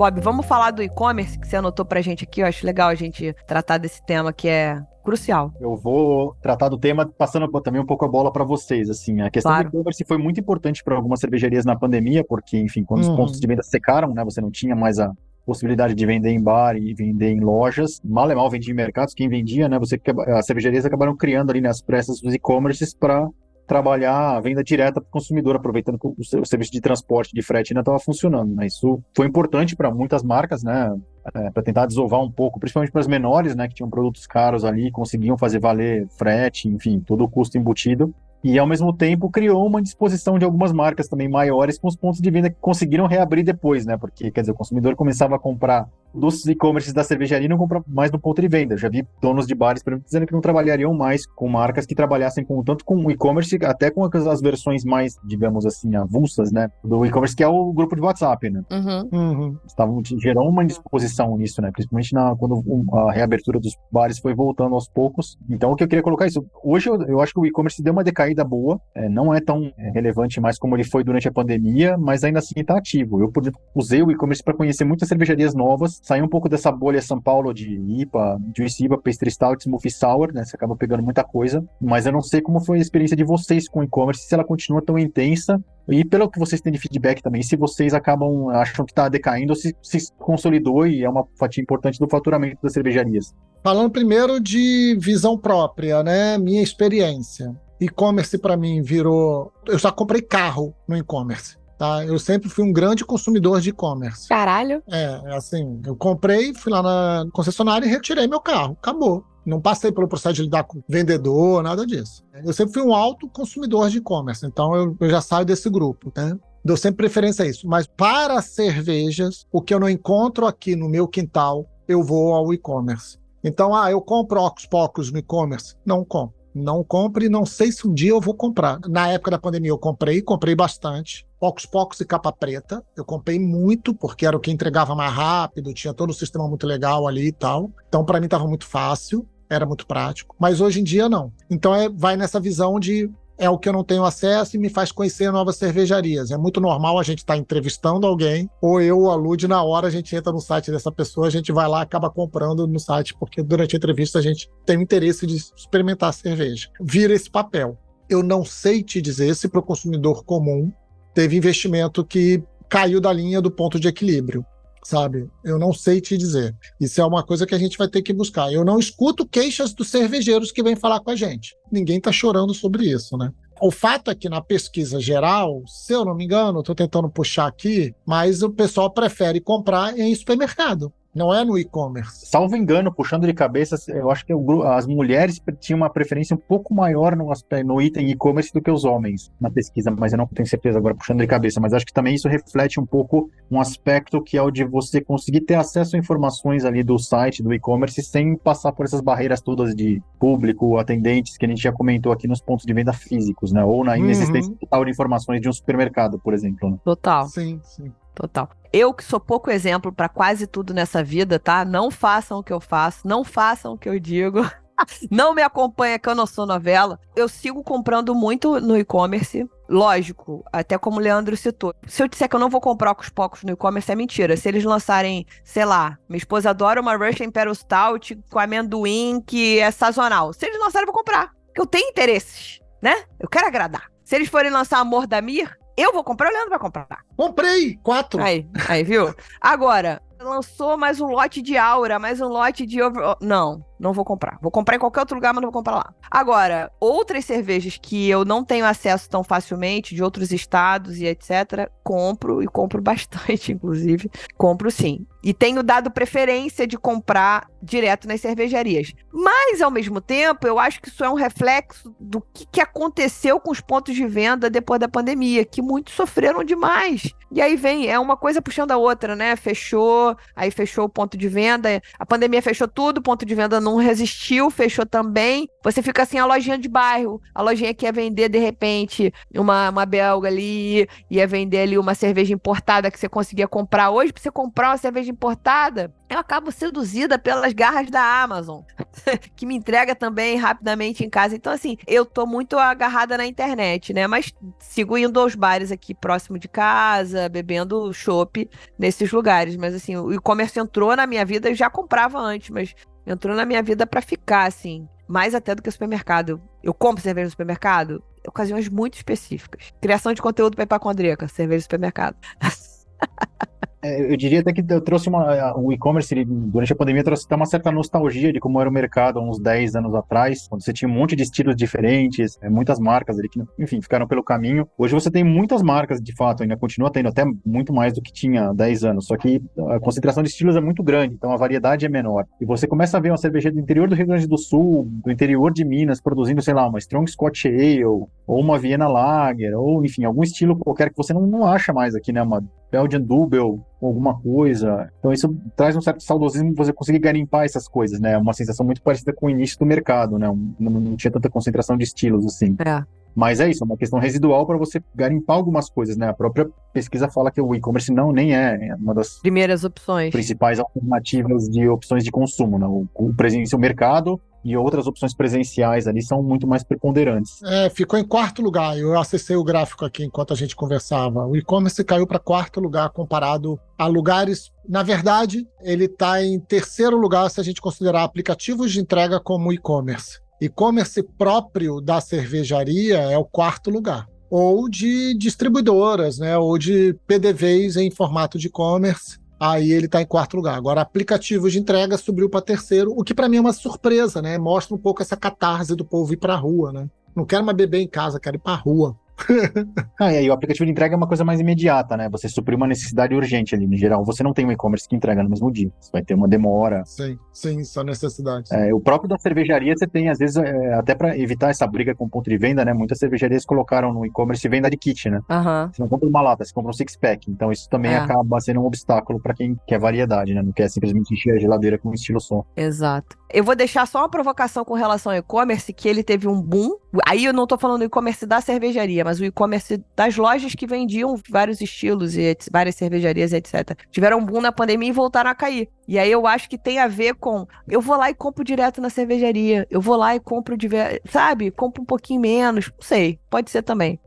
Bob, 0.00 0.18
vamos 0.22 0.46
falar 0.46 0.70
do 0.70 0.82
e-commerce 0.82 1.38
que 1.38 1.46
você 1.46 1.56
anotou 1.56 1.84
pra 1.84 2.00
gente 2.00 2.24
aqui. 2.24 2.40
Eu 2.40 2.46
acho 2.46 2.64
legal 2.64 2.88
a 2.88 2.94
gente 2.94 3.36
tratar 3.46 3.76
desse 3.76 4.02
tema 4.06 4.32
que 4.32 4.48
é 4.48 4.82
crucial. 5.04 5.52
Eu 5.60 5.76
vou 5.76 6.34
tratar 6.40 6.70
do 6.70 6.78
tema 6.78 7.04
passando 7.04 7.46
também 7.60 7.82
um 7.82 7.84
pouco 7.84 8.06
a 8.06 8.08
bola 8.08 8.32
para 8.32 8.42
vocês, 8.42 8.88
assim. 8.88 9.20
A 9.20 9.28
questão 9.28 9.52
claro. 9.52 9.68
do 9.68 9.68
e-commerce 9.68 10.02
foi 10.06 10.16
muito 10.16 10.40
importante 10.40 10.82
para 10.82 10.96
algumas 10.96 11.20
cervejarias 11.20 11.66
na 11.66 11.76
pandemia, 11.76 12.24
porque, 12.26 12.56
enfim, 12.56 12.82
quando 12.82 13.04
uhum. 13.04 13.10
os 13.10 13.14
pontos 13.14 13.38
de 13.38 13.46
venda 13.46 13.62
secaram, 13.62 14.14
né, 14.14 14.24
você 14.24 14.40
não 14.40 14.50
tinha 14.50 14.74
mais 14.74 14.98
a 14.98 15.12
possibilidade 15.44 15.94
de 15.94 16.06
vender 16.06 16.30
em 16.30 16.42
bar 16.42 16.76
e 16.78 16.94
vender 16.94 17.32
em 17.32 17.40
lojas. 17.40 18.00
Mal 18.02 18.30
é 18.30 18.34
mal 18.34 18.48
vendia 18.48 18.72
em 18.72 18.76
mercados, 18.76 19.12
quem 19.12 19.28
vendia, 19.28 19.68
né, 19.68 19.78
você 19.78 20.00
as 20.28 20.46
cervejarias 20.46 20.86
acabaram 20.86 21.14
criando 21.14 21.50
ali 21.50 21.60
nas 21.60 21.82
pressas 21.82 22.22
dos 22.22 22.32
e-commerces 22.32 22.94
para 22.94 23.28
trabalhar 23.70 24.36
a 24.36 24.40
venda 24.40 24.64
direta 24.64 25.00
para 25.00 25.06
o 25.06 25.12
consumidor, 25.12 25.54
aproveitando 25.54 25.96
que 25.96 26.08
o, 26.08 26.44
serviço 26.44 26.72
de 26.72 26.80
transporte, 26.80 27.32
de 27.32 27.40
frete 27.40 27.72
ainda 27.72 27.82
estava 27.82 28.00
funcionando. 28.00 28.52
Né? 28.52 28.66
Isso 28.66 29.00
foi 29.14 29.28
importante 29.28 29.76
para 29.76 29.92
muitas 29.92 30.24
marcas, 30.24 30.64
né? 30.64 30.92
É, 31.32 31.50
para 31.50 31.62
tentar 31.62 31.86
desovar 31.86 32.20
um 32.20 32.32
pouco, 32.32 32.58
principalmente 32.58 32.90
para 32.90 33.00
as 33.00 33.06
menores, 33.06 33.54
né, 33.54 33.68
que 33.68 33.74
tinham 33.74 33.90
produtos 33.90 34.26
caros 34.26 34.64
ali, 34.64 34.90
conseguiam 34.90 35.36
fazer 35.36 35.60
valer 35.60 36.08
frete, 36.18 36.66
enfim, 36.66 36.98
todo 36.98 37.22
o 37.22 37.28
custo 37.28 37.58
embutido. 37.58 38.12
E 38.42 38.58
ao 38.58 38.66
mesmo 38.66 38.92
tempo 38.92 39.30
criou 39.30 39.64
uma 39.66 39.82
disposição 39.82 40.38
de 40.38 40.46
algumas 40.46 40.72
marcas 40.72 41.08
também 41.08 41.28
maiores 41.28 41.78
com 41.78 41.86
os 41.86 41.94
pontos 41.94 42.20
de 42.20 42.30
venda 42.30 42.48
que 42.48 42.56
conseguiram 42.58 43.06
reabrir 43.06 43.44
depois, 43.44 43.84
né? 43.84 43.98
Porque, 43.98 44.30
quer 44.30 44.40
dizer, 44.40 44.52
o 44.52 44.56
consumidor 44.56 44.96
começava 44.96 45.36
a 45.36 45.38
comprar 45.38 45.86
dos 46.14 46.46
e-commerces 46.46 46.92
da 46.92 47.04
cervejaria 47.04 47.48
não 47.48 47.58
compra 47.58 47.82
mais 47.86 48.10
no 48.10 48.18
ponto 48.18 48.40
de 48.40 48.48
venda. 48.48 48.76
já 48.76 48.88
vi 48.88 49.06
donos 49.20 49.46
de 49.46 49.54
bares, 49.54 49.82
por 49.82 49.92
exemplo, 49.92 50.04
dizendo 50.04 50.26
que 50.26 50.32
não 50.32 50.40
trabalhariam 50.40 50.92
mais 50.94 51.26
com 51.26 51.48
marcas 51.48 51.86
que 51.86 51.94
trabalhassem 51.94 52.44
com 52.44 52.62
tanto 52.62 52.84
com 52.84 52.96
o 52.96 53.10
e-commerce, 53.10 53.58
até 53.64 53.90
com 53.90 54.04
as, 54.04 54.40
versões 54.40 54.84
mais, 54.84 55.16
digamos 55.24 55.66
assim, 55.66 55.94
avulsas, 55.94 56.50
né? 56.50 56.68
Do 56.82 57.04
e-commerce, 57.04 57.36
que 57.36 57.42
é 57.42 57.48
o 57.48 57.72
grupo 57.72 57.94
de 57.94 58.02
WhatsApp, 58.02 58.50
né? 58.50 58.62
Uhum. 58.70 59.08
Uhum. 59.12 59.58
Estavam, 59.66 60.02
gerou 60.04 60.48
uma 60.48 60.64
indisposição 60.64 61.36
nisso, 61.36 61.60
né? 61.60 61.70
Principalmente 61.70 62.12
na, 62.12 62.34
quando 62.36 62.62
a 62.92 63.12
reabertura 63.12 63.60
dos 63.60 63.76
bares 63.90 64.18
foi 64.18 64.34
voltando 64.34 64.74
aos 64.74 64.88
poucos. 64.88 65.36
Então, 65.48 65.72
o 65.72 65.76
que 65.76 65.84
eu 65.84 65.88
queria 65.88 66.02
colocar 66.02 66.24
é 66.24 66.28
isso. 66.28 66.44
Hoje 66.64 66.88
eu, 66.88 67.00
eu 67.02 67.20
acho 67.20 67.32
que 67.32 67.40
o 67.40 67.46
e-commerce 67.46 67.82
deu 67.82 67.92
uma 67.92 68.04
decaída 68.04 68.44
boa. 68.44 68.80
É, 68.94 69.08
não 69.08 69.34
é 69.34 69.40
tão 69.40 69.72
é, 69.76 69.90
relevante 69.90 70.40
mais 70.40 70.58
como 70.58 70.76
ele 70.76 70.84
foi 70.84 71.04
durante 71.04 71.28
a 71.28 71.32
pandemia, 71.32 71.96
mas 71.98 72.24
ainda 72.24 72.38
assim 72.38 72.60
está 72.60 72.78
ativo. 72.78 73.20
Eu, 73.20 73.30
por 73.30 73.42
exemplo, 73.42 73.60
usei 73.74 74.02
o 74.02 74.10
e-commerce 74.10 74.42
para 74.42 74.54
conhecer 74.54 74.84
muitas 74.84 75.08
cervejarias 75.08 75.54
novas 75.54 75.99
sair 76.00 76.22
um 76.22 76.28
pouco 76.28 76.48
dessa 76.48 76.72
bolha 76.72 77.02
São 77.02 77.20
Paulo 77.20 77.52
de 77.52 77.78
IPA, 78.00 78.40
Juice 78.56 78.84
IPA, 78.84 78.98
Pastry 78.98 79.30
Stout, 79.30 79.62
Smoothie 79.62 79.90
Sour, 79.90 80.32
né? 80.32 80.44
Você 80.44 80.56
acaba 80.56 80.74
pegando 80.76 81.02
muita 81.02 81.22
coisa. 81.22 81.64
Mas 81.80 82.06
eu 82.06 82.12
não 82.12 82.22
sei 82.22 82.40
como 82.40 82.60
foi 82.60 82.78
a 82.78 82.80
experiência 82.80 83.16
de 83.16 83.24
vocês 83.24 83.68
com 83.68 83.82
e-commerce, 83.82 84.26
se 84.26 84.34
ela 84.34 84.44
continua 84.44 84.82
tão 84.82 84.98
intensa. 84.98 85.62
E 85.88 86.04
pelo 86.04 86.30
que 86.30 86.38
vocês 86.38 86.60
têm 86.60 86.72
de 86.72 86.78
feedback 86.78 87.20
também, 87.20 87.42
se 87.42 87.56
vocês 87.56 87.92
acabam, 87.92 88.48
acham 88.50 88.84
que 88.84 88.92
está 88.92 89.08
decaindo 89.08 89.52
ou 89.52 89.56
se, 89.56 89.76
se 89.82 90.12
consolidou 90.18 90.86
e 90.86 91.02
é 91.02 91.08
uma 91.08 91.26
fatia 91.38 91.62
importante 91.62 91.98
do 91.98 92.08
faturamento 92.08 92.58
das 92.62 92.72
cervejarias. 92.72 93.34
Falando 93.62 93.90
primeiro 93.90 94.40
de 94.40 94.96
visão 95.00 95.36
própria, 95.36 96.02
né? 96.02 96.38
Minha 96.38 96.62
experiência. 96.62 97.54
E-commerce 97.80 98.38
para 98.38 98.56
mim 98.56 98.82
virou. 98.82 99.52
Eu 99.66 99.78
já 99.78 99.90
comprei 99.90 100.22
carro 100.22 100.74
no 100.86 100.96
e-commerce. 100.96 101.59
Tá? 101.80 102.04
Eu 102.04 102.18
sempre 102.18 102.50
fui 102.50 102.62
um 102.62 102.74
grande 102.74 103.06
consumidor 103.06 103.58
de 103.58 103.70
e-commerce. 103.70 104.28
Caralho. 104.28 104.82
É, 104.86 105.34
assim, 105.34 105.80
eu 105.86 105.96
comprei, 105.96 106.52
fui 106.52 106.70
lá 106.70 106.82
na 106.82 107.24
concessionária 107.32 107.86
e 107.86 107.88
retirei 107.88 108.28
meu 108.28 108.38
carro. 108.38 108.76
Acabou. 108.78 109.24
Não 109.46 109.58
passei 109.58 109.90
pelo 109.90 110.06
processo 110.06 110.34
de 110.34 110.42
lidar 110.42 110.64
com 110.64 110.82
vendedor, 110.86 111.62
nada 111.62 111.86
disso. 111.86 112.22
Eu 112.44 112.52
sempre 112.52 112.74
fui 112.74 112.82
um 112.82 112.94
alto 112.94 113.26
consumidor 113.30 113.88
de 113.88 113.96
e-commerce, 113.96 114.44
então 114.44 114.76
eu, 114.76 114.94
eu 115.00 115.08
já 115.08 115.22
saio 115.22 115.46
desse 115.46 115.70
grupo, 115.70 116.12
né? 116.14 116.36
Dou 116.62 116.76
sempre 116.76 116.98
preferência 116.98 117.46
a 117.46 117.48
isso. 117.48 117.66
Mas 117.66 117.86
para 117.86 118.42
cervejas, 118.42 119.46
o 119.50 119.62
que 119.62 119.72
eu 119.72 119.80
não 119.80 119.88
encontro 119.88 120.46
aqui 120.46 120.76
no 120.76 120.86
meu 120.86 121.08
quintal, 121.08 121.64
eu 121.88 122.02
vou 122.02 122.34
ao 122.34 122.52
e-commerce. 122.52 123.18
Então, 123.42 123.74
ah, 123.74 123.90
eu 123.90 124.02
compro 124.02 124.38
Ocos 124.42 124.66
Pocos 124.66 125.10
no 125.10 125.18
e-commerce? 125.18 125.74
Não 125.86 126.04
compro. 126.04 126.38
Não 126.54 126.84
compre, 126.84 127.30
não 127.30 127.46
sei 127.46 127.72
se 127.72 127.88
um 127.88 127.94
dia 127.94 128.10
eu 128.10 128.20
vou 128.20 128.34
comprar. 128.34 128.78
Na 128.86 129.08
época 129.08 129.30
da 129.30 129.38
pandemia 129.38 129.70
eu 129.70 129.78
comprei, 129.78 130.20
comprei 130.20 130.54
bastante. 130.54 131.24
Pocos 131.40 131.64
Pocos 131.64 131.98
e 132.00 132.04
capa 132.04 132.30
preta. 132.30 132.84
Eu 132.94 133.04
comprei 133.04 133.40
muito, 133.40 133.94
porque 133.94 134.26
era 134.26 134.36
o 134.36 134.40
que 134.40 134.50
entregava 134.50 134.94
mais 134.94 135.12
rápido, 135.12 135.72
tinha 135.72 135.94
todo 135.94 136.10
o 136.10 136.14
sistema 136.14 136.46
muito 136.46 136.66
legal 136.66 137.08
ali 137.08 137.28
e 137.28 137.32
tal. 137.32 137.70
Então, 137.88 138.04
para 138.04 138.20
mim, 138.20 138.26
estava 138.26 138.46
muito 138.46 138.66
fácil, 138.66 139.26
era 139.48 139.64
muito 139.64 139.86
prático. 139.86 140.36
Mas 140.38 140.60
hoje 140.60 140.80
em 140.80 140.84
dia, 140.84 141.08
não. 141.08 141.32
Então, 141.50 141.74
é, 141.74 141.88
vai 141.88 142.14
nessa 142.14 142.38
visão 142.38 142.78
de 142.78 143.10
é 143.40 143.48
o 143.48 143.58
que 143.58 143.70
eu 143.70 143.72
não 143.72 143.82
tenho 143.82 144.04
acesso 144.04 144.54
e 144.54 144.58
me 144.58 144.68
faz 144.68 144.92
conhecer 144.92 145.32
novas 145.32 145.56
cervejarias. 145.56 146.30
É 146.30 146.36
muito 146.36 146.60
normal 146.60 146.98
a 146.98 147.02
gente 147.02 147.20
estar 147.20 147.32
tá 147.32 147.38
entrevistando 147.38 148.06
alguém, 148.06 148.50
ou 148.60 148.82
eu 148.82 148.98
ou 148.98 149.10
a 149.10 149.14
Lud, 149.14 149.48
na 149.48 149.62
hora 149.62 149.86
a 149.86 149.90
gente 149.90 150.14
entra 150.14 150.30
no 150.30 150.40
site 150.40 150.70
dessa 150.70 150.92
pessoa, 150.92 151.26
a 151.26 151.30
gente 151.30 151.50
vai 151.50 151.66
lá 151.66 151.80
acaba 151.80 152.10
comprando 152.10 152.66
no 152.66 152.78
site, 152.78 153.14
porque 153.18 153.42
durante 153.42 153.74
a 153.74 153.78
entrevista 153.78 154.18
a 154.18 154.22
gente 154.22 154.50
tem 154.66 154.76
o 154.76 154.82
interesse 154.82 155.26
de 155.26 155.36
experimentar 155.36 156.10
a 156.10 156.12
cerveja. 156.12 156.68
Vira 156.82 157.14
esse 157.14 157.30
papel. 157.30 157.78
Eu 158.10 158.22
não 158.22 158.44
sei 158.44 158.82
te 158.82 159.00
dizer 159.00 159.34
se 159.34 159.48
para 159.48 159.60
o 159.60 159.62
consumidor 159.62 160.22
comum 160.24 160.70
teve 161.14 161.36
investimento 161.36 162.04
que 162.04 162.42
caiu 162.68 163.00
da 163.00 163.12
linha 163.12 163.40
do 163.40 163.50
ponto 163.50 163.78
de 163.78 163.88
equilíbrio 163.88 164.44
sabe? 164.82 165.28
Eu 165.44 165.58
não 165.58 165.72
sei 165.72 166.00
te 166.00 166.16
dizer. 166.16 166.56
Isso 166.80 167.00
é 167.00 167.04
uma 167.04 167.22
coisa 167.22 167.46
que 167.46 167.54
a 167.54 167.58
gente 167.58 167.76
vai 167.76 167.88
ter 167.88 168.02
que 168.02 168.12
buscar. 168.12 168.52
Eu 168.52 168.64
não 168.64 168.78
escuto 168.78 169.26
queixas 169.26 169.72
dos 169.72 169.88
cervejeiros 169.88 170.50
que 170.50 170.62
vêm 170.62 170.76
falar 170.76 171.00
com 171.00 171.10
a 171.10 171.16
gente. 171.16 171.54
Ninguém 171.70 171.98
está 171.98 172.10
chorando 172.10 172.54
sobre 172.54 172.86
isso, 172.86 173.16
né? 173.16 173.30
O 173.60 173.70
fato 173.70 174.10
é 174.10 174.14
que 174.14 174.28
na 174.28 174.40
pesquisa 174.40 174.98
geral, 174.98 175.62
se 175.66 175.92
eu 175.92 176.04
não 176.04 176.14
me 176.14 176.24
engano, 176.24 176.60
estou 176.60 176.74
tentando 176.74 177.10
puxar 177.10 177.46
aqui, 177.46 177.94
mas 178.06 178.42
o 178.42 178.50
pessoal 178.50 178.90
prefere 178.90 179.38
comprar 179.38 179.98
em 179.98 180.14
supermercado. 180.14 180.90
Não 181.14 181.34
é 181.34 181.44
no 181.44 181.58
e-commerce. 181.58 182.26
Salvo 182.26 182.56
engano, 182.56 182.92
puxando 182.92 183.26
de 183.26 183.34
cabeça, 183.34 183.76
eu 183.88 184.10
acho 184.10 184.24
que 184.24 184.32
as 184.66 184.86
mulheres 184.86 185.40
tinham 185.58 185.78
uma 185.78 185.90
preferência 185.90 186.36
um 186.36 186.38
pouco 186.38 186.72
maior 186.72 187.16
no, 187.16 187.32
no 187.64 187.82
item 187.82 188.10
e-commerce 188.10 188.52
do 188.52 188.62
que 188.62 188.70
os 188.70 188.84
homens 188.84 189.30
na 189.40 189.50
pesquisa, 189.50 189.90
mas 189.90 190.12
eu 190.12 190.18
não 190.18 190.26
tenho 190.26 190.48
certeza 190.48 190.78
agora 190.78 190.94
puxando 190.94 191.20
de 191.20 191.26
cabeça. 191.26 191.60
Mas 191.60 191.72
acho 191.72 191.84
que 191.84 191.92
também 191.92 192.14
isso 192.14 192.28
reflete 192.28 192.78
um 192.78 192.86
pouco 192.86 193.28
um 193.50 193.60
aspecto 193.60 194.22
que 194.22 194.36
é 194.36 194.42
o 194.42 194.50
de 194.50 194.64
você 194.64 195.00
conseguir 195.00 195.40
ter 195.40 195.56
acesso 195.56 195.96
a 195.96 195.98
informações 195.98 196.64
ali 196.64 196.84
do 196.84 196.96
site, 196.98 197.42
do 197.42 197.52
e-commerce, 197.52 198.02
sem 198.02 198.36
passar 198.36 198.72
por 198.72 198.84
essas 198.86 199.00
barreiras 199.00 199.40
todas 199.40 199.74
de 199.74 200.00
público, 200.18 200.78
atendentes, 200.78 201.36
que 201.36 201.44
a 201.44 201.48
gente 201.48 201.62
já 201.62 201.72
comentou 201.72 202.12
aqui 202.12 202.28
nos 202.28 202.40
pontos 202.40 202.64
de 202.64 202.72
venda 202.72 202.92
físicos, 202.92 203.50
né? 203.52 203.64
Ou 203.64 203.84
na 203.84 203.98
inexistência 203.98 204.52
uhum. 204.52 204.58
total 204.58 204.84
de 204.84 204.92
informações 204.92 205.40
de 205.40 205.48
um 205.48 205.52
supermercado, 205.52 206.20
por 206.20 206.34
exemplo. 206.34 206.70
Né? 206.70 206.78
Total. 206.84 207.26
Sim, 207.26 207.58
sim. 207.64 207.92
Total. 208.14 208.48
Eu 208.72 208.94
que 208.94 209.02
sou 209.02 209.18
pouco 209.18 209.50
exemplo 209.50 209.92
para 209.92 210.08
quase 210.08 210.46
tudo 210.46 210.72
nessa 210.72 211.02
vida, 211.02 211.38
tá? 211.38 211.64
Não 211.64 211.90
façam 211.90 212.38
o 212.38 212.42
que 212.42 212.52
eu 212.52 212.60
faço, 212.60 213.06
não 213.06 213.24
façam 213.24 213.72
o 213.72 213.78
que 213.78 213.88
eu 213.88 213.98
digo. 213.98 214.48
não 215.10 215.34
me 215.34 215.42
acompanha 215.42 215.98
que 215.98 216.08
eu 216.08 216.14
não 216.14 216.26
sou 216.26 216.46
novela. 216.46 216.98
Eu 217.16 217.28
sigo 217.28 217.62
comprando 217.62 218.14
muito 218.14 218.60
no 218.60 218.76
e-commerce. 218.76 219.48
Lógico, 219.68 220.44
até 220.52 220.76
como 220.76 220.98
o 220.98 221.00
Leandro 221.00 221.36
citou. 221.36 221.74
Se 221.86 222.02
eu 222.02 222.08
disser 222.08 222.28
que 222.28 222.34
eu 222.34 222.40
não 222.40 222.48
vou 222.48 222.60
comprar 222.60 222.96
os 222.98 223.08
pocos 223.08 223.42
no 223.42 223.52
e-commerce, 223.52 223.90
é 223.90 223.94
mentira. 223.94 224.36
Se 224.36 224.48
eles 224.48 224.64
lançarem, 224.64 225.26
sei 225.44 225.64
lá, 225.64 225.98
minha 226.08 226.18
esposa 226.18 226.50
adora 226.50 226.80
uma 226.80 226.96
Russian 226.96 227.26
Imperial 227.26 227.54
Stout 227.54 228.18
com 228.30 228.38
amendoim 228.38 229.22
que 229.24 229.58
é 229.58 229.70
sazonal. 229.70 230.32
Se 230.32 230.46
eles 230.46 230.58
lançarem, 230.58 230.86
eu 230.86 230.92
vou 230.92 230.98
comprar. 230.98 231.30
Eu 231.56 231.66
tenho 231.66 231.88
interesses, 231.88 232.60
né? 232.82 233.04
Eu 233.18 233.28
quero 233.28 233.46
agradar. 233.46 233.90
Se 234.04 234.16
eles 234.16 234.28
forem 234.28 234.50
lançar 234.50 234.78
Amor 234.78 235.06
da 235.06 235.20
Mir, 235.20 235.56
eu 235.76 235.92
vou 235.92 236.04
comprar, 236.04 236.28
o 236.28 236.32
Leandro 236.32 236.50
vai 236.50 236.58
comprar. 236.58 236.86
Comprei! 237.16 237.76
Quatro! 237.82 238.22
Aí, 238.22 238.46
aí, 238.68 238.84
viu? 238.84 239.14
Agora, 239.40 240.02
lançou 240.20 240.76
mais 240.76 241.00
um 241.00 241.06
lote 241.06 241.40
de 241.40 241.56
Aura, 241.56 241.98
mais 241.98 242.20
um 242.20 242.28
lote 242.28 242.66
de 242.66 242.82
Over... 242.82 243.16
Não, 243.20 243.64
não 243.80 243.94
vou 243.94 244.04
comprar. 244.04 244.38
Vou 244.42 244.50
comprar 244.50 244.76
em 244.76 244.78
qualquer 244.78 245.00
outro 245.00 245.16
lugar, 245.16 245.32
mas 245.32 245.40
não 245.42 245.50
vou 245.50 245.58
comprar 245.58 245.76
lá. 245.76 245.94
Agora, 246.10 246.70
outras 246.78 247.24
cervejas 247.24 247.78
que 247.80 248.08
eu 248.08 248.24
não 248.24 248.44
tenho 248.44 248.66
acesso 248.66 249.08
tão 249.08 249.24
facilmente, 249.24 249.94
de 249.94 250.02
outros 250.02 250.30
estados 250.30 250.98
e 250.98 251.06
etc., 251.06 251.70
compro 251.82 252.42
e 252.42 252.46
compro 252.46 252.80
bastante, 252.82 253.52
inclusive. 253.52 254.10
Compro 254.36 254.70
sim. 254.70 255.06
E 255.22 255.32
tenho 255.32 255.62
dado 255.62 255.90
preferência 255.90 256.66
de 256.66 256.78
comprar 256.78 257.46
direto 257.62 258.06
nas 258.06 258.20
cervejarias. 258.20 258.92
Mas, 259.12 259.60
ao 259.60 259.70
mesmo 259.70 260.00
tempo, 260.00 260.46
eu 260.46 260.58
acho 260.58 260.80
que 260.80 260.88
isso 260.88 261.04
é 261.04 261.10
um 261.10 261.14
reflexo 261.14 261.94
do 261.98 262.20
que, 262.32 262.46
que 262.46 262.60
aconteceu 262.60 263.40
com 263.40 263.50
os 263.50 263.60
pontos 263.60 263.94
de 263.94 264.06
venda 264.06 264.48
depois 264.48 264.80
da 264.80 264.88
pandemia, 264.88 265.44
que 265.44 265.60
muitos 265.60 265.94
sofreram 265.94 266.42
demais. 266.42 267.14
E 267.30 267.40
aí 267.40 267.54
vem, 267.54 267.86
é 267.86 267.98
uma 267.98 268.16
coisa 268.16 268.42
puxando 268.42 268.72
a 268.72 268.76
outra, 268.76 269.14
né? 269.14 269.36
Fechou, 269.36 270.16
aí 270.34 270.50
fechou 270.50 270.86
o 270.86 270.88
ponto 270.88 271.16
de 271.16 271.28
venda, 271.28 271.80
a 271.98 272.04
pandemia 272.04 272.42
fechou 272.42 272.66
tudo, 272.66 272.98
o 272.98 273.02
ponto 273.02 273.24
de 273.24 273.34
venda 273.34 273.60
não 273.60 273.69
resistiu, 273.76 274.50
fechou 274.50 274.86
também. 274.86 275.48
Você 275.62 275.82
fica 275.82 276.02
assim, 276.02 276.18
a 276.18 276.26
lojinha 276.26 276.58
de 276.58 276.68
bairro, 276.68 277.20
a 277.34 277.42
lojinha 277.42 277.74
que 277.74 277.84
ia 277.84 277.92
vender, 277.92 278.28
de 278.28 278.38
repente, 278.38 279.12
uma, 279.34 279.70
uma 279.70 279.86
belga 279.86 280.28
ali, 280.28 280.88
ia 281.10 281.26
vender 281.26 281.58
ali 281.58 281.78
uma 281.78 281.94
cerveja 281.94 282.32
importada 282.32 282.90
que 282.90 282.98
você 282.98 283.08
conseguia 283.08 283.46
comprar 283.46 283.90
hoje, 283.90 284.12
pra 284.12 284.22
você 284.22 284.30
comprar 284.30 284.70
uma 284.70 284.78
cerveja 284.78 285.10
importada, 285.10 285.92
eu 286.10 286.18
acabo 286.18 286.50
seduzida 286.50 287.16
pelas 287.18 287.52
garras 287.52 287.88
da 287.88 288.02
Amazon, 288.22 288.62
que 289.36 289.46
me 289.46 289.54
entrega 289.54 289.94
também 289.94 290.36
rapidamente 290.36 291.04
em 291.04 291.08
casa. 291.08 291.36
Então, 291.36 291.52
assim, 291.52 291.76
eu 291.86 292.04
tô 292.04 292.26
muito 292.26 292.58
agarrada 292.58 293.16
na 293.16 293.24
internet, 293.24 293.92
né? 293.92 294.08
Mas 294.08 294.34
sigo 294.58 294.98
indo 294.98 295.20
aos 295.20 295.36
bares 295.36 295.70
aqui 295.70 295.94
próximo 295.94 296.36
de 296.36 296.48
casa, 296.48 297.28
bebendo 297.28 297.92
chopp 297.92 298.50
nesses 298.76 299.12
lugares. 299.12 299.54
Mas, 299.56 299.72
assim, 299.72 299.96
o 299.96 300.12
e-commerce 300.12 300.58
entrou 300.58 300.96
na 300.96 301.06
minha 301.06 301.24
vida, 301.24 301.48
eu 301.48 301.54
já 301.54 301.70
comprava 301.70 302.18
antes, 302.18 302.50
mas 302.50 302.74
entrou 303.06 303.36
na 303.36 303.44
minha 303.44 303.62
vida 303.62 303.86
para 303.86 304.00
ficar, 304.00 304.46
assim. 304.46 304.88
Mais 305.08 305.34
até 305.34 305.54
do 305.54 305.62
que 305.62 305.68
o 305.68 305.72
supermercado. 305.72 306.40
Eu 306.62 306.72
compro 306.72 307.02
cerveja 307.02 307.26
no 307.26 307.30
supermercado 307.30 308.02
ocasiões 308.26 308.68
muito 308.68 308.94
específicas. 308.94 309.72
Criação 309.80 310.12
de 310.12 310.22
conteúdo 310.22 310.54
para 310.54 310.64
hipacondríaca, 310.64 311.28
cerveja 311.28 311.58
no 311.58 311.62
supermercado. 311.62 312.16
É, 313.82 314.12
eu 314.12 314.16
diria 314.16 314.40
até 314.40 314.52
que 314.52 314.64
eu 314.68 314.80
trouxe 314.80 315.08
uma. 315.08 315.56
O 315.56 315.72
e-commerce, 315.72 316.14
durante 316.24 316.72
a 316.72 316.76
pandemia, 316.76 317.02
trouxe 317.02 317.24
até 317.24 317.34
uma 317.34 317.46
certa 317.46 317.72
nostalgia 317.72 318.32
de 318.32 318.38
como 318.38 318.60
era 318.60 318.68
o 318.68 318.72
mercado 318.72 319.18
há 319.18 319.22
uns 319.22 319.38
10 319.38 319.76
anos 319.76 319.94
atrás, 319.94 320.46
quando 320.48 320.62
você 320.62 320.72
tinha 320.72 320.88
um 320.88 320.92
monte 320.92 321.16
de 321.16 321.22
estilos 321.22 321.56
diferentes, 321.56 322.38
é, 322.42 322.50
muitas 322.50 322.78
marcas 322.78 323.18
ali 323.18 323.28
que, 323.28 323.40
enfim, 323.58 323.80
ficaram 323.80 324.06
pelo 324.06 324.22
caminho. 324.22 324.68
Hoje 324.76 324.92
você 324.92 325.10
tem 325.10 325.24
muitas 325.24 325.62
marcas, 325.62 326.00
de 326.00 326.14
fato, 326.14 326.42
ainda 326.42 326.56
continua 326.56 326.90
tendo 326.90 327.08
até 327.08 327.24
muito 327.44 327.72
mais 327.72 327.94
do 327.94 328.02
que 328.02 328.12
tinha 328.12 328.50
há 328.50 328.52
10 328.52 328.84
anos, 328.84 329.06
só 329.06 329.16
que 329.16 329.42
a 329.70 329.80
concentração 329.80 330.22
de 330.22 330.28
estilos 330.28 330.56
é 330.56 330.60
muito 330.60 330.82
grande, 330.82 331.14
então 331.14 331.32
a 331.32 331.36
variedade 331.36 331.86
é 331.86 331.88
menor. 331.88 332.26
E 332.40 332.44
você 332.44 332.66
começa 332.66 332.98
a 332.98 333.00
ver 333.00 333.10
uma 333.10 333.16
cerveja 333.16 333.50
do 333.50 333.58
interior 333.58 333.88
do 333.88 333.94
Rio 333.94 334.06
Grande 334.06 334.26
do 334.26 334.36
Sul, 334.36 334.86
do 335.04 335.10
interior 335.10 335.52
de 335.52 335.64
Minas, 335.64 336.00
produzindo, 336.00 336.42
sei 336.42 336.52
lá, 336.52 336.68
uma 336.68 336.78
Strong 336.78 337.10
Scotch 337.10 337.46
Ale, 337.46 337.84
ou 337.84 338.08
uma 338.26 338.58
Viena 338.58 338.88
Lager, 338.88 339.58
ou, 339.58 339.84
enfim, 339.84 340.04
algum 340.04 340.22
estilo 340.22 340.58
qualquer 340.58 340.90
que 340.90 340.96
você 340.96 341.12
não, 341.12 341.22
não 341.22 341.46
acha 341.46 341.72
mais 341.72 341.94
aqui, 341.94 342.12
né? 342.12 342.22
Uma 342.22 342.42
Belgian 342.70 343.00
Double, 343.00 343.60
alguma 343.82 344.18
coisa. 344.20 344.90
Então 344.98 345.12
isso 345.12 345.34
traz 345.56 345.76
um 345.76 345.80
certo 345.80 346.02
saudosismo 346.02 346.54
você 346.54 346.72
conseguir 346.72 346.98
garimpar 346.98 347.44
essas 347.44 347.66
coisas, 347.66 348.00
né? 348.00 348.16
Uma 348.16 348.32
sensação 348.32 348.64
muito 348.64 348.82
parecida 348.82 349.12
com 349.12 349.26
o 349.26 349.30
início 349.30 349.58
do 349.58 349.66
mercado, 349.66 350.18
né? 350.18 350.26
Não, 350.58 350.70
não 350.70 350.96
tinha 350.96 351.10
tanta 351.10 351.28
concentração 351.28 351.76
de 351.76 351.84
estilos 351.84 352.24
assim. 352.26 352.56
É. 352.64 352.84
Mas 353.14 353.40
é 353.40 353.50
isso, 353.50 353.64
é 353.64 353.66
uma 353.66 353.76
questão 353.76 353.98
residual 353.98 354.46
para 354.46 354.56
você 354.56 354.80
garimpar 354.94 355.36
algumas 355.36 355.68
coisas, 355.68 355.96
né? 355.96 356.08
A 356.08 356.14
própria 356.14 356.48
pesquisa 356.72 357.08
fala 357.08 357.30
que 357.30 357.40
o 357.40 357.54
e-commerce 357.54 357.92
não 357.92 358.12
nem 358.12 358.34
é 358.34 358.74
uma 358.78 358.94
das 358.94 359.18
primeiras 359.18 359.64
opções, 359.64 360.12
principais 360.12 360.60
alternativas 360.60 361.48
de 361.48 361.68
opções 361.68 362.04
de 362.04 362.10
consumo, 362.10 362.58
né? 362.58 362.66
O, 362.66 362.86
o 362.94 363.14
presencial 363.14 363.60
mercado 363.60 364.20
e 364.44 364.56
outras 364.56 364.86
opções 364.86 365.14
presenciais 365.14 365.86
ali 365.86 366.02
são 366.02 366.22
muito 366.22 366.46
mais 366.46 366.64
preponderantes. 366.64 367.42
É, 367.42 367.70
ficou 367.70 367.98
em 367.98 368.04
quarto 368.04 368.42
lugar. 368.42 368.78
Eu 368.78 368.98
acessei 368.98 369.36
o 369.36 369.44
gráfico 369.44 369.84
aqui 369.84 370.04
enquanto 370.04 370.32
a 370.32 370.36
gente 370.36 370.56
conversava. 370.56 371.26
O 371.26 371.36
e-commerce 371.36 371.84
caiu 371.84 372.06
para 372.06 372.18
quarto 372.18 372.60
lugar 372.60 372.90
comparado 372.90 373.58
a 373.78 373.86
lugares. 373.86 374.50
Na 374.68 374.82
verdade, 374.82 375.46
ele 375.62 375.84
está 375.84 376.22
em 376.24 376.38
terceiro 376.38 376.96
lugar 376.96 377.30
se 377.30 377.40
a 377.40 377.44
gente 377.44 377.60
considerar 377.60 378.04
aplicativos 378.04 378.72
de 378.72 378.80
entrega 378.80 379.20
como 379.20 379.52
e-commerce. 379.52 380.18
E-commerce 380.40 381.02
próprio 381.18 381.80
da 381.80 382.00
cervejaria 382.00 382.98
é 382.98 383.18
o 383.18 383.24
quarto 383.24 383.70
lugar. 383.70 384.06
Ou 384.30 384.68
de 384.70 385.14
distribuidoras, 385.18 386.18
né? 386.18 386.38
Ou 386.38 386.56
de 386.56 386.96
PDVs 387.06 387.76
em 387.76 387.90
formato 387.90 388.38
de 388.38 388.46
e-commerce 388.46 389.20
aí 389.40 389.72
ele 389.72 389.86
está 389.86 390.02
em 390.02 390.06
quarto 390.06 390.36
lugar. 390.36 390.54
Agora, 390.54 390.82
aplicativos 390.82 391.52
de 391.52 391.58
entrega 391.58 391.96
subiu 391.96 392.28
para 392.28 392.42
terceiro, 392.42 392.92
o 392.94 393.02
que 393.02 393.14
para 393.14 393.28
mim 393.28 393.38
é 393.38 393.40
uma 393.40 393.54
surpresa, 393.54 394.20
né? 394.20 394.36
Mostra 394.36 394.74
um 394.76 394.78
pouco 394.78 395.00
essa 395.00 395.16
catarse 395.16 395.74
do 395.74 395.84
povo 395.84 396.12
ir 396.12 396.18
para 396.18 396.34
a 396.34 396.36
rua, 396.36 396.72
né? 396.72 396.90
Não 397.16 397.24
quero 397.24 397.44
mais 397.44 397.56
beber 397.56 397.80
em 397.80 397.88
casa, 397.88 398.20
quero 398.20 398.36
ir 398.36 398.40
para 398.40 398.52
a 398.52 398.56
rua 398.56 398.96
ah, 400.00 400.12
e 400.12 400.18
aí 400.18 400.30
o 400.30 400.32
aplicativo 400.32 400.64
de 400.64 400.72
entrega 400.72 400.94
é 400.94 400.96
uma 400.96 401.06
coisa 401.06 401.24
mais 401.24 401.40
imediata, 401.40 401.96
né? 401.96 402.08
Você 402.10 402.28
suprir 402.28 402.56
uma 402.56 402.66
necessidade 402.66 403.14
urgente 403.14 403.54
ali. 403.54 403.66
No 403.66 403.76
geral, 403.76 404.04
você 404.04 404.22
não 404.22 404.32
tem 404.32 404.46
um 404.46 404.52
e-commerce 404.52 404.88
que 404.88 404.96
entrega 404.96 405.22
no 405.22 405.30
mesmo 405.30 405.50
dia. 405.50 405.70
Você 405.80 405.90
vai 405.92 406.02
ter 406.02 406.14
uma 406.14 406.28
demora. 406.28 406.84
Sim, 406.84 407.18
sim, 407.32 407.64
só 407.64 407.82
necessidade. 407.82 408.48
É, 408.52 408.72
o 408.72 408.80
próprio 408.80 409.08
da 409.08 409.18
cervejaria 409.18 409.74
você 409.76 409.86
tem, 409.86 410.08
às 410.08 410.18
vezes, 410.18 410.36
é, 410.36 410.74
até 410.74 410.94
para 410.94 411.16
evitar 411.18 411.50
essa 411.50 411.66
briga 411.66 411.94
com 411.94 412.04
o 412.04 412.08
ponto 412.08 412.28
de 412.28 412.36
venda, 412.36 412.64
né? 412.64 412.72
Muitas 412.72 412.98
cervejarias 412.98 413.44
colocaram 413.44 413.92
no 413.92 414.06
e-commerce 414.06 414.48
venda 414.48 414.70
de 414.70 414.76
kit, 414.76 415.10
né? 415.10 415.20
Uhum. 415.30 415.72
Você 415.72 415.82
não 415.82 415.88
compra 415.88 416.08
uma 416.08 416.22
lata, 416.22 416.44
você 416.44 416.52
compra 416.52 416.70
um 416.70 416.74
six-pack. 416.74 417.30
Então 417.30 417.52
isso 417.52 417.68
também 417.68 417.92
é. 417.92 417.98
acaba 417.98 418.40
sendo 418.40 418.60
um 418.60 418.64
obstáculo 418.64 419.20
para 419.20 419.34
quem 419.34 419.56
quer 419.66 419.78
variedade, 419.78 420.34
né? 420.34 420.42
Não 420.42 420.52
quer 420.52 420.68
simplesmente 420.68 421.12
encher 421.12 421.34
a 421.34 421.38
geladeira 421.38 421.78
com 421.78 421.90
um 421.90 421.94
estilo 421.94 422.20
só. 422.20 422.44
Exato. 422.56 423.19
Eu 423.32 423.44
vou 423.44 423.54
deixar 423.54 423.86
só 423.86 424.00
uma 424.00 424.08
provocação 424.08 424.64
com 424.64 424.74
relação 424.74 425.12
ao 425.12 425.18
e-commerce, 425.18 425.72
que 425.72 425.88
ele 425.88 426.02
teve 426.02 426.26
um 426.26 426.40
boom. 426.40 426.76
Aí 427.06 427.24
eu 427.24 427.32
não 427.32 427.46
tô 427.46 427.56
falando 427.56 427.80
do 427.80 427.84
e-commerce 427.84 428.26
da 428.26 428.40
cervejaria, 428.40 429.04
mas 429.04 429.20
o 429.20 429.24
e-commerce 429.24 429.82
das 429.94 430.16
lojas 430.16 430.54
que 430.54 430.66
vendiam 430.66 431.20
vários 431.28 431.60
estilos 431.60 432.16
e 432.16 432.36
várias 432.50 432.74
cervejarias, 432.74 433.32
etc. 433.32 433.78
Tiveram 433.90 434.18
um 434.18 434.24
boom 434.24 434.40
na 434.40 434.50
pandemia 434.50 434.88
e 434.88 434.92
voltaram 434.92 435.30
a 435.30 435.34
cair. 435.34 435.68
E 435.86 435.98
aí 435.98 436.10
eu 436.10 436.26
acho 436.26 436.48
que 436.48 436.58
tem 436.58 436.78
a 436.78 436.88
ver 436.88 437.14
com 437.14 437.46
eu 437.68 437.80
vou 437.80 437.96
lá 437.96 438.10
e 438.10 438.14
compro 438.14 438.44
direto 438.44 438.80
na 438.80 438.90
cervejaria. 438.90 439.66
Eu 439.70 439.80
vou 439.80 439.96
lá 439.96 440.14
e 440.14 440.20
compro, 440.20 440.56
diver... 440.56 441.00
sabe? 441.08 441.50
Compro 441.50 441.82
um 441.82 441.86
pouquinho 441.86 442.20
menos. 442.20 442.70
Não 442.70 442.86
sei. 442.86 443.18
Pode 443.28 443.50
ser 443.50 443.62
também. 443.62 443.98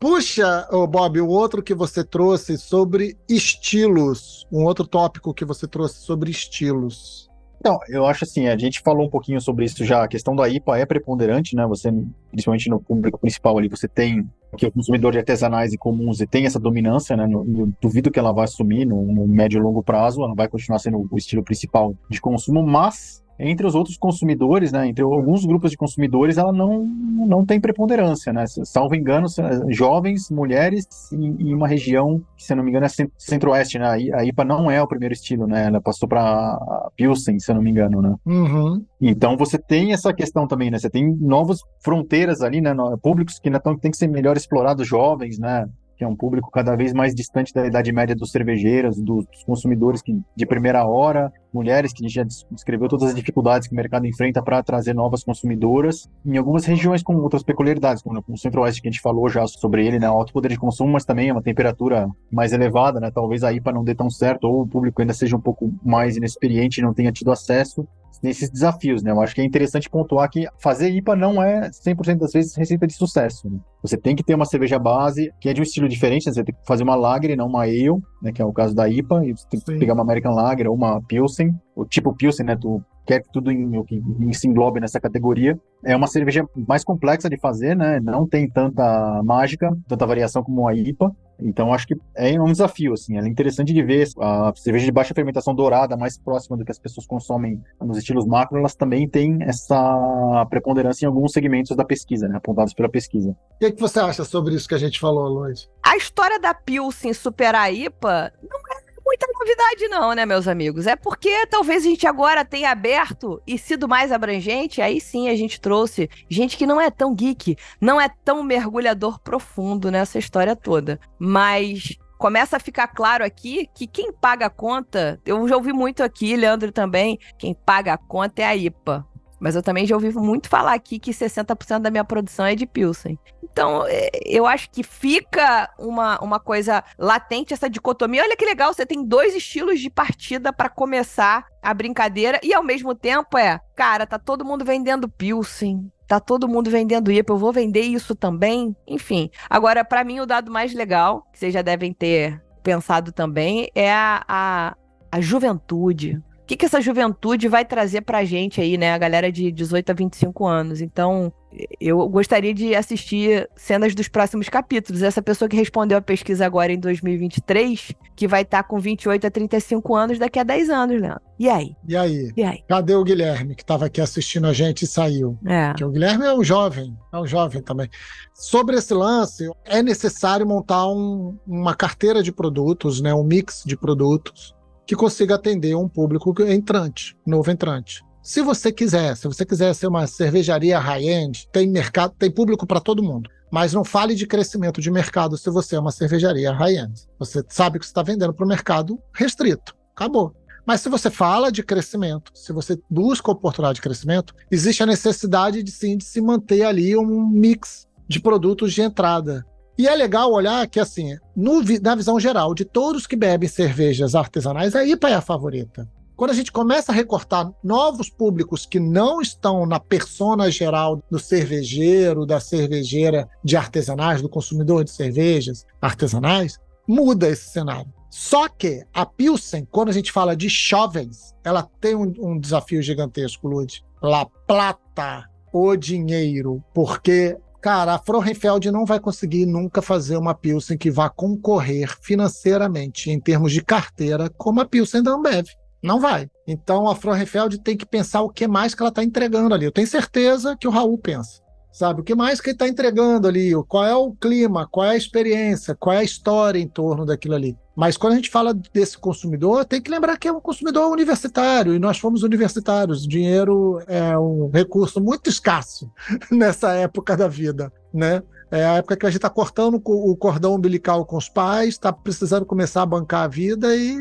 Puxa, 0.00 0.66
oh 0.72 0.86
Bob, 0.86 1.20
o 1.20 1.28
outro 1.28 1.62
que 1.62 1.74
você 1.74 2.02
trouxe 2.02 2.56
sobre 2.56 3.18
estilos. 3.28 4.46
Um 4.50 4.64
outro 4.64 4.86
tópico 4.86 5.34
que 5.34 5.44
você 5.44 5.66
trouxe 5.68 6.00
sobre 6.00 6.30
estilos. 6.30 7.29
Então, 7.60 7.78
eu 7.88 8.06
acho 8.06 8.24
assim, 8.24 8.48
a 8.48 8.56
gente 8.56 8.80
falou 8.80 9.06
um 9.06 9.10
pouquinho 9.10 9.38
sobre 9.38 9.66
isso 9.66 9.84
já, 9.84 10.02
a 10.02 10.08
questão 10.08 10.34
da 10.34 10.48
IPA 10.48 10.78
é 10.78 10.86
preponderante, 10.86 11.54
né? 11.54 11.66
Você, 11.66 11.92
principalmente 12.30 12.70
no 12.70 12.80
público 12.80 13.18
principal 13.18 13.58
ali, 13.58 13.68
você 13.68 13.86
tem 13.86 14.26
que 14.56 14.66
o 14.66 14.72
consumidor 14.72 15.12
de 15.12 15.18
artesanais 15.18 15.72
e 15.72 15.78
comuns 15.78 16.20
e 16.20 16.26
tem 16.26 16.46
essa 16.46 16.58
dominância, 16.58 17.14
né? 17.16 17.28
Eu 17.30 17.70
duvido 17.80 18.10
que 18.10 18.18
ela 18.18 18.32
vai 18.32 18.44
assumir 18.44 18.86
no, 18.86 19.02
no 19.02 19.28
médio 19.28 19.58
e 19.58 19.62
longo 19.62 19.82
prazo, 19.82 20.24
ela 20.24 20.34
vai 20.34 20.48
continuar 20.48 20.78
sendo 20.78 21.06
o 21.10 21.16
estilo 21.18 21.42
principal 21.42 21.94
de 22.08 22.18
consumo, 22.20 22.62
mas 22.62 23.22
entre 23.40 23.66
os 23.66 23.74
outros 23.74 23.96
consumidores, 23.96 24.70
né, 24.70 24.86
entre 24.86 25.02
alguns 25.02 25.44
grupos 25.44 25.70
de 25.70 25.76
consumidores, 25.76 26.36
ela 26.36 26.52
não, 26.52 26.84
não 26.84 27.44
tem 27.44 27.60
preponderância, 27.60 28.32
né? 28.32 28.44
Salvo 28.46 28.94
engano, 28.94 29.26
jovens, 29.68 30.30
mulheres 30.30 30.86
em, 31.12 31.54
uma 31.54 31.66
região 31.66 32.22
que, 32.36 32.44
se 32.44 32.52
eu 32.52 32.56
não 32.56 32.64
me 32.64 32.70
engano, 32.70 32.86
é 32.86 32.88
centro-oeste, 33.16 33.78
né? 33.78 33.88
A 34.14 34.24
IPA 34.24 34.44
não 34.44 34.70
é 34.70 34.82
o 34.82 34.86
primeiro 34.86 35.14
estilo, 35.14 35.46
né? 35.46 35.66
Ela 35.66 35.80
passou 35.80 36.08
para 36.08 36.58
Pilsen, 36.96 37.38
se 37.38 37.50
eu 37.50 37.54
não 37.54 37.62
me 37.62 37.70
engano, 37.70 38.02
né? 38.02 38.14
Uhum. 38.26 38.84
Então 39.00 39.36
você 39.36 39.58
tem 39.58 39.92
essa 39.92 40.12
questão 40.12 40.46
também, 40.46 40.70
né? 40.70 40.78
Você 40.78 40.90
tem 40.90 41.16
novas 41.20 41.60
fronteiras 41.82 42.42
ali, 42.42 42.60
né? 42.60 42.74
Públicos 43.02 43.38
que 43.38 43.48
ainda 43.48 43.60
têm 43.60 43.90
que 43.90 43.96
ser 43.96 44.08
melhor 44.08 44.36
explorados, 44.36 44.86
jovens, 44.86 45.38
né? 45.38 45.66
Que 46.00 46.04
é 46.04 46.08
um 46.08 46.16
público 46.16 46.50
cada 46.50 46.74
vez 46.74 46.94
mais 46.94 47.14
distante 47.14 47.52
da 47.52 47.66
idade 47.66 47.92
média 47.92 48.16
dos 48.16 48.30
cervejeiros, 48.30 48.98
dos 48.98 49.26
consumidores 49.44 50.00
que, 50.00 50.18
de 50.34 50.46
primeira 50.46 50.82
hora, 50.86 51.30
mulheres 51.52 51.92
que 51.92 52.02
a 52.02 52.08
gente 52.08 52.14
já 52.14 52.24
descreveu 52.50 52.88
todas 52.88 53.10
as 53.10 53.14
dificuldades 53.14 53.68
que 53.68 53.74
o 53.74 53.76
mercado 53.76 54.06
enfrenta 54.06 54.42
para 54.42 54.62
trazer 54.62 54.94
novas 54.94 55.22
consumidoras, 55.22 56.08
em 56.24 56.38
algumas 56.38 56.64
regiões 56.64 57.02
com 57.02 57.14
outras 57.16 57.42
peculiaridades, 57.42 58.02
como 58.02 58.24
o 58.26 58.38
centro-oeste 58.38 58.80
que 58.80 58.88
a 58.88 58.90
gente 58.90 59.02
falou 59.02 59.28
já 59.28 59.46
sobre 59.46 59.86
ele, 59.86 59.98
né, 59.98 60.06
alto 60.06 60.32
poder 60.32 60.48
de 60.48 60.56
consumo, 60.56 60.90
mas 60.90 61.04
também 61.04 61.28
é 61.28 61.32
uma 61.32 61.42
temperatura 61.42 62.08
mais 62.32 62.54
elevada, 62.54 62.98
né, 62.98 63.10
talvez 63.10 63.44
a 63.44 63.52
IPA 63.52 63.72
não 63.72 63.84
dê 63.84 63.94
tão 63.94 64.08
certo, 64.08 64.44
ou 64.44 64.62
o 64.62 64.66
público 64.66 65.02
ainda 65.02 65.12
seja 65.12 65.36
um 65.36 65.40
pouco 65.40 65.70
mais 65.84 66.16
inexperiente 66.16 66.80
e 66.80 66.82
não 66.82 66.94
tenha 66.94 67.12
tido 67.12 67.30
acesso, 67.30 67.86
nesses 68.22 68.50
desafios, 68.50 69.02
né? 69.02 69.10
Eu 69.10 69.20
acho 69.20 69.34
que 69.34 69.40
é 69.40 69.44
interessante 69.44 69.88
pontuar 69.88 70.28
que 70.28 70.46
fazer 70.58 70.90
IPA 70.90 71.16
não 71.16 71.42
é 71.42 71.70
100% 71.70 72.18
das 72.18 72.32
vezes 72.32 72.54
receita 72.56 72.86
de 72.86 72.94
sucesso. 72.94 73.48
Né? 73.48 73.58
Você 73.82 73.96
tem 73.96 74.14
que 74.14 74.22
ter 74.22 74.34
uma 74.34 74.44
cerveja 74.44 74.78
base 74.78 75.32
que 75.40 75.48
é 75.48 75.52
de 75.52 75.60
um 75.60 75.64
estilo 75.64 75.88
diferente, 75.88 76.26
né? 76.26 76.32
você 76.32 76.44
tem 76.44 76.54
que 76.54 76.66
fazer 76.66 76.82
uma 76.82 76.94
lager 76.94 77.30
e 77.30 77.36
não 77.36 77.46
uma 77.46 77.62
ale, 77.62 77.90
né? 78.22 78.32
Que 78.32 78.42
é 78.42 78.44
o 78.44 78.52
caso 78.52 78.74
da 78.74 78.88
IPA, 78.88 79.24
e 79.24 79.32
você 79.32 79.46
tem 79.48 79.60
que 79.60 79.72
Sim. 79.72 79.78
pegar 79.78 79.94
uma 79.94 80.02
American 80.02 80.34
Lager 80.34 80.68
ou 80.68 80.74
uma 80.74 81.00
Pilsen, 81.02 81.54
o 81.74 81.84
tipo 81.84 82.14
Pilsen, 82.14 82.46
né? 82.46 82.56
Tu 82.56 82.82
quer 83.06 83.22
que 83.22 83.32
tudo 83.32 83.50
em, 83.50 83.72
em, 84.20 84.32
se 84.32 84.46
englobe 84.46 84.80
nessa 84.80 85.00
categoria. 85.00 85.58
É 85.84 85.96
uma 85.96 86.06
cerveja 86.06 86.44
mais 86.68 86.84
complexa 86.84 87.28
de 87.28 87.38
fazer, 87.38 87.74
né? 87.76 87.98
Não 88.00 88.28
tem 88.28 88.48
tanta 88.48 89.22
mágica, 89.24 89.68
tanta 89.88 90.06
variação 90.06 90.42
como 90.42 90.68
a 90.68 90.74
IPA. 90.74 91.10
Então 91.42 91.72
acho 91.72 91.86
que 91.86 91.94
é 92.16 92.40
um 92.40 92.50
desafio, 92.50 92.92
assim. 92.92 93.18
É 93.18 93.26
interessante 93.26 93.72
de 93.72 93.82
ver 93.82 94.08
a 94.20 94.52
cerveja 94.54 94.84
de 94.84 94.92
baixa 94.92 95.14
fermentação 95.14 95.54
dourada, 95.54 95.96
mais 95.96 96.18
próxima 96.18 96.56
do 96.56 96.64
que 96.64 96.70
as 96.70 96.78
pessoas 96.78 97.06
consomem 97.06 97.62
nos 97.80 97.98
estilos 97.98 98.26
macro, 98.26 98.58
elas 98.58 98.74
também 98.74 99.08
têm 99.08 99.38
essa 99.42 100.46
preponderância 100.48 101.04
em 101.04 101.08
alguns 101.08 101.32
segmentos 101.32 101.76
da 101.76 101.84
pesquisa, 101.84 102.28
né? 102.28 102.36
Apontados 102.36 102.74
pela 102.74 102.88
pesquisa. 102.88 103.30
O 103.30 103.58
que, 103.58 103.66
é 103.66 103.70
que 103.70 103.80
você 103.80 104.00
acha 104.00 104.24
sobre 104.24 104.54
isso 104.54 104.68
que 104.68 104.74
a 104.74 104.78
gente 104.78 104.98
falou, 104.98 105.28
Luiz? 105.28 105.68
A 105.82 105.96
história 105.96 106.38
da 106.38 106.54
Pilsen 106.54 107.12
superar 107.12 107.62
a 107.62 107.70
IPA 107.70 108.32
não 108.42 108.58
é 108.76 108.89
muita 109.10 109.26
novidade, 109.26 109.88
não, 109.88 110.12
né, 110.12 110.24
meus 110.24 110.46
amigos? 110.46 110.86
É 110.86 110.94
porque 110.94 111.44
talvez 111.48 111.84
a 111.84 111.88
gente 111.88 112.06
agora 112.06 112.44
tenha 112.44 112.70
aberto 112.70 113.42
e 113.44 113.58
sido 113.58 113.88
mais 113.88 114.12
abrangente. 114.12 114.80
Aí 114.80 115.00
sim 115.00 115.28
a 115.28 115.34
gente 115.34 115.60
trouxe 115.60 116.08
gente 116.28 116.56
que 116.56 116.64
não 116.64 116.80
é 116.80 116.90
tão 116.90 117.12
geek, 117.12 117.56
não 117.80 118.00
é 118.00 118.08
tão 118.24 118.44
mergulhador 118.44 119.18
profundo 119.18 119.90
nessa 119.90 120.16
história 120.16 120.54
toda. 120.54 121.00
Mas 121.18 121.98
começa 122.18 122.56
a 122.56 122.60
ficar 122.60 122.86
claro 122.86 123.24
aqui 123.24 123.68
que 123.74 123.86
quem 123.88 124.12
paga 124.12 124.46
a 124.46 124.50
conta, 124.50 125.20
eu 125.26 125.48
já 125.48 125.56
ouvi 125.56 125.72
muito 125.72 126.04
aqui, 126.04 126.36
Leandro 126.36 126.70
também, 126.70 127.18
quem 127.36 127.52
paga 127.52 127.94
a 127.94 127.98
conta 127.98 128.42
é 128.42 128.44
a 128.44 128.54
IPA. 128.54 129.09
Mas 129.40 129.56
eu 129.56 129.62
também 129.62 129.86
já 129.86 129.96
ouvi 129.96 130.12
muito 130.12 130.48
falar 130.48 130.74
aqui 130.74 130.98
que 130.98 131.12
60% 131.12 131.80
da 131.80 131.90
minha 131.90 132.04
produção 132.04 132.44
é 132.44 132.54
de 132.54 132.66
Pilsen. 132.66 133.18
Então, 133.42 133.84
é, 133.86 134.10
eu 134.26 134.46
acho 134.46 134.70
que 134.70 134.82
fica 134.82 135.68
uma, 135.78 136.22
uma 136.22 136.38
coisa 136.38 136.84
latente 136.98 137.54
essa 137.54 137.68
dicotomia. 137.68 138.22
Olha 138.22 138.36
que 138.36 138.44
legal, 138.44 138.72
você 138.72 138.84
tem 138.84 139.04
dois 139.04 139.34
estilos 139.34 139.80
de 139.80 139.90
partida 139.90 140.52
para 140.52 140.68
começar 140.68 141.46
a 141.62 141.74
brincadeira 141.74 142.38
e 142.42 142.54
ao 142.54 142.62
mesmo 142.62 142.94
tempo 142.94 143.36
é, 143.36 143.58
cara, 143.74 144.06
tá 144.06 144.18
todo 144.18 144.44
mundo 144.44 144.64
vendendo 144.64 145.08
Pilsen, 145.08 145.90
tá 146.06 146.20
todo 146.20 146.48
mundo 146.48 146.70
vendendo 146.70 147.10
IPA, 147.10 147.32
eu 147.32 147.38
vou 147.38 147.52
vender 147.52 147.82
isso 147.82 148.14
também. 148.14 148.76
Enfim, 148.86 149.30
agora 149.48 149.84
para 149.84 150.04
mim 150.04 150.20
o 150.20 150.26
dado 150.26 150.50
mais 150.50 150.72
legal, 150.72 151.26
que 151.32 151.38
vocês 151.38 151.52
já 151.52 151.62
devem 151.62 151.92
ter 151.92 152.42
pensado 152.62 153.10
também, 153.10 153.70
é 153.74 153.92
a, 153.92 154.22
a, 154.28 154.76
a 155.10 155.20
juventude 155.20 156.22
que, 156.50 156.56
que 156.56 156.66
essa 156.66 156.80
juventude 156.80 157.46
vai 157.46 157.64
trazer 157.64 158.00
pra 158.00 158.24
gente 158.24 158.60
aí, 158.60 158.76
né? 158.76 158.92
A 158.92 158.98
galera 158.98 159.30
de 159.30 159.52
18 159.52 159.90
a 159.90 159.94
25 159.94 160.44
anos. 160.44 160.80
Então, 160.80 161.32
eu 161.80 162.08
gostaria 162.08 162.52
de 162.52 162.74
assistir 162.74 163.48
cenas 163.54 163.94
dos 163.94 164.08
próximos 164.08 164.48
capítulos. 164.48 165.00
Essa 165.00 165.22
pessoa 165.22 165.48
que 165.48 165.56
respondeu 165.56 165.96
a 165.96 166.00
pesquisa 166.00 166.44
agora 166.44 166.72
em 166.72 166.80
2023, 166.80 167.92
que 168.16 168.26
vai 168.26 168.42
estar 168.42 168.64
tá 168.64 168.68
com 168.68 168.80
28 168.80 169.28
a 169.28 169.30
35 169.30 169.94
anos 169.94 170.18
daqui 170.18 170.40
a 170.40 170.42
10 170.42 170.70
anos, 170.70 171.00
né? 171.00 171.14
E 171.38 171.48
aí? 171.48 171.76
E 171.86 171.96
aí? 171.96 172.32
E 172.36 172.42
aí? 172.42 172.64
Cadê 172.68 172.96
o 172.96 173.04
Guilherme, 173.04 173.54
que 173.54 173.62
estava 173.62 173.86
aqui 173.86 174.00
assistindo 174.00 174.48
a 174.48 174.52
gente 174.52 174.82
e 174.82 174.88
saiu? 174.88 175.38
É. 175.46 175.68
Porque 175.68 175.84
o 175.84 175.90
Guilherme 175.90 176.24
é 176.24 176.34
um 176.34 176.42
jovem, 176.42 176.96
é 177.12 177.16
um 177.16 177.26
jovem 177.28 177.62
também. 177.62 177.88
Sobre 178.34 178.76
esse 178.76 178.92
lance, 178.92 179.48
é 179.64 179.84
necessário 179.84 180.44
montar 180.44 180.88
um, 180.88 181.38
uma 181.46 181.76
carteira 181.76 182.24
de 182.24 182.32
produtos, 182.32 183.00
né? 183.00 183.14
um 183.14 183.22
mix 183.22 183.62
de 183.64 183.76
produtos 183.76 184.52
que 184.90 184.96
consiga 184.96 185.36
atender 185.36 185.76
um 185.76 185.88
público 185.88 186.34
entrante, 186.42 187.16
novo 187.24 187.48
entrante. 187.48 188.02
Se 188.20 188.42
você 188.42 188.72
quiser, 188.72 189.16
se 189.16 189.28
você 189.28 189.46
quiser 189.46 189.72
ser 189.72 189.86
uma 189.86 190.04
cervejaria 190.08 190.80
high-end, 190.80 191.46
tem 191.52 191.68
mercado, 191.68 192.12
tem 192.18 192.28
público 192.28 192.66
para 192.66 192.80
todo 192.80 193.00
mundo. 193.00 193.30
Mas 193.52 193.72
não 193.72 193.84
fale 193.84 194.16
de 194.16 194.26
crescimento 194.26 194.80
de 194.80 194.90
mercado 194.90 195.38
se 195.38 195.48
você 195.48 195.76
é 195.76 195.78
uma 195.78 195.92
cervejaria 195.92 196.50
high-end. 196.50 197.06
Você 197.20 197.40
sabe 197.48 197.78
que 197.78 197.84
você 197.84 197.90
está 197.90 198.02
vendendo 198.02 198.34
para 198.34 198.44
o 198.44 198.48
mercado 198.48 198.98
restrito. 199.14 199.76
Acabou. 199.94 200.34
Mas 200.66 200.80
se 200.80 200.88
você 200.88 201.08
fala 201.08 201.52
de 201.52 201.62
crescimento, 201.62 202.32
se 202.34 202.52
você 202.52 202.76
busca 202.90 203.30
oportunidade 203.30 203.76
de 203.76 203.82
crescimento, 203.82 204.34
existe 204.50 204.82
a 204.82 204.86
necessidade 204.86 205.62
de 205.62 205.70
sim 205.70 205.96
de 205.96 206.02
se 206.02 206.20
manter 206.20 206.64
ali 206.64 206.96
um 206.96 207.28
mix 207.28 207.86
de 208.08 208.18
produtos 208.18 208.72
de 208.72 208.82
entrada. 208.82 209.46
E 209.80 209.88
é 209.88 209.94
legal 209.94 210.30
olhar 210.30 210.68
que, 210.68 210.78
assim, 210.78 211.16
no, 211.34 211.62
na 211.80 211.94
visão 211.94 212.20
geral 212.20 212.52
de 212.52 212.66
todos 212.66 213.06
que 213.06 213.16
bebem 213.16 213.48
cervejas 213.48 214.14
artesanais, 214.14 214.76
a 214.76 214.84
IPA 214.84 215.08
é 215.08 215.14
a 215.14 215.22
favorita. 215.22 215.88
Quando 216.14 216.32
a 216.32 216.34
gente 216.34 216.52
começa 216.52 216.92
a 216.92 216.94
recortar 216.94 217.50
novos 217.64 218.10
públicos 218.10 218.66
que 218.66 218.78
não 218.78 219.22
estão 219.22 219.64
na 219.64 219.80
persona 219.80 220.50
geral 220.50 221.02
do 221.10 221.18
cervejeiro, 221.18 222.26
da 222.26 222.38
cervejeira 222.38 223.26
de 223.42 223.56
artesanais, 223.56 224.20
do 224.20 224.28
consumidor 224.28 224.84
de 224.84 224.90
cervejas 224.90 225.64
artesanais, 225.80 226.58
muda 226.86 227.30
esse 227.30 227.48
cenário. 227.48 227.90
Só 228.10 228.50
que 228.50 228.84
a 228.92 229.06
Pilsen, 229.06 229.66
quando 229.70 229.88
a 229.88 229.92
gente 229.92 230.12
fala 230.12 230.36
de 230.36 230.50
jovens, 230.50 231.34
ela 231.42 231.66
tem 231.80 231.94
um, 231.94 232.12
um 232.18 232.38
desafio 232.38 232.82
gigantesco, 232.82 233.48
Lud. 233.48 233.82
La 234.02 234.26
Plata, 234.46 235.24
o 235.50 235.74
dinheiro, 235.74 236.62
porque 236.74 237.38
Cara, 237.60 237.94
a 237.94 237.98
Frohenfeld 237.98 238.70
não 238.70 238.86
vai 238.86 238.98
conseguir 238.98 239.44
nunca 239.44 239.82
fazer 239.82 240.16
uma 240.16 240.34
Pilsen 240.34 240.78
que 240.78 240.90
vá 240.90 241.10
concorrer 241.10 241.94
financeiramente 242.00 243.10
em 243.10 243.20
termos 243.20 243.52
de 243.52 243.62
carteira 243.62 244.30
como 244.30 244.60
a 244.60 244.64
Pilsen 244.64 245.02
da 245.02 245.12
Ambev. 245.12 245.46
Não 245.82 246.00
vai. 246.00 246.28
Então 246.46 246.88
a 246.88 246.94
Frohenfeld 246.94 247.58
tem 247.62 247.76
que 247.76 247.84
pensar 247.84 248.22
o 248.22 248.30
que 248.30 248.48
mais 248.48 248.74
que 248.74 248.82
ela 248.82 248.88
está 248.88 249.04
entregando 249.04 249.54
ali. 249.54 249.66
Eu 249.66 249.72
tenho 249.72 249.86
certeza 249.86 250.56
que 250.56 250.66
o 250.66 250.70
Raul 250.70 250.96
pensa. 250.96 251.42
Sabe, 251.70 252.00
o 252.00 252.04
que 252.04 252.14
mais 252.14 252.40
que 252.40 252.48
ele 252.48 252.54
está 252.54 252.66
entregando 252.66 253.28
ali? 253.28 253.52
Qual 253.68 253.84
é 253.84 253.94
o 253.94 254.12
clima? 254.12 254.66
Qual 254.66 254.84
é 254.84 254.90
a 254.90 254.96
experiência? 254.96 255.74
Qual 255.74 255.94
é 255.94 255.98
a 255.98 256.04
história 256.04 256.58
em 256.58 256.66
torno 256.66 257.06
daquilo 257.06 257.34
ali? 257.34 257.56
Mas 257.80 257.96
quando 257.96 258.12
a 258.12 258.16
gente 258.16 258.28
fala 258.28 258.52
desse 258.52 258.98
consumidor, 258.98 259.64
tem 259.64 259.80
que 259.80 259.90
lembrar 259.90 260.18
que 260.18 260.28
é 260.28 260.32
um 260.32 260.38
consumidor 260.38 260.92
universitário, 260.92 261.74
e 261.74 261.78
nós 261.78 261.98
fomos 261.98 262.22
universitários. 262.22 263.08
Dinheiro 263.08 263.80
é 263.86 264.18
um 264.18 264.50
recurso 264.52 265.00
muito 265.00 265.30
escasso 265.30 265.90
nessa 266.30 266.74
época 266.74 267.16
da 267.16 267.26
vida, 267.26 267.72
né? 267.90 268.22
É 268.50 268.66
a 268.66 268.74
época 268.74 268.98
que 268.98 269.06
a 269.06 269.08
gente 269.08 269.16
está 269.16 269.30
cortando 269.30 269.80
o 269.82 270.14
cordão 270.14 270.56
umbilical 270.56 271.06
com 271.06 271.16
os 271.16 271.30
pais, 271.30 271.70
está 271.70 271.90
precisando 271.90 272.44
começar 272.44 272.82
a 272.82 272.86
bancar 272.86 273.22
a 273.22 273.28
vida 273.28 273.74
e 273.74 273.96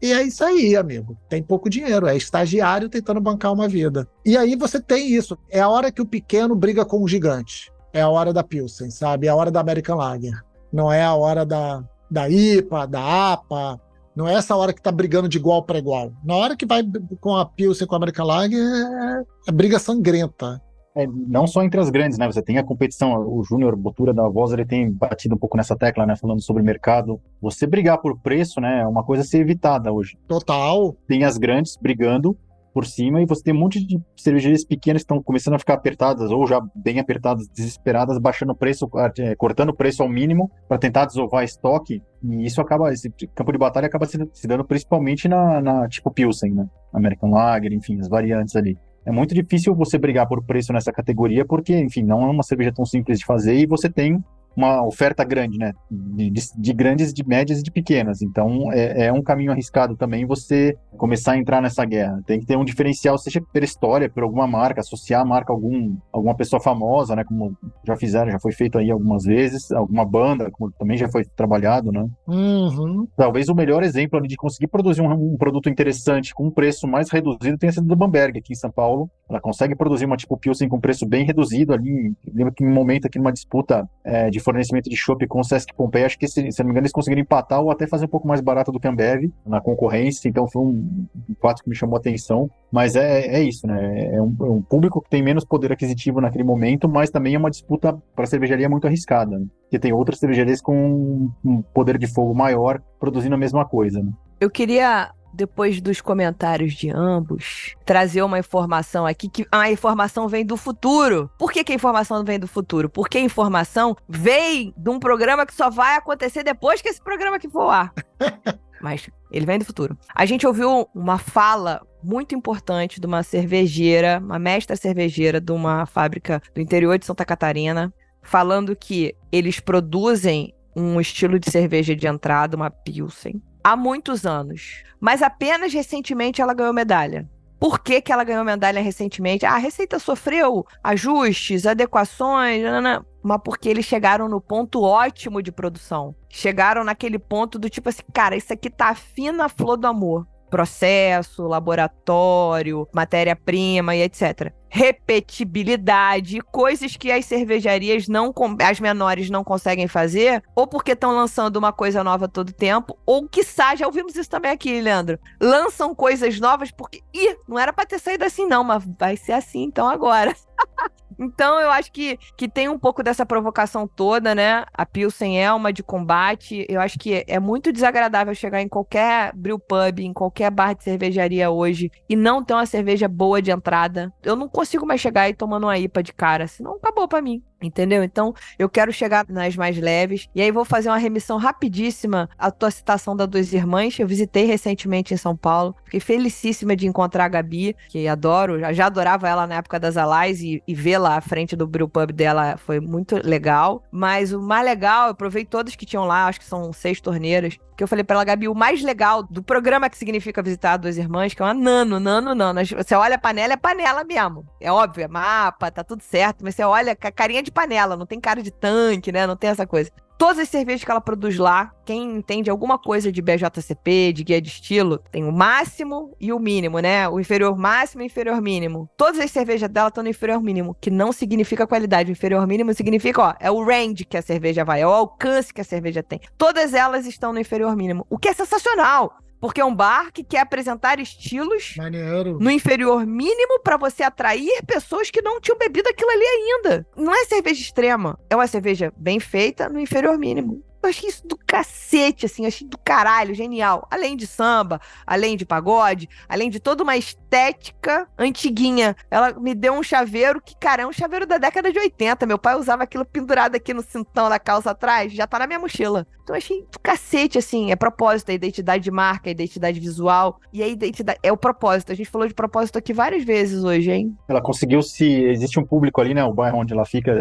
e 0.00 0.10
é 0.10 0.22
isso 0.22 0.42
aí, 0.42 0.74
amigo. 0.74 1.14
Tem 1.28 1.42
pouco 1.42 1.68
dinheiro, 1.68 2.06
é 2.06 2.16
estagiário 2.16 2.88
tentando 2.88 3.20
bancar 3.20 3.52
uma 3.52 3.68
vida. 3.68 4.08
E 4.24 4.38
aí 4.38 4.56
você 4.56 4.80
tem 4.80 5.14
isso. 5.14 5.38
É 5.50 5.60
a 5.60 5.68
hora 5.68 5.92
que 5.92 6.00
o 6.00 6.06
pequeno 6.06 6.56
briga 6.56 6.82
com 6.82 7.02
o 7.02 7.06
gigante. 7.06 7.70
É 7.92 8.00
a 8.00 8.08
hora 8.08 8.32
da 8.32 8.42
Pilsen, 8.42 8.90
sabe? 8.90 9.26
É 9.26 9.30
a 9.30 9.36
hora 9.36 9.50
da 9.50 9.60
American 9.60 9.98
Lager. 9.98 10.42
Não 10.72 10.90
é 10.90 11.04
a 11.04 11.14
hora 11.14 11.46
da, 11.46 11.84
da 12.12 12.28
IPA, 12.28 12.86
da 12.86 13.32
APA. 13.32 13.80
Não 14.14 14.28
é 14.28 14.34
essa 14.34 14.54
hora 14.54 14.72
que 14.72 14.82
tá 14.82 14.92
brigando 14.92 15.28
de 15.28 15.38
igual 15.38 15.62
para 15.62 15.78
igual. 15.78 16.12
Na 16.22 16.36
hora 16.36 16.56
que 16.56 16.66
vai 16.66 16.82
com 17.18 17.34
a 17.34 17.46
Pilsen 17.46 17.86
com 17.86 17.94
a 17.94 17.96
American 17.96 18.26
Lager, 18.26 18.60
é, 18.60 19.22
é 19.48 19.52
briga 19.52 19.78
sangrenta. 19.78 20.60
É, 20.94 21.06
não 21.06 21.46
só 21.46 21.62
entre 21.62 21.80
as 21.80 21.88
grandes, 21.88 22.18
né? 22.18 22.26
Você 22.26 22.42
tem 22.42 22.58
a 22.58 22.62
competição, 22.62 23.14
o 23.26 23.42
Júnior 23.42 23.74
Botura 23.74 24.12
da 24.12 24.28
Voz, 24.28 24.52
ele 24.52 24.66
tem 24.66 24.90
batido 24.90 25.34
um 25.34 25.38
pouco 25.38 25.56
nessa 25.56 25.74
tecla, 25.74 26.04
né? 26.04 26.14
Falando 26.16 26.42
sobre 26.42 26.62
mercado. 26.62 27.18
Você 27.40 27.66
brigar 27.66 27.98
por 27.98 28.18
preço, 28.20 28.60
né? 28.60 28.82
É 28.82 28.86
uma 28.86 29.02
coisa 29.02 29.22
a 29.22 29.26
ser 29.26 29.38
evitada 29.38 29.90
hoje. 29.90 30.18
Total. 30.28 30.94
Tem 31.08 31.24
as 31.24 31.38
grandes 31.38 31.78
brigando, 31.80 32.36
por 32.72 32.86
cima 32.86 33.20
e 33.20 33.26
você 33.26 33.42
tem 33.42 33.54
um 33.54 33.58
monte 33.58 33.84
de 33.84 34.00
cervejarias 34.16 34.64
pequenas 34.64 35.02
que 35.02 35.04
estão 35.04 35.22
começando 35.22 35.54
a 35.54 35.58
ficar 35.58 35.74
apertadas 35.74 36.30
ou 36.30 36.46
já 36.46 36.60
bem 36.74 36.98
apertadas, 36.98 37.48
desesperadas, 37.48 38.18
baixando 38.18 38.52
o 38.52 38.56
preço, 38.56 38.88
é, 39.18 39.34
cortando 39.36 39.70
o 39.70 39.76
preço 39.76 40.02
ao 40.02 40.08
mínimo 40.08 40.50
para 40.68 40.78
tentar 40.78 41.04
desovar 41.04 41.44
estoque. 41.44 42.02
E 42.22 42.46
isso 42.46 42.60
acaba, 42.60 42.92
esse 42.92 43.10
campo 43.34 43.52
de 43.52 43.58
batalha 43.58 43.86
acaba 43.86 44.06
se 44.06 44.46
dando 44.46 44.64
principalmente 44.64 45.28
na, 45.28 45.60
na, 45.60 45.88
tipo 45.88 46.10
Pilsen, 46.10 46.52
né? 46.52 46.68
American 46.92 47.30
Lager, 47.30 47.72
enfim, 47.72 47.98
as 48.00 48.08
variantes 48.08 48.54
ali. 48.56 48.76
É 49.04 49.10
muito 49.10 49.34
difícil 49.34 49.74
você 49.74 49.98
brigar 49.98 50.28
por 50.28 50.44
preço 50.44 50.72
nessa 50.72 50.92
categoria, 50.92 51.44
porque, 51.44 51.76
enfim, 51.76 52.02
não 52.02 52.22
é 52.22 52.30
uma 52.30 52.42
cerveja 52.42 52.72
tão 52.72 52.84
simples 52.84 53.18
de 53.18 53.24
fazer 53.24 53.56
e 53.56 53.66
você 53.66 53.90
tem 53.90 54.22
uma 54.56 54.86
oferta 54.86 55.24
grande, 55.24 55.58
né? 55.58 55.72
De, 55.90 56.30
de, 56.30 56.42
de, 56.56 56.72
grandes, 56.72 57.12
de 57.12 57.26
médias 57.26 57.60
e 57.60 57.62
de 57.62 57.70
pequenas. 57.70 58.22
Então 58.22 58.72
é, 58.72 59.06
é, 59.06 59.12
um 59.12 59.22
caminho 59.22 59.52
arriscado 59.52 59.96
também 59.96 60.26
você 60.26 60.76
começar 60.96 61.32
a 61.32 61.38
entrar 61.38 61.60
nessa 61.60 61.84
guerra. 61.84 62.20
Tem 62.26 62.38
que 62.38 62.46
ter 62.46 62.56
um 62.56 62.64
diferencial, 62.64 63.18
seja 63.18 63.40
pela 63.52 63.64
história, 63.64 64.10
por 64.10 64.22
alguma 64.22 64.46
marca, 64.46 64.80
associar 64.80 65.22
a 65.22 65.24
marca 65.24 65.52
a 65.52 65.56
algum, 65.56 65.96
alguma 66.12 66.34
pessoa 66.34 66.60
famosa, 66.60 67.16
né? 67.16 67.24
Como 67.24 67.56
já 67.86 67.96
fizeram, 67.96 68.30
já 68.30 68.38
foi 68.40 68.52
feito 68.52 68.78
aí 68.78 68.90
algumas 68.90 69.24
vezes, 69.24 69.70
alguma 69.72 70.04
banda, 70.04 70.50
como 70.50 70.70
também 70.72 70.96
já 70.96 71.08
foi 71.08 71.24
trabalhado, 71.36 71.90
né? 71.90 72.06
Uhum. 72.26 73.06
Talvez 73.16 73.48
o 73.48 73.54
melhor 73.54 73.82
exemplo 73.82 74.20
de 74.20 74.36
conseguir 74.36 74.68
produzir 74.68 75.02
um, 75.02 75.10
um, 75.12 75.36
produto 75.36 75.68
interessante 75.68 76.34
com 76.34 76.46
um 76.46 76.50
preço 76.50 76.86
mais 76.86 77.10
reduzido 77.10 77.58
tenha 77.58 77.72
sido 77.72 77.86
do 77.86 77.96
Bamberg 77.96 78.38
aqui 78.38 78.52
em 78.52 78.56
São 78.56 78.70
Paulo. 78.70 79.10
Ela 79.28 79.40
consegue 79.40 79.74
produzir 79.74 80.04
uma 80.04 80.16
tipo 80.16 80.36
Pilsen 80.36 80.68
com 80.68 80.80
preço 80.80 81.06
bem 81.06 81.24
reduzido 81.24 81.72
ali. 81.72 82.12
Lembro 82.32 82.52
que 82.52 82.64
em 82.64 82.66
um 82.66 82.72
momento 82.72 83.06
aqui 83.06 83.18
numa 83.18 83.32
disputa 83.32 83.88
é, 84.04 84.30
de 84.30 84.40
fornecimento 84.42 84.90
de 84.90 84.96
chopp 84.96 85.26
com 85.26 85.40
o 85.40 85.44
Sesc 85.44 85.72
Pompeia, 85.74 86.06
acho 86.06 86.18
que, 86.18 86.28
se, 86.28 86.50
se 86.50 86.58
não 86.60 86.66
me 86.66 86.72
engano, 86.72 86.84
eles 86.84 86.92
conseguiram 86.92 87.22
empatar 87.22 87.60
ou 87.60 87.70
até 87.70 87.86
fazer 87.86 88.04
um 88.06 88.08
pouco 88.08 88.26
mais 88.26 88.40
barato 88.40 88.70
do 88.70 88.78
que 88.78 88.86
a 88.86 88.90
Ambev 88.90 89.30
na 89.46 89.60
concorrência, 89.60 90.28
então 90.28 90.46
foi 90.48 90.62
um, 90.62 91.06
fato 91.40 91.62
que 91.62 91.68
me 91.68 91.76
chamou 91.76 91.96
a 91.96 91.98
atenção. 91.98 92.50
Mas 92.70 92.96
é, 92.96 93.26
é 93.26 93.42
isso, 93.42 93.66
né? 93.66 94.14
É 94.14 94.22
um, 94.22 94.36
é 94.40 94.50
um, 94.50 94.62
público 94.62 95.00
que 95.00 95.10
tem 95.10 95.22
menos 95.22 95.44
poder 95.44 95.72
aquisitivo 95.72 96.20
naquele 96.20 96.44
momento, 96.44 96.88
mas 96.88 97.10
também 97.10 97.34
é 97.34 97.38
uma 97.38 97.50
disputa 97.50 97.96
para 98.14 98.24
a 98.24 98.26
cervejaria 98.26 98.68
muito 98.68 98.86
arriscada, 98.86 99.38
né? 99.38 99.46
porque 99.72 99.78
tem 99.78 99.92
outras 99.92 100.18
cervejarias 100.18 100.60
com 100.60 101.30
um 101.42 101.62
poder 101.62 101.96
de 101.96 102.06
fogo 102.06 102.34
maior 102.34 102.78
produzindo 103.00 103.34
a 103.34 103.38
mesma 103.38 103.64
coisa. 103.64 104.02
Né? 104.02 104.12
Eu 104.38 104.50
queria 104.50 105.10
depois 105.32 105.80
dos 105.80 106.00
comentários 106.00 106.74
de 106.74 106.90
ambos, 106.90 107.74
trazer 107.84 108.22
uma 108.22 108.38
informação 108.38 109.06
aqui 109.06 109.28
que 109.28 109.46
a 109.50 109.70
informação 109.70 110.28
vem 110.28 110.44
do 110.44 110.56
futuro. 110.56 111.30
Por 111.38 111.52
que, 111.52 111.64
que 111.64 111.72
a 111.72 111.74
informação 111.74 112.24
vem 112.24 112.38
do 112.38 112.46
futuro? 112.46 112.88
Porque 112.88 113.18
a 113.18 113.20
informação 113.20 113.96
vem 114.08 114.72
de 114.76 114.90
um 114.90 114.98
programa 114.98 115.46
que 115.46 115.54
só 115.54 115.70
vai 115.70 115.96
acontecer 115.96 116.42
depois 116.42 116.82
que 116.82 116.88
esse 116.88 117.02
programa 117.02 117.36
aqui 117.36 117.48
for 117.48 117.70
ar. 117.70 117.92
Mas 118.82 119.08
ele 119.30 119.46
vem 119.46 119.58
do 119.58 119.64
futuro. 119.64 119.96
A 120.12 120.26
gente 120.26 120.46
ouviu 120.46 120.88
uma 120.92 121.16
fala 121.16 121.80
muito 122.02 122.34
importante 122.34 123.00
de 123.00 123.06
uma 123.06 123.22
cervejeira, 123.22 124.18
uma 124.18 124.38
mestra 124.38 124.74
cervejeira 124.74 125.40
de 125.40 125.52
uma 125.52 125.86
fábrica 125.86 126.42
do 126.52 126.60
interior 126.60 126.98
de 126.98 127.06
Santa 127.06 127.24
Catarina, 127.24 127.94
falando 128.22 128.74
que 128.74 129.14
eles 129.30 129.60
produzem 129.60 130.52
um 130.74 131.00
estilo 131.00 131.38
de 131.38 131.50
cerveja 131.50 131.94
de 131.94 132.06
entrada, 132.06 132.56
uma 132.56 132.70
Pilsen, 132.70 133.40
há 133.62 133.76
muitos 133.76 134.26
anos. 134.26 134.82
Mas 135.00 135.22
apenas 135.22 135.72
recentemente 135.72 136.40
ela 136.40 136.54
ganhou 136.54 136.72
medalha. 136.72 137.28
Por 137.58 137.78
que, 137.78 138.00
que 138.00 138.12
ela 138.12 138.24
ganhou 138.24 138.44
medalha 138.44 138.82
recentemente? 138.82 139.46
Ah, 139.46 139.54
a 139.54 139.58
receita 139.58 139.98
sofreu 139.98 140.66
ajustes, 140.82 141.64
adequações, 141.64 142.62
nanana, 142.62 143.06
mas 143.22 143.40
porque 143.44 143.68
eles 143.68 143.84
chegaram 143.84 144.28
no 144.28 144.40
ponto 144.40 144.82
ótimo 144.82 145.40
de 145.40 145.52
produção. 145.52 146.14
Chegaram 146.28 146.82
naquele 146.82 147.20
ponto 147.20 147.60
do 147.60 147.70
tipo 147.70 147.88
assim, 147.88 148.02
cara, 148.12 148.34
isso 148.34 148.52
aqui 148.52 148.68
tá 148.68 148.94
fina 148.96 149.48
flor 149.48 149.76
do 149.76 149.86
amor 149.86 150.26
processo, 150.52 151.48
laboratório, 151.48 152.86
matéria-prima 152.92 153.96
e 153.96 154.02
etc. 154.02 154.52
Repetibilidade, 154.68 156.42
coisas 156.42 156.94
que 156.94 157.10
as 157.10 157.24
cervejarias 157.24 158.06
não, 158.06 158.34
as 158.62 158.78
menores 158.78 159.30
não 159.30 159.42
conseguem 159.42 159.88
fazer, 159.88 160.42
ou 160.54 160.66
porque 160.66 160.92
estão 160.92 161.16
lançando 161.16 161.56
uma 161.56 161.72
coisa 161.72 162.04
nova 162.04 162.28
todo 162.28 162.52
tempo, 162.52 162.98
ou 163.06 163.26
que 163.26 163.42
já 163.42 163.86
ouvimos 163.86 164.14
isso 164.14 164.28
também 164.28 164.50
aqui, 164.50 164.78
Leandro. 164.78 165.18
Lançam 165.40 165.94
coisas 165.94 166.38
novas 166.38 166.70
porque, 166.70 167.00
ih, 167.14 167.34
não 167.48 167.58
era 167.58 167.72
para 167.72 167.86
ter 167.86 167.98
saído 167.98 168.24
assim 168.24 168.46
não, 168.46 168.62
mas 168.62 168.84
vai 168.98 169.16
ser 169.16 169.32
assim 169.32 169.62
então 169.62 169.88
agora. 169.88 170.36
Então 171.22 171.60
eu 171.60 171.70
acho 171.70 171.92
que, 171.92 172.18
que 172.36 172.48
tem 172.48 172.68
um 172.68 172.78
pouco 172.78 173.02
dessa 173.02 173.24
provocação 173.24 173.86
toda, 173.86 174.34
né? 174.34 174.64
A 174.74 174.84
Pilsen 174.84 175.40
é 175.40 175.52
uma 175.52 175.72
de 175.72 175.82
combate. 175.82 176.66
Eu 176.68 176.80
acho 176.80 176.98
que 176.98 177.24
é 177.28 177.38
muito 177.38 177.72
desagradável 177.72 178.34
chegar 178.34 178.60
em 178.60 178.68
qualquer 178.68 179.32
brew 179.34 179.58
pub, 179.58 180.00
em 180.00 180.12
qualquer 180.12 180.50
bar 180.50 180.74
de 180.74 180.82
cervejaria 180.82 181.50
hoje 181.50 181.90
e 182.08 182.16
não 182.16 182.44
ter 182.44 182.54
uma 182.54 182.66
cerveja 182.66 183.06
boa 183.06 183.40
de 183.40 183.52
entrada. 183.52 184.12
Eu 184.22 184.34
não 184.34 184.48
consigo 184.48 184.84
mais 184.84 185.00
chegar 185.00 185.28
e 185.28 185.34
tomando 185.34 185.64
uma 185.64 185.78
IPA 185.78 186.02
de 186.02 186.12
cara, 186.12 186.46
senão 186.48 186.74
acabou 186.74 187.06
para 187.06 187.22
mim. 187.22 187.42
Entendeu? 187.62 188.02
Então, 188.02 188.34
eu 188.58 188.68
quero 188.68 188.92
chegar 188.92 189.24
nas 189.28 189.56
mais 189.56 189.78
leves. 189.78 190.28
E 190.34 190.42
aí, 190.42 190.50
vou 190.50 190.64
fazer 190.64 190.88
uma 190.88 190.98
remissão 190.98 191.38
rapidíssima 191.38 192.28
à 192.38 192.50
tua 192.50 192.70
citação 192.70 193.16
da 193.16 193.26
Duas 193.26 193.52
Irmãs. 193.52 193.98
Eu 193.98 194.06
visitei 194.06 194.44
recentemente 194.44 195.14
em 195.14 195.16
São 195.16 195.36
Paulo. 195.36 195.74
Fiquei 195.84 196.00
felicíssima 196.00 196.74
de 196.74 196.86
encontrar 196.86 197.24
a 197.24 197.28
Gabi, 197.28 197.76
que 197.88 198.08
adoro. 198.08 198.58
Já, 198.58 198.72
já 198.72 198.86
adorava 198.86 199.28
ela 199.28 199.46
na 199.46 199.56
época 199.56 199.78
das 199.78 199.96
Alais 199.96 200.40
e, 200.40 200.62
e 200.66 200.74
vê-la 200.74 201.16
à 201.16 201.20
frente 201.20 201.54
do 201.54 201.66
brewpub 201.66 202.12
dela 202.12 202.56
foi 202.56 202.80
muito 202.80 203.16
legal. 203.24 203.82
Mas 203.90 204.32
o 204.32 204.40
mais 204.40 204.64
legal, 204.64 205.08
eu 205.08 205.14
provei 205.14 205.44
todas 205.44 205.76
que 205.76 205.86
tinham 205.86 206.04
lá, 206.04 206.26
acho 206.26 206.40
que 206.40 206.46
são 206.46 206.72
seis 206.72 207.00
torneiras. 207.00 207.58
Que 207.76 207.82
eu 207.82 207.88
falei 207.88 208.04
pra 208.04 208.16
ela, 208.16 208.24
Gabi, 208.24 208.48
o 208.48 208.54
mais 208.54 208.82
legal 208.82 209.22
do 209.22 209.42
programa 209.42 209.88
que 209.88 209.96
significa 209.96 210.42
visitar 210.42 210.76
Duas 210.76 210.96
Irmãs, 210.96 211.34
que 211.34 211.42
é 211.42 211.44
uma 211.44 211.54
nano, 211.54 212.00
nano, 212.00 212.34
nano. 212.34 212.60
Você 212.64 212.94
olha 212.94 213.16
a 213.16 213.18
panela, 213.18 213.54
é 213.54 213.56
panela 213.56 214.04
mesmo. 214.04 214.44
É 214.60 214.70
óbvio, 214.70 215.04
é 215.04 215.08
mapa, 215.08 215.70
tá 215.70 215.84
tudo 215.84 216.02
certo. 216.02 216.42
Mas 216.42 216.54
você 216.54 216.64
olha 216.64 216.92
a 216.92 217.12
carinha 217.12 217.42
de 217.42 217.50
panela, 217.52 217.96
não 217.96 218.06
tem 218.06 218.20
cara 218.20 218.42
de 218.42 218.50
tanque, 218.50 219.12
né? 219.12 219.26
Não 219.26 219.36
tem 219.36 219.50
essa 219.50 219.66
coisa. 219.66 219.90
Todas 220.22 220.38
as 220.38 220.48
cervejas 220.48 220.84
que 220.84 220.90
ela 220.90 221.00
produz 221.00 221.36
lá, 221.36 221.72
quem 221.84 222.18
entende 222.18 222.48
alguma 222.48 222.78
coisa 222.78 223.10
de 223.10 223.20
BJCP, 223.20 224.12
de 224.12 224.22
guia 224.22 224.40
de 224.40 224.48
estilo, 224.48 224.98
tem 225.10 225.24
o 225.24 225.32
máximo 225.32 226.14
e 226.20 226.32
o 226.32 226.38
mínimo, 226.38 226.78
né? 226.78 227.08
O 227.08 227.18
inferior 227.18 227.58
máximo 227.58 228.02
e 228.02 228.06
inferior 228.06 228.40
mínimo. 228.40 228.88
Todas 228.96 229.18
as 229.18 229.32
cervejas 229.32 229.68
dela 229.68 229.88
estão 229.88 230.04
no 230.04 230.10
inferior 230.10 230.40
mínimo, 230.40 230.76
que 230.80 230.90
não 230.90 231.10
significa 231.10 231.66
qualidade. 231.66 232.10
O 232.10 232.12
inferior 232.12 232.46
mínimo 232.46 232.72
significa, 232.72 233.20
ó, 233.20 233.34
é 233.40 233.50
o 233.50 233.64
range 233.64 234.04
que 234.04 234.16
a 234.16 234.22
cerveja 234.22 234.64
vai, 234.64 234.82
é 234.82 234.86
o 234.86 234.90
alcance 234.90 235.52
que 235.52 235.60
a 235.60 235.64
cerveja 235.64 236.04
tem. 236.04 236.20
Todas 236.38 236.72
elas 236.72 237.04
estão 237.04 237.32
no 237.32 237.40
inferior 237.40 237.74
mínimo, 237.74 238.06
o 238.08 238.16
que 238.16 238.28
é 238.28 238.32
sensacional. 238.32 239.21
Porque 239.42 239.60
é 239.60 239.64
um 239.64 239.74
bar 239.74 240.12
que 240.12 240.22
quer 240.22 240.38
apresentar 240.38 241.00
estilos 241.00 241.74
Maneiro. 241.76 242.38
no 242.40 242.48
inferior 242.48 243.04
mínimo 243.04 243.58
para 243.58 243.76
você 243.76 244.04
atrair 244.04 244.62
pessoas 244.64 245.10
que 245.10 245.20
não 245.20 245.40
tinham 245.40 245.58
bebido 245.58 245.88
aquilo 245.88 246.12
ali 246.12 246.24
ainda. 246.24 246.86
Não 246.96 247.12
é 247.12 247.24
cerveja 247.24 247.60
extrema, 247.60 248.16
é 248.30 248.36
uma 248.36 248.46
cerveja 248.46 248.92
bem 248.96 249.18
feita 249.18 249.68
no 249.68 249.80
inferior 249.80 250.16
mínimo. 250.16 250.62
Eu 250.82 250.88
achei 250.88 251.08
isso 251.08 251.26
do 251.26 251.36
cacete, 251.36 252.26
assim, 252.26 252.44
achei 252.44 252.66
do 252.66 252.76
caralho, 252.76 253.34
genial. 253.34 253.86
Além 253.90 254.16
de 254.16 254.26
samba, 254.26 254.80
além 255.06 255.36
de 255.36 255.46
pagode, 255.46 256.08
além 256.28 256.50
de 256.50 256.58
toda 256.58 256.82
uma 256.82 256.96
estética 256.96 258.08
antiguinha. 258.18 258.96
Ela 259.10 259.32
me 259.34 259.54
deu 259.54 259.74
um 259.74 259.82
chaveiro 259.82 260.40
que, 260.40 260.56
cara, 260.56 260.82
é 260.82 260.86
um 260.86 260.92
chaveiro 260.92 261.26
da 261.26 261.38
década 261.38 261.72
de 261.72 261.78
80. 261.78 262.26
Meu 262.26 262.38
pai 262.38 262.56
usava 262.56 262.82
aquilo 262.82 263.04
pendurado 263.04 263.54
aqui 263.54 263.72
no 263.72 263.82
cintão 263.82 264.28
da 264.28 264.38
calça 264.38 264.70
atrás, 264.70 265.12
já 265.12 265.26
tá 265.26 265.38
na 265.38 265.46
minha 265.46 265.58
mochila. 265.58 266.06
Então 266.22 266.36
eu 266.36 266.38
achei 266.38 266.62
do 266.70 266.78
cacete, 266.80 267.38
assim, 267.38 267.70
é 267.70 267.76
propósito, 267.76 268.30
é 268.30 268.34
identidade 268.34 268.84
de 268.84 268.90
marca, 268.90 269.28
é 269.28 269.32
identidade 269.32 269.78
visual. 269.80 270.40
E 270.52 270.62
a 270.62 270.68
identidade 270.68 271.18
é 271.22 271.32
o 271.32 271.36
propósito. 271.36 271.92
A 271.92 271.94
gente 271.94 272.08
falou 272.08 272.26
de 272.26 272.34
propósito 272.34 272.78
aqui 272.78 272.92
várias 272.92 273.24
vezes 273.24 273.64
hoje, 273.64 273.90
hein? 273.90 274.16
Ela 274.28 274.40
conseguiu 274.40 274.82
se. 274.82 275.24
Existe 275.24 275.58
um 275.58 275.64
público 275.64 276.00
ali, 276.00 276.14
né? 276.14 276.24
O 276.24 276.32
bairro 276.32 276.58
onde 276.58 276.72
ela 276.72 276.84
fica, 276.84 277.12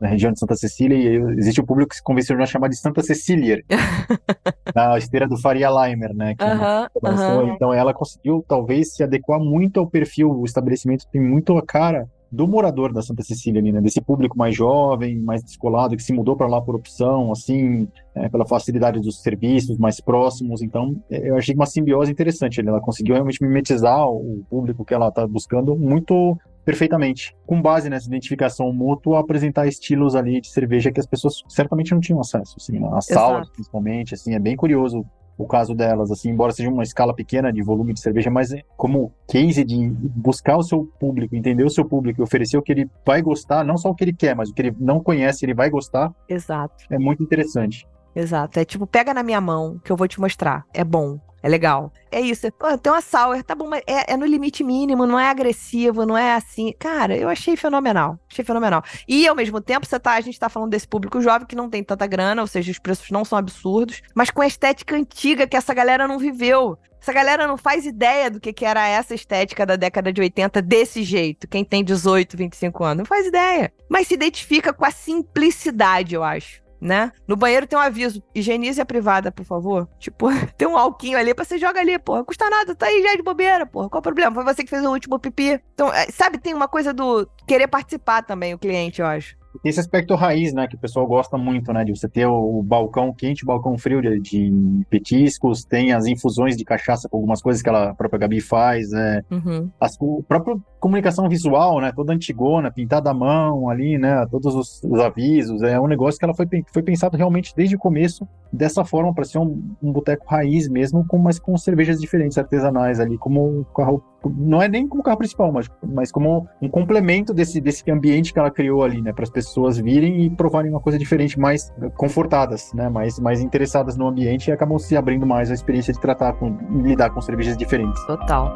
na 0.00 0.08
região 0.08 0.32
de 0.32 0.38
Santa 0.38 0.56
Cecília, 0.56 0.96
e 0.96 1.38
existe 1.38 1.60
um 1.60 1.64
público 1.64 1.90
que 1.90 1.96
se 1.96 2.02
convenceu 2.02 2.40
a 2.40 2.46
chamar 2.46 2.68
de 2.68 2.76
Santa 2.76 2.97
Cecília. 3.02 3.62
na 4.74 4.98
esteira 4.98 5.28
do 5.28 5.36
Faria 5.36 5.68
Limer, 5.68 6.14
né? 6.14 6.34
Que 6.34 6.44
é 6.44 7.54
Então 7.54 7.72
ela 7.72 7.94
conseguiu, 7.94 8.44
talvez, 8.46 8.94
se 8.94 9.02
adequar 9.02 9.40
muito 9.40 9.80
ao 9.80 9.86
perfil. 9.86 10.30
O 10.30 10.44
estabelecimento 10.44 11.06
tem 11.10 11.20
muito 11.20 11.56
a 11.56 11.62
cara 11.62 12.08
do 12.30 12.46
morador 12.46 12.92
da 12.92 13.00
Santa 13.00 13.22
Cecília 13.22 13.60
ali, 13.60 13.72
né? 13.72 13.80
Desse 13.80 14.00
público 14.00 14.36
mais 14.36 14.54
jovem, 14.54 15.18
mais 15.18 15.42
descolado, 15.42 15.96
que 15.96 16.02
se 16.02 16.12
mudou 16.12 16.36
para 16.36 16.46
lá 16.46 16.60
por 16.60 16.74
opção, 16.74 17.32
assim, 17.32 17.88
é, 18.14 18.28
pela 18.28 18.46
facilidade 18.46 19.00
dos 19.00 19.22
serviços 19.22 19.78
mais 19.78 20.00
próximos. 20.00 20.60
Então, 20.60 20.94
é, 21.10 21.30
eu 21.30 21.36
achei 21.36 21.54
uma 21.54 21.66
simbiose 21.66 22.12
interessante. 22.12 22.60
Ela 22.60 22.80
conseguiu 22.80 23.14
realmente 23.14 23.42
mimetizar 23.42 24.06
o 24.06 24.44
público 24.50 24.84
que 24.84 24.92
ela 24.92 25.08
está 25.08 25.26
buscando 25.26 25.74
muito 25.74 26.36
perfeitamente, 26.68 27.34
com 27.46 27.62
base 27.62 27.88
nessa 27.88 28.06
identificação 28.08 28.70
mútua, 28.74 29.20
apresentar 29.20 29.66
estilos 29.66 30.14
ali 30.14 30.38
de 30.38 30.50
cerveja 30.50 30.92
que 30.92 31.00
as 31.00 31.06
pessoas 31.06 31.42
certamente 31.48 31.92
não 31.92 32.00
tinham 32.00 32.20
acesso, 32.20 32.56
assim, 32.58 32.78
né? 32.78 32.86
as 32.92 33.06
salas, 33.06 33.38
Exato. 33.38 33.52
principalmente, 33.52 34.12
assim, 34.12 34.34
é 34.34 34.38
bem 34.38 34.54
curioso 34.54 35.02
o 35.38 35.46
caso 35.46 35.74
delas, 35.74 36.10
assim, 36.10 36.28
embora 36.28 36.52
seja 36.52 36.68
uma 36.68 36.82
escala 36.82 37.14
pequena 37.14 37.50
de 37.50 37.62
volume 37.62 37.94
de 37.94 38.00
cerveja, 38.00 38.30
mas 38.30 38.50
como 38.76 39.10
case 39.26 39.64
de 39.64 39.88
buscar 39.88 40.58
o 40.58 40.62
seu 40.62 40.84
público, 41.00 41.34
entender 41.34 41.64
o 41.64 41.70
seu 41.70 41.86
público 41.86 42.20
e 42.20 42.22
oferecer 42.22 42.58
o 42.58 42.62
que 42.62 42.72
ele 42.72 42.90
vai 43.06 43.22
gostar, 43.22 43.64
não 43.64 43.78
só 43.78 43.88
o 43.88 43.94
que 43.94 44.04
ele 44.04 44.12
quer, 44.12 44.36
mas 44.36 44.50
o 44.50 44.52
que 44.52 44.60
ele 44.60 44.76
não 44.78 45.02
conhece, 45.02 45.46
ele 45.46 45.54
vai 45.54 45.70
gostar, 45.70 46.12
Exato, 46.28 46.84
é 46.90 46.98
muito 46.98 47.22
interessante. 47.22 47.88
exato. 48.14 48.60
É 48.60 48.64
tipo, 48.66 48.86
pega 48.86 49.14
na 49.14 49.22
minha 49.22 49.40
mão 49.40 49.80
que 49.82 49.90
eu 49.90 49.96
vou 49.96 50.06
te 50.06 50.20
mostrar. 50.20 50.66
É 50.74 50.84
bom. 50.84 51.18
É 51.42 51.48
legal. 51.48 51.92
É 52.10 52.20
isso. 52.20 52.50
Pô, 52.52 52.76
tem 52.76 52.92
uma 52.92 53.00
sour, 53.00 53.42
tá 53.42 53.54
bom, 53.54 53.68
mas 53.68 53.82
é, 53.86 54.12
é 54.12 54.16
no 54.16 54.26
limite 54.26 54.64
mínimo, 54.64 55.06
não 55.06 55.18
é 55.18 55.28
agressivo, 55.28 56.04
não 56.04 56.16
é 56.16 56.34
assim. 56.34 56.74
Cara, 56.78 57.16
eu 57.16 57.28
achei 57.28 57.56
fenomenal. 57.56 58.18
Achei 58.30 58.44
fenomenal. 58.44 58.82
E 59.06 59.26
ao 59.26 59.36
mesmo 59.36 59.60
tempo, 59.60 59.86
você 59.86 59.98
tá, 60.00 60.14
a 60.14 60.20
gente 60.20 60.38
tá 60.38 60.48
falando 60.48 60.70
desse 60.70 60.88
público 60.88 61.20
jovem 61.20 61.46
que 61.46 61.56
não 61.56 61.70
tem 61.70 61.82
tanta 61.82 62.06
grana, 62.06 62.42
ou 62.42 62.48
seja, 62.48 62.72
os 62.72 62.78
preços 62.78 63.10
não 63.10 63.24
são 63.24 63.38
absurdos, 63.38 64.02
mas 64.14 64.30
com 64.30 64.42
a 64.42 64.46
estética 64.46 64.96
antiga 64.96 65.46
que 65.46 65.56
essa 65.56 65.72
galera 65.72 66.08
não 66.08 66.18
viveu. 66.18 66.78
Essa 67.00 67.12
galera 67.12 67.46
não 67.46 67.56
faz 67.56 67.86
ideia 67.86 68.28
do 68.28 68.40
que, 68.40 68.52
que 68.52 68.64
era 68.64 68.86
essa 68.86 69.14
estética 69.14 69.64
da 69.64 69.76
década 69.76 70.12
de 70.12 70.20
80 70.20 70.60
desse 70.60 71.04
jeito. 71.04 71.46
Quem 71.46 71.64
tem 71.64 71.84
18, 71.84 72.36
25 72.36 72.84
anos, 72.84 72.98
não 72.98 73.06
faz 73.06 73.26
ideia. 73.26 73.72
Mas 73.88 74.08
se 74.08 74.14
identifica 74.14 74.72
com 74.72 74.84
a 74.84 74.90
simplicidade, 74.90 76.16
eu 76.16 76.24
acho 76.24 76.67
né? 76.80 77.12
No 77.26 77.36
banheiro 77.36 77.66
tem 77.66 77.78
um 77.78 77.82
aviso, 77.82 78.22
higienize 78.34 78.80
a 78.80 78.86
privada, 78.86 79.30
por 79.30 79.44
favor. 79.44 79.88
Tipo, 79.98 80.28
tem 80.56 80.68
um 80.68 80.76
alquinho 80.76 81.18
ali 81.18 81.34
pra 81.34 81.44
você 81.44 81.58
joga 81.58 81.80
ali, 81.80 81.98
porra. 81.98 82.24
Custa 82.24 82.48
nada, 82.50 82.74
tá 82.74 82.86
aí 82.86 83.02
já 83.02 83.14
de 83.16 83.22
bobeira, 83.22 83.66
porra. 83.66 83.88
Qual 83.88 84.00
o 84.00 84.02
problema? 84.02 84.34
Foi 84.34 84.44
você 84.44 84.62
que 84.62 84.70
fez 84.70 84.84
o 84.84 84.90
último 84.90 85.18
pipi. 85.18 85.60
Então, 85.74 85.92
é, 85.92 86.06
sabe, 86.10 86.38
tem 86.38 86.54
uma 86.54 86.68
coisa 86.68 86.92
do 86.92 87.28
querer 87.46 87.68
participar 87.68 88.22
também, 88.22 88.54
o 88.54 88.58
cliente, 88.58 89.00
eu 89.00 89.06
acho. 89.06 89.37
Tem 89.62 89.70
esse 89.70 89.80
aspecto 89.80 90.14
raiz, 90.14 90.52
né, 90.52 90.66
que 90.68 90.76
o 90.76 90.78
pessoal 90.78 91.06
gosta 91.06 91.36
muito, 91.36 91.72
né, 91.72 91.84
de 91.84 91.96
você 91.96 92.08
ter 92.08 92.26
o 92.26 92.62
balcão 92.62 93.12
quente, 93.12 93.44
o 93.44 93.46
balcão 93.46 93.76
frio 93.76 94.00
de, 94.00 94.20
de 94.20 94.52
petiscos, 94.90 95.64
tem 95.64 95.92
as 95.92 96.06
infusões 96.06 96.56
de 96.56 96.64
cachaça 96.64 97.08
com 97.08 97.16
algumas 97.16 97.42
coisas 97.42 97.62
que 97.62 97.68
ela, 97.68 97.90
a 97.90 97.94
própria 97.94 98.20
Gabi 98.20 98.40
faz, 98.40 98.90
né, 98.90 99.22
Uhum. 99.30 99.70
as, 99.80 99.96
o 100.00 100.22
própria 100.28 100.56
comunicação 100.78 101.28
visual, 101.28 101.80
né, 101.80 101.92
toda 101.94 102.12
antigona, 102.12 102.70
pintada 102.70 103.10
à 103.10 103.14
mão 103.14 103.68
ali, 103.68 103.98
né, 103.98 104.24
todos 104.30 104.54
os, 104.54 104.80
os 104.84 105.00
avisos, 105.00 105.62
é 105.62 105.80
um 105.80 105.88
negócio 105.88 106.18
que 106.18 106.24
ela 106.24 106.34
foi, 106.34 106.46
foi 106.72 106.82
pensado 106.82 107.16
realmente 107.16 107.52
desde 107.56 107.74
o 107.74 107.78
começo 107.78 108.28
dessa 108.52 108.84
forma 108.84 109.12
para 109.12 109.24
ser 109.24 109.38
um, 109.38 109.62
um 109.82 109.92
boteco 109.92 110.24
raiz 110.28 110.68
mesmo, 110.68 111.04
com, 111.06 111.18
mas 111.18 111.38
com 111.38 111.56
cervejas 111.56 112.00
diferentes, 112.00 112.38
artesanais 112.38 113.00
ali, 113.00 113.18
como 113.18 113.60
um 113.60 113.64
carro, 113.74 114.02
não 114.24 114.62
é 114.62 114.68
nem 114.68 114.86
como 114.86 115.02
carro 115.02 115.18
principal, 115.18 115.52
mas, 115.52 115.68
mas 115.82 116.12
como 116.12 116.46
um 116.62 116.68
complemento 116.68 117.34
desse, 117.34 117.60
desse 117.60 117.88
ambiente 117.90 118.32
que 118.32 118.38
ela 118.38 118.50
criou 118.50 118.84
ali, 118.84 119.02
né, 119.02 119.12
para 119.12 119.24
as 119.24 119.30
pessoas 119.30 119.47
pessoas 119.48 119.78
virem 119.78 120.24
e 120.24 120.30
provarem 120.30 120.70
uma 120.70 120.80
coisa 120.80 120.98
diferente, 120.98 121.38
mais 121.38 121.72
confortadas, 121.96 122.72
né? 122.74 122.88
Mais, 122.88 123.18
mais 123.18 123.40
interessadas 123.40 123.96
no 123.96 124.06
ambiente 124.06 124.48
e 124.48 124.52
acabam 124.52 124.78
se 124.78 124.96
abrindo 124.96 125.26
mais 125.26 125.50
a 125.50 125.54
experiência 125.54 125.92
de 125.92 126.00
tratar 126.00 126.34
com 126.34 126.56
lidar 126.82 127.10
com 127.10 127.20
cervejas 127.20 127.56
diferentes. 127.56 128.04
Total. 128.06 128.54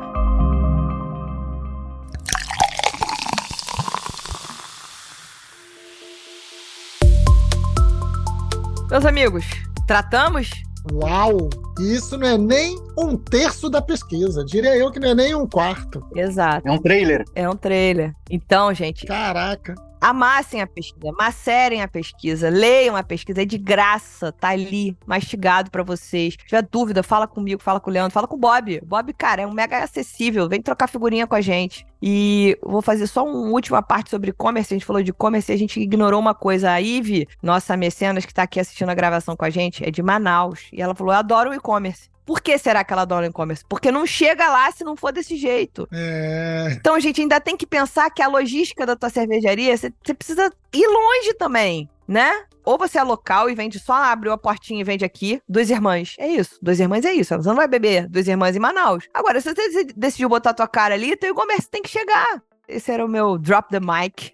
Meus 8.90 9.06
amigos, 9.06 9.46
tratamos? 9.86 10.50
Uau! 10.92 11.48
Isso 11.80 12.18
não 12.18 12.28
é 12.28 12.36
nem 12.36 12.76
um 12.98 13.16
terço 13.16 13.70
da 13.70 13.80
pesquisa. 13.80 14.44
Diria 14.44 14.76
eu 14.76 14.90
que 14.90 15.00
não 15.00 15.08
é 15.08 15.14
nem 15.14 15.34
um 15.34 15.46
quarto. 15.46 16.04
Exato. 16.14 16.68
É 16.68 16.70
um 16.70 16.78
trailer. 16.78 17.24
É 17.34 17.48
um 17.48 17.56
trailer. 17.56 18.12
Então, 18.28 18.74
gente, 18.74 19.06
Caraca. 19.06 19.74
Amassem 20.02 20.60
a 20.60 20.66
pesquisa, 20.66 21.12
macerem 21.16 21.80
a 21.80 21.86
pesquisa, 21.86 22.48
leiam 22.48 22.96
a 22.96 23.04
pesquisa, 23.04 23.42
é 23.42 23.44
de 23.44 23.56
graça, 23.56 24.32
tá 24.32 24.48
ali, 24.48 24.96
mastigado 25.06 25.70
pra 25.70 25.84
vocês. 25.84 26.34
Se 26.34 26.44
tiver 26.44 26.62
dúvida, 26.62 27.04
fala 27.04 27.28
comigo, 27.28 27.62
fala 27.62 27.78
com 27.78 27.88
o 27.88 27.92
Leandro, 27.92 28.12
fala 28.12 28.26
com 28.26 28.34
o 28.34 28.38
Bob. 28.38 28.80
Bob, 28.84 29.12
cara, 29.12 29.42
é 29.42 29.46
um 29.46 29.52
mega 29.52 29.78
acessível, 29.78 30.48
vem 30.48 30.60
trocar 30.60 30.88
figurinha 30.88 31.24
com 31.24 31.36
a 31.36 31.40
gente. 31.40 31.86
E 32.02 32.58
vou 32.60 32.82
fazer 32.82 33.06
só 33.06 33.24
uma 33.24 33.50
última 33.50 33.80
parte 33.80 34.10
sobre 34.10 34.30
e-commerce, 34.30 34.74
a 34.74 34.76
gente 34.76 34.84
falou 34.84 35.02
de 35.04 35.10
e-commerce 35.10 35.52
e 35.52 35.54
a 35.54 35.58
gente 35.58 35.80
ignorou 35.80 36.20
uma 36.20 36.34
coisa. 36.34 36.72
A 36.72 36.80
Ive, 36.80 37.28
nossa 37.40 37.76
mecenas 37.76 38.26
que 38.26 38.34
tá 38.34 38.42
aqui 38.42 38.58
assistindo 38.58 38.88
a 38.88 38.94
gravação 38.94 39.36
com 39.36 39.44
a 39.44 39.50
gente, 39.50 39.86
é 39.86 39.90
de 39.90 40.02
Manaus, 40.02 40.66
e 40.72 40.82
ela 40.82 40.96
falou, 40.96 41.12
eu 41.12 41.18
adoro 41.20 41.50
o 41.50 41.54
e-commerce. 41.54 42.11
Por 42.24 42.40
que 42.40 42.56
será 42.56 42.84
que 42.84 42.92
ela 42.92 43.02
adora 43.02 43.26
o 43.26 43.30
e-commerce? 43.30 43.64
Porque 43.68 43.90
não 43.90 44.06
chega 44.06 44.48
lá 44.48 44.70
se 44.70 44.84
não 44.84 44.96
for 44.96 45.12
desse 45.12 45.36
jeito. 45.36 45.88
É. 45.92 46.68
Então, 46.72 46.98
gente, 47.00 47.20
ainda 47.20 47.40
tem 47.40 47.56
que 47.56 47.66
pensar 47.66 48.10
que 48.10 48.22
a 48.22 48.28
logística 48.28 48.86
da 48.86 48.94
tua 48.94 49.10
cervejaria, 49.10 49.76
você 49.76 50.14
precisa 50.14 50.52
ir 50.72 50.86
longe 50.86 51.34
também, 51.34 51.88
né? 52.06 52.44
Ou 52.64 52.78
você 52.78 52.98
é 52.98 53.02
local 53.02 53.50
e 53.50 53.56
vende 53.56 53.80
só, 53.80 53.94
abriu 53.94 54.30
a 54.30 54.38
portinha 54.38 54.80
e 54.80 54.84
vende 54.84 55.04
aqui, 55.04 55.42
duas 55.48 55.68
irmãs. 55.68 56.14
É 56.16 56.28
isso. 56.28 56.58
Duas 56.62 56.78
irmãs 56.78 57.04
é 57.04 57.12
isso. 57.12 57.34
Você 57.34 57.48
não 57.48 57.56
vai 57.56 57.66
beber 57.66 58.08
duas 58.08 58.28
irmãs 58.28 58.54
em 58.54 58.60
Manaus. 58.60 59.08
Agora, 59.12 59.40
se 59.40 59.52
você 59.52 59.68
dec- 59.70 59.92
decidiu 59.96 60.28
botar 60.28 60.54
tua 60.54 60.68
cara 60.68 60.94
ali, 60.94 61.16
teu 61.16 61.32
e-commerce 61.32 61.68
tem 61.68 61.82
que 61.82 61.88
chegar. 61.90 62.40
Esse 62.68 62.92
era 62.92 63.04
o 63.04 63.08
meu 63.08 63.36
drop 63.36 63.68
the 63.68 63.80
mic. 63.80 64.32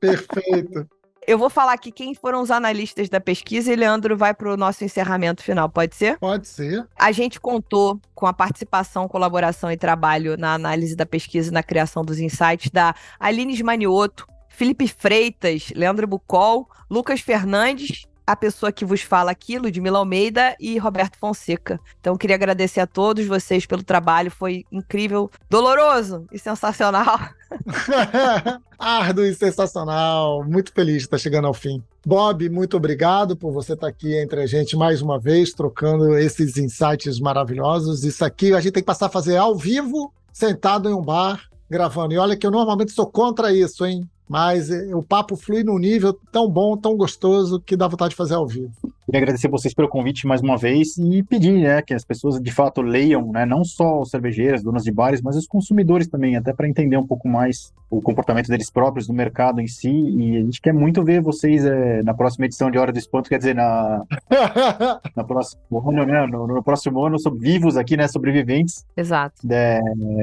Perfeito. 0.00 0.88
Eu 1.26 1.38
vou 1.38 1.48
falar 1.48 1.72
aqui 1.72 1.90
quem 1.90 2.14
foram 2.14 2.42
os 2.42 2.50
analistas 2.50 3.08
da 3.08 3.20
pesquisa 3.20 3.72
e 3.72 3.76
Leandro 3.76 4.16
vai 4.16 4.34
pro 4.34 4.56
nosso 4.56 4.84
encerramento 4.84 5.42
final, 5.42 5.68
pode 5.70 5.94
ser? 5.94 6.18
Pode 6.18 6.46
ser. 6.46 6.86
A 6.98 7.12
gente 7.12 7.40
contou 7.40 7.98
com 8.14 8.26
a 8.26 8.32
participação, 8.32 9.08
colaboração 9.08 9.70
e 9.70 9.76
trabalho 9.76 10.36
na 10.36 10.52
análise 10.52 10.94
da 10.94 11.06
pesquisa 11.06 11.48
e 11.48 11.52
na 11.52 11.62
criação 11.62 12.04
dos 12.04 12.18
insights 12.18 12.70
da 12.70 12.94
Aline 13.18 13.62
Manioto, 13.62 14.26
Felipe 14.48 14.86
Freitas, 14.86 15.72
Leandro 15.74 16.06
Bucol, 16.06 16.68
Lucas 16.90 17.20
Fernandes, 17.20 18.06
a 18.26 18.34
pessoa 18.34 18.72
que 18.72 18.84
vos 18.84 19.02
fala 19.02 19.30
aqui, 19.30 19.58
Ludmila 19.58 19.98
Almeida 19.98 20.56
e 20.58 20.78
Roberto 20.78 21.18
Fonseca. 21.18 21.78
Então, 22.00 22.16
queria 22.16 22.36
agradecer 22.36 22.80
a 22.80 22.86
todos 22.86 23.26
vocês 23.26 23.66
pelo 23.66 23.82
trabalho, 23.82 24.30
foi 24.30 24.64
incrível, 24.72 25.30
doloroso 25.50 26.26
e 26.32 26.38
sensacional. 26.38 27.20
Árduo 28.78 29.24
e 29.24 29.34
sensacional. 29.34 30.44
Muito 30.44 30.72
feliz 30.72 30.98
de 30.98 31.02
estar 31.04 31.18
chegando 31.18 31.46
ao 31.46 31.54
fim. 31.54 31.82
Bob, 32.04 32.48
muito 32.48 32.76
obrigado 32.76 33.36
por 33.36 33.52
você 33.52 33.74
estar 33.74 33.88
aqui 33.88 34.16
entre 34.16 34.42
a 34.42 34.46
gente 34.46 34.76
mais 34.76 35.00
uma 35.00 35.18
vez, 35.18 35.52
trocando 35.52 36.16
esses 36.16 36.56
insights 36.56 37.20
maravilhosos. 37.20 38.04
Isso 38.04 38.24
aqui 38.24 38.52
a 38.52 38.60
gente 38.60 38.72
tem 38.72 38.82
que 38.82 38.86
passar 38.86 39.06
a 39.06 39.10
fazer 39.10 39.36
ao 39.36 39.56
vivo, 39.56 40.12
sentado 40.32 40.88
em 40.88 40.94
um 40.94 41.02
bar, 41.02 41.48
gravando. 41.68 42.14
E 42.14 42.18
olha 42.18 42.36
que 42.36 42.46
eu 42.46 42.50
normalmente 42.50 42.92
sou 42.92 43.06
contra 43.06 43.52
isso, 43.52 43.86
hein? 43.86 44.08
Mas 44.28 44.70
eh, 44.70 44.94
o 44.94 45.02
papo 45.02 45.36
flui 45.36 45.62
num 45.62 45.78
nível 45.78 46.12
tão 46.32 46.48
bom, 46.48 46.76
tão 46.76 46.96
gostoso, 46.96 47.60
que 47.60 47.76
dá 47.76 47.86
vontade 47.86 48.10
de 48.10 48.16
fazer 48.16 48.34
ao 48.34 48.46
vivo. 48.46 48.72
Queria 49.06 49.20
agradecer 49.20 49.48
vocês 49.48 49.74
pelo 49.74 49.88
convite 49.88 50.26
mais 50.26 50.40
uma 50.40 50.56
vez 50.56 50.96
e 50.96 51.22
pedir 51.22 51.52
né, 51.52 51.82
que 51.82 51.92
as 51.92 52.04
pessoas 52.04 52.40
de 52.40 52.50
fato 52.50 52.80
leiam, 52.80 53.30
né, 53.32 53.44
não 53.44 53.62
só 53.62 54.00
os 54.00 54.08
cervejeiros, 54.10 54.62
donas 54.62 54.82
de 54.82 54.90
bares, 54.90 55.20
mas 55.20 55.36
os 55.36 55.46
consumidores 55.46 56.08
também, 56.08 56.36
até 56.36 56.54
para 56.54 56.66
entender 56.66 56.96
um 56.96 57.06
pouco 57.06 57.28
mais 57.28 57.70
o 57.90 58.00
comportamento 58.00 58.48
deles 58.48 58.70
próprios 58.70 59.06
no 59.06 59.14
mercado 59.14 59.60
em 59.60 59.66
si. 59.66 59.90
E 59.90 60.38
a 60.38 60.40
gente 60.40 60.60
quer 60.60 60.72
muito 60.72 61.04
ver 61.04 61.20
vocês 61.20 61.66
é, 61.66 62.02
na 62.02 62.14
próxima 62.14 62.46
edição 62.46 62.70
de 62.70 62.78
Hora 62.78 62.92
do 62.92 62.98
Espanto, 62.98 63.28
quer 63.28 63.36
dizer, 63.36 63.54
na, 63.54 64.02
na 65.14 65.22
próxima, 65.22 65.60
ano, 65.70 66.06
né, 66.06 66.26
no, 66.26 66.46
no 66.46 66.62
próximo 66.62 67.04
ano, 67.04 67.18
sobre, 67.18 67.40
vivos 67.40 67.76
aqui, 67.76 67.98
né, 67.98 68.08
sobreviventes, 68.08 68.86
Exato. 68.96 69.36
é, 69.50 69.80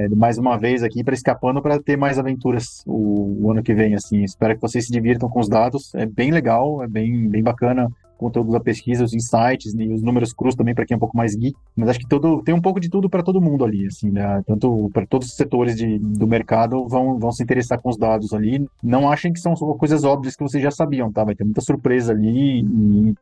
mais 0.10 0.40
uma 0.40 0.58
vez 0.58 0.82
aqui 0.82 1.04
para 1.04 1.14
escapando 1.14 1.62
para 1.62 1.80
ter 1.80 1.98
mais 1.98 2.18
aventuras 2.18 2.84
o, 2.88 3.46
o 3.46 3.52
ano 3.52 3.62
que 3.62 3.76
vem. 3.76 3.94
Assim, 3.94 4.24
espero 4.24 4.56
que 4.56 4.62
vocês 4.62 4.88
se 4.88 4.92
divirtam 4.92 5.30
com 5.30 5.40
os 5.40 5.48
dados. 5.48 5.94
É 5.94 6.08
bem 6.08 6.32
legal, 6.32 6.82
é 6.82 6.88
bem, 6.88 7.30
bem 7.30 7.44
bacana 7.44 7.92
conteúdo 8.22 8.52
da 8.52 8.60
pesquisa, 8.60 9.04
os 9.04 9.14
insights 9.14 9.74
e 9.74 9.88
os 9.88 10.02
números 10.02 10.34
crus 10.34 10.56
também 10.56 10.76
para 10.76 10.86
quem 10.86 10.96
é 10.96 10.98
um 10.98 11.00
pouco 11.00 11.18
mais 11.18 11.36
geek. 11.36 11.58
Mas 11.76 11.90
acho 11.90 12.00
que 12.00 12.08
todo, 12.08 12.42
tem 12.44 12.54
um 12.54 12.62
pouco 12.62 12.80
de 12.80 12.90
tudo 12.90 13.10
para 13.10 13.24
todo 13.24 13.42
mundo 13.42 13.66
ali, 13.66 13.88
assim, 13.88 14.12
né? 14.12 14.42
Tanto 14.46 14.90
para 14.94 15.06
todos 15.06 15.28
os 15.28 15.36
setores 15.36 15.76
de, 15.76 15.98
do 16.00 16.28
mercado 16.28 16.88
vão, 16.88 17.18
vão 17.18 17.32
se 17.32 17.44
interessar 17.44 17.80
com 17.82 17.90
os 17.90 17.98
dados 17.98 18.34
ali. 18.34 18.66
Não 18.84 19.10
achem 19.10 19.34
que 19.34 19.40
são 19.40 19.54
coisas 19.56 20.04
óbvias 20.04 20.36
que 20.36 20.44
vocês 20.44 20.62
já 20.62 20.72
sabiam, 20.72 21.12
tá? 21.12 21.24
Vai 21.24 21.36
ter 21.36 21.44
muita 21.44 21.62
surpresa 21.62 22.14
ali. 22.14 22.64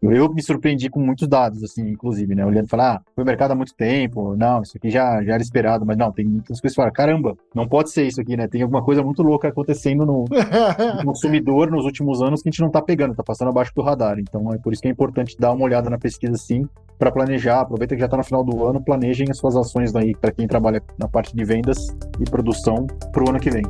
Eu 0.01 0.33
me 0.33 0.43
surpreendi 0.43 0.89
com 0.89 0.99
muitos 0.99 1.27
dados, 1.27 1.63
assim, 1.63 1.89
inclusive, 1.89 2.35
né? 2.35 2.45
Olhando 2.45 2.65
e 2.65 2.69
falar, 2.69 2.95
ah, 2.95 3.01
foi 3.15 3.23
mercado 3.23 3.51
há 3.51 3.55
muito 3.55 3.73
tempo, 3.73 4.35
não, 4.35 4.61
isso 4.61 4.77
aqui 4.77 4.89
já, 4.89 5.23
já 5.23 5.33
era 5.33 5.41
esperado, 5.41 5.85
mas 5.85 5.97
não, 5.97 6.11
tem 6.11 6.25
muitas 6.25 6.59
coisas 6.59 6.75
que 6.75 6.75
falam, 6.75 6.91
caramba, 6.91 7.37
não 7.53 7.67
pode 7.67 7.91
ser 7.91 8.05
isso 8.05 8.19
aqui, 8.19 8.35
né? 8.35 8.47
Tem 8.47 8.61
alguma 8.61 8.83
coisa 8.83 9.01
muito 9.03 9.21
louca 9.23 9.47
acontecendo 9.47 10.05
no, 10.05 10.25
no 10.25 11.05
consumidor 11.05 11.71
nos 11.71 11.85
últimos 11.85 12.21
anos 12.21 12.41
que 12.41 12.49
a 12.49 12.51
gente 12.51 12.61
não 12.61 12.69
tá 12.69 12.81
pegando, 12.81 13.15
tá 13.15 13.23
passando 13.23 13.49
abaixo 13.49 13.71
do 13.75 13.81
radar. 13.81 14.19
Então 14.19 14.53
é 14.53 14.57
por 14.57 14.73
isso 14.73 14.81
que 14.81 14.88
é 14.89 14.91
importante 14.91 15.37
dar 15.37 15.51
uma 15.51 15.63
olhada 15.65 15.89
na 15.89 15.97
pesquisa 15.97 16.35
sim, 16.35 16.67
para 16.97 17.11
planejar. 17.11 17.61
Aproveita 17.61 17.95
que 17.95 18.01
já 18.01 18.07
tá 18.07 18.17
no 18.17 18.23
final 18.23 18.43
do 18.43 18.65
ano, 18.65 18.83
planejem 18.83 19.27
as 19.29 19.37
suas 19.37 19.55
ações 19.55 19.95
aí 19.95 20.15
para 20.15 20.31
quem 20.31 20.47
trabalha 20.47 20.81
na 20.97 21.07
parte 21.07 21.35
de 21.35 21.43
vendas 21.43 21.87
e 22.19 22.29
produção 22.29 22.85
para 23.11 23.23
o 23.23 23.29
ano 23.29 23.39
que 23.39 23.49
vem. 23.49 23.63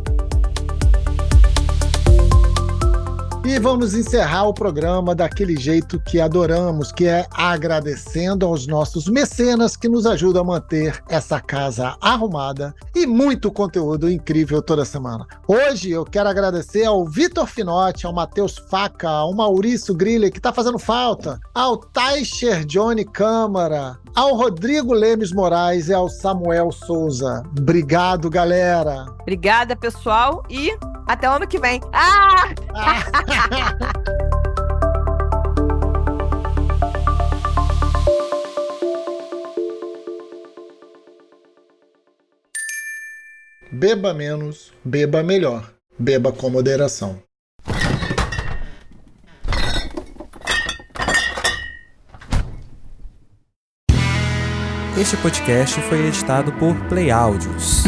E 3.46 3.58
vamos 3.58 3.94
encerrar 3.94 4.48
o 4.48 4.54
programa 4.54 5.16
daquele 5.16 5.56
jeito 5.56 6.00
que 6.00 6.20
adoramos, 6.20 6.92
que 6.92 7.08
é 7.08 7.26
agradecendo 7.32 8.46
aos 8.46 8.68
nossos 8.68 9.08
mecenas 9.08 9.78
que 9.78 9.88
nos 9.88 10.06
ajudam 10.06 10.44
a 10.44 10.46
manter 10.46 11.02
essa 11.08 11.40
casa 11.40 11.96
arrumada 12.02 12.76
e 12.94 13.08
muito 13.08 13.52
conteúdo 13.52 14.12
incrível 14.12 14.62
toda 14.62 14.84
semana. 14.84 15.26
Hoje 15.48 15.90
eu 15.90 16.04
quero 16.04 16.30
agradecer 16.30 16.84
ao 16.84 17.06
Vitor 17.06 17.48
Finotti, 17.48 18.06
ao 18.06 18.14
Matheus 18.14 18.58
Faca, 18.70 19.10
ao 19.10 19.34
Maurício 19.34 19.96
Griller, 19.96 20.32
que 20.32 20.38
está 20.38 20.52
fazendo 20.52 20.78
falta, 20.78 21.40
ao 21.56 21.78
Taicher 21.78 22.66
Johnny 22.66 23.06
Câmara, 23.06 23.98
ao 24.16 24.36
Rodrigo 24.36 24.94
Lemes 24.94 25.32
Moraes 25.32 25.88
e 25.88 25.94
ao 25.94 26.10
Samuel 26.10 26.72
Souza. 26.72 27.42
Obrigado, 27.58 28.30
galera! 28.30 29.06
Obrigada, 29.22 29.76
pessoal, 29.76 30.44
e 30.50 30.78
até 31.08 31.28
o 31.28 31.34
ano 31.34 31.48
que 31.48 31.58
vem. 31.58 31.82
Ah! 31.92 32.50
Beba 43.72 44.14
menos, 44.14 44.74
beba 44.84 45.24
melhor. 45.24 45.72
Beba 45.98 46.32
com 46.32 46.50
moderação. 46.50 47.22
Este 55.00 55.16
podcast 55.18 55.80
foi 55.84 56.08
editado 56.08 56.52
por 56.54 56.76
Play 56.90 57.12
Áudios. 57.12 57.84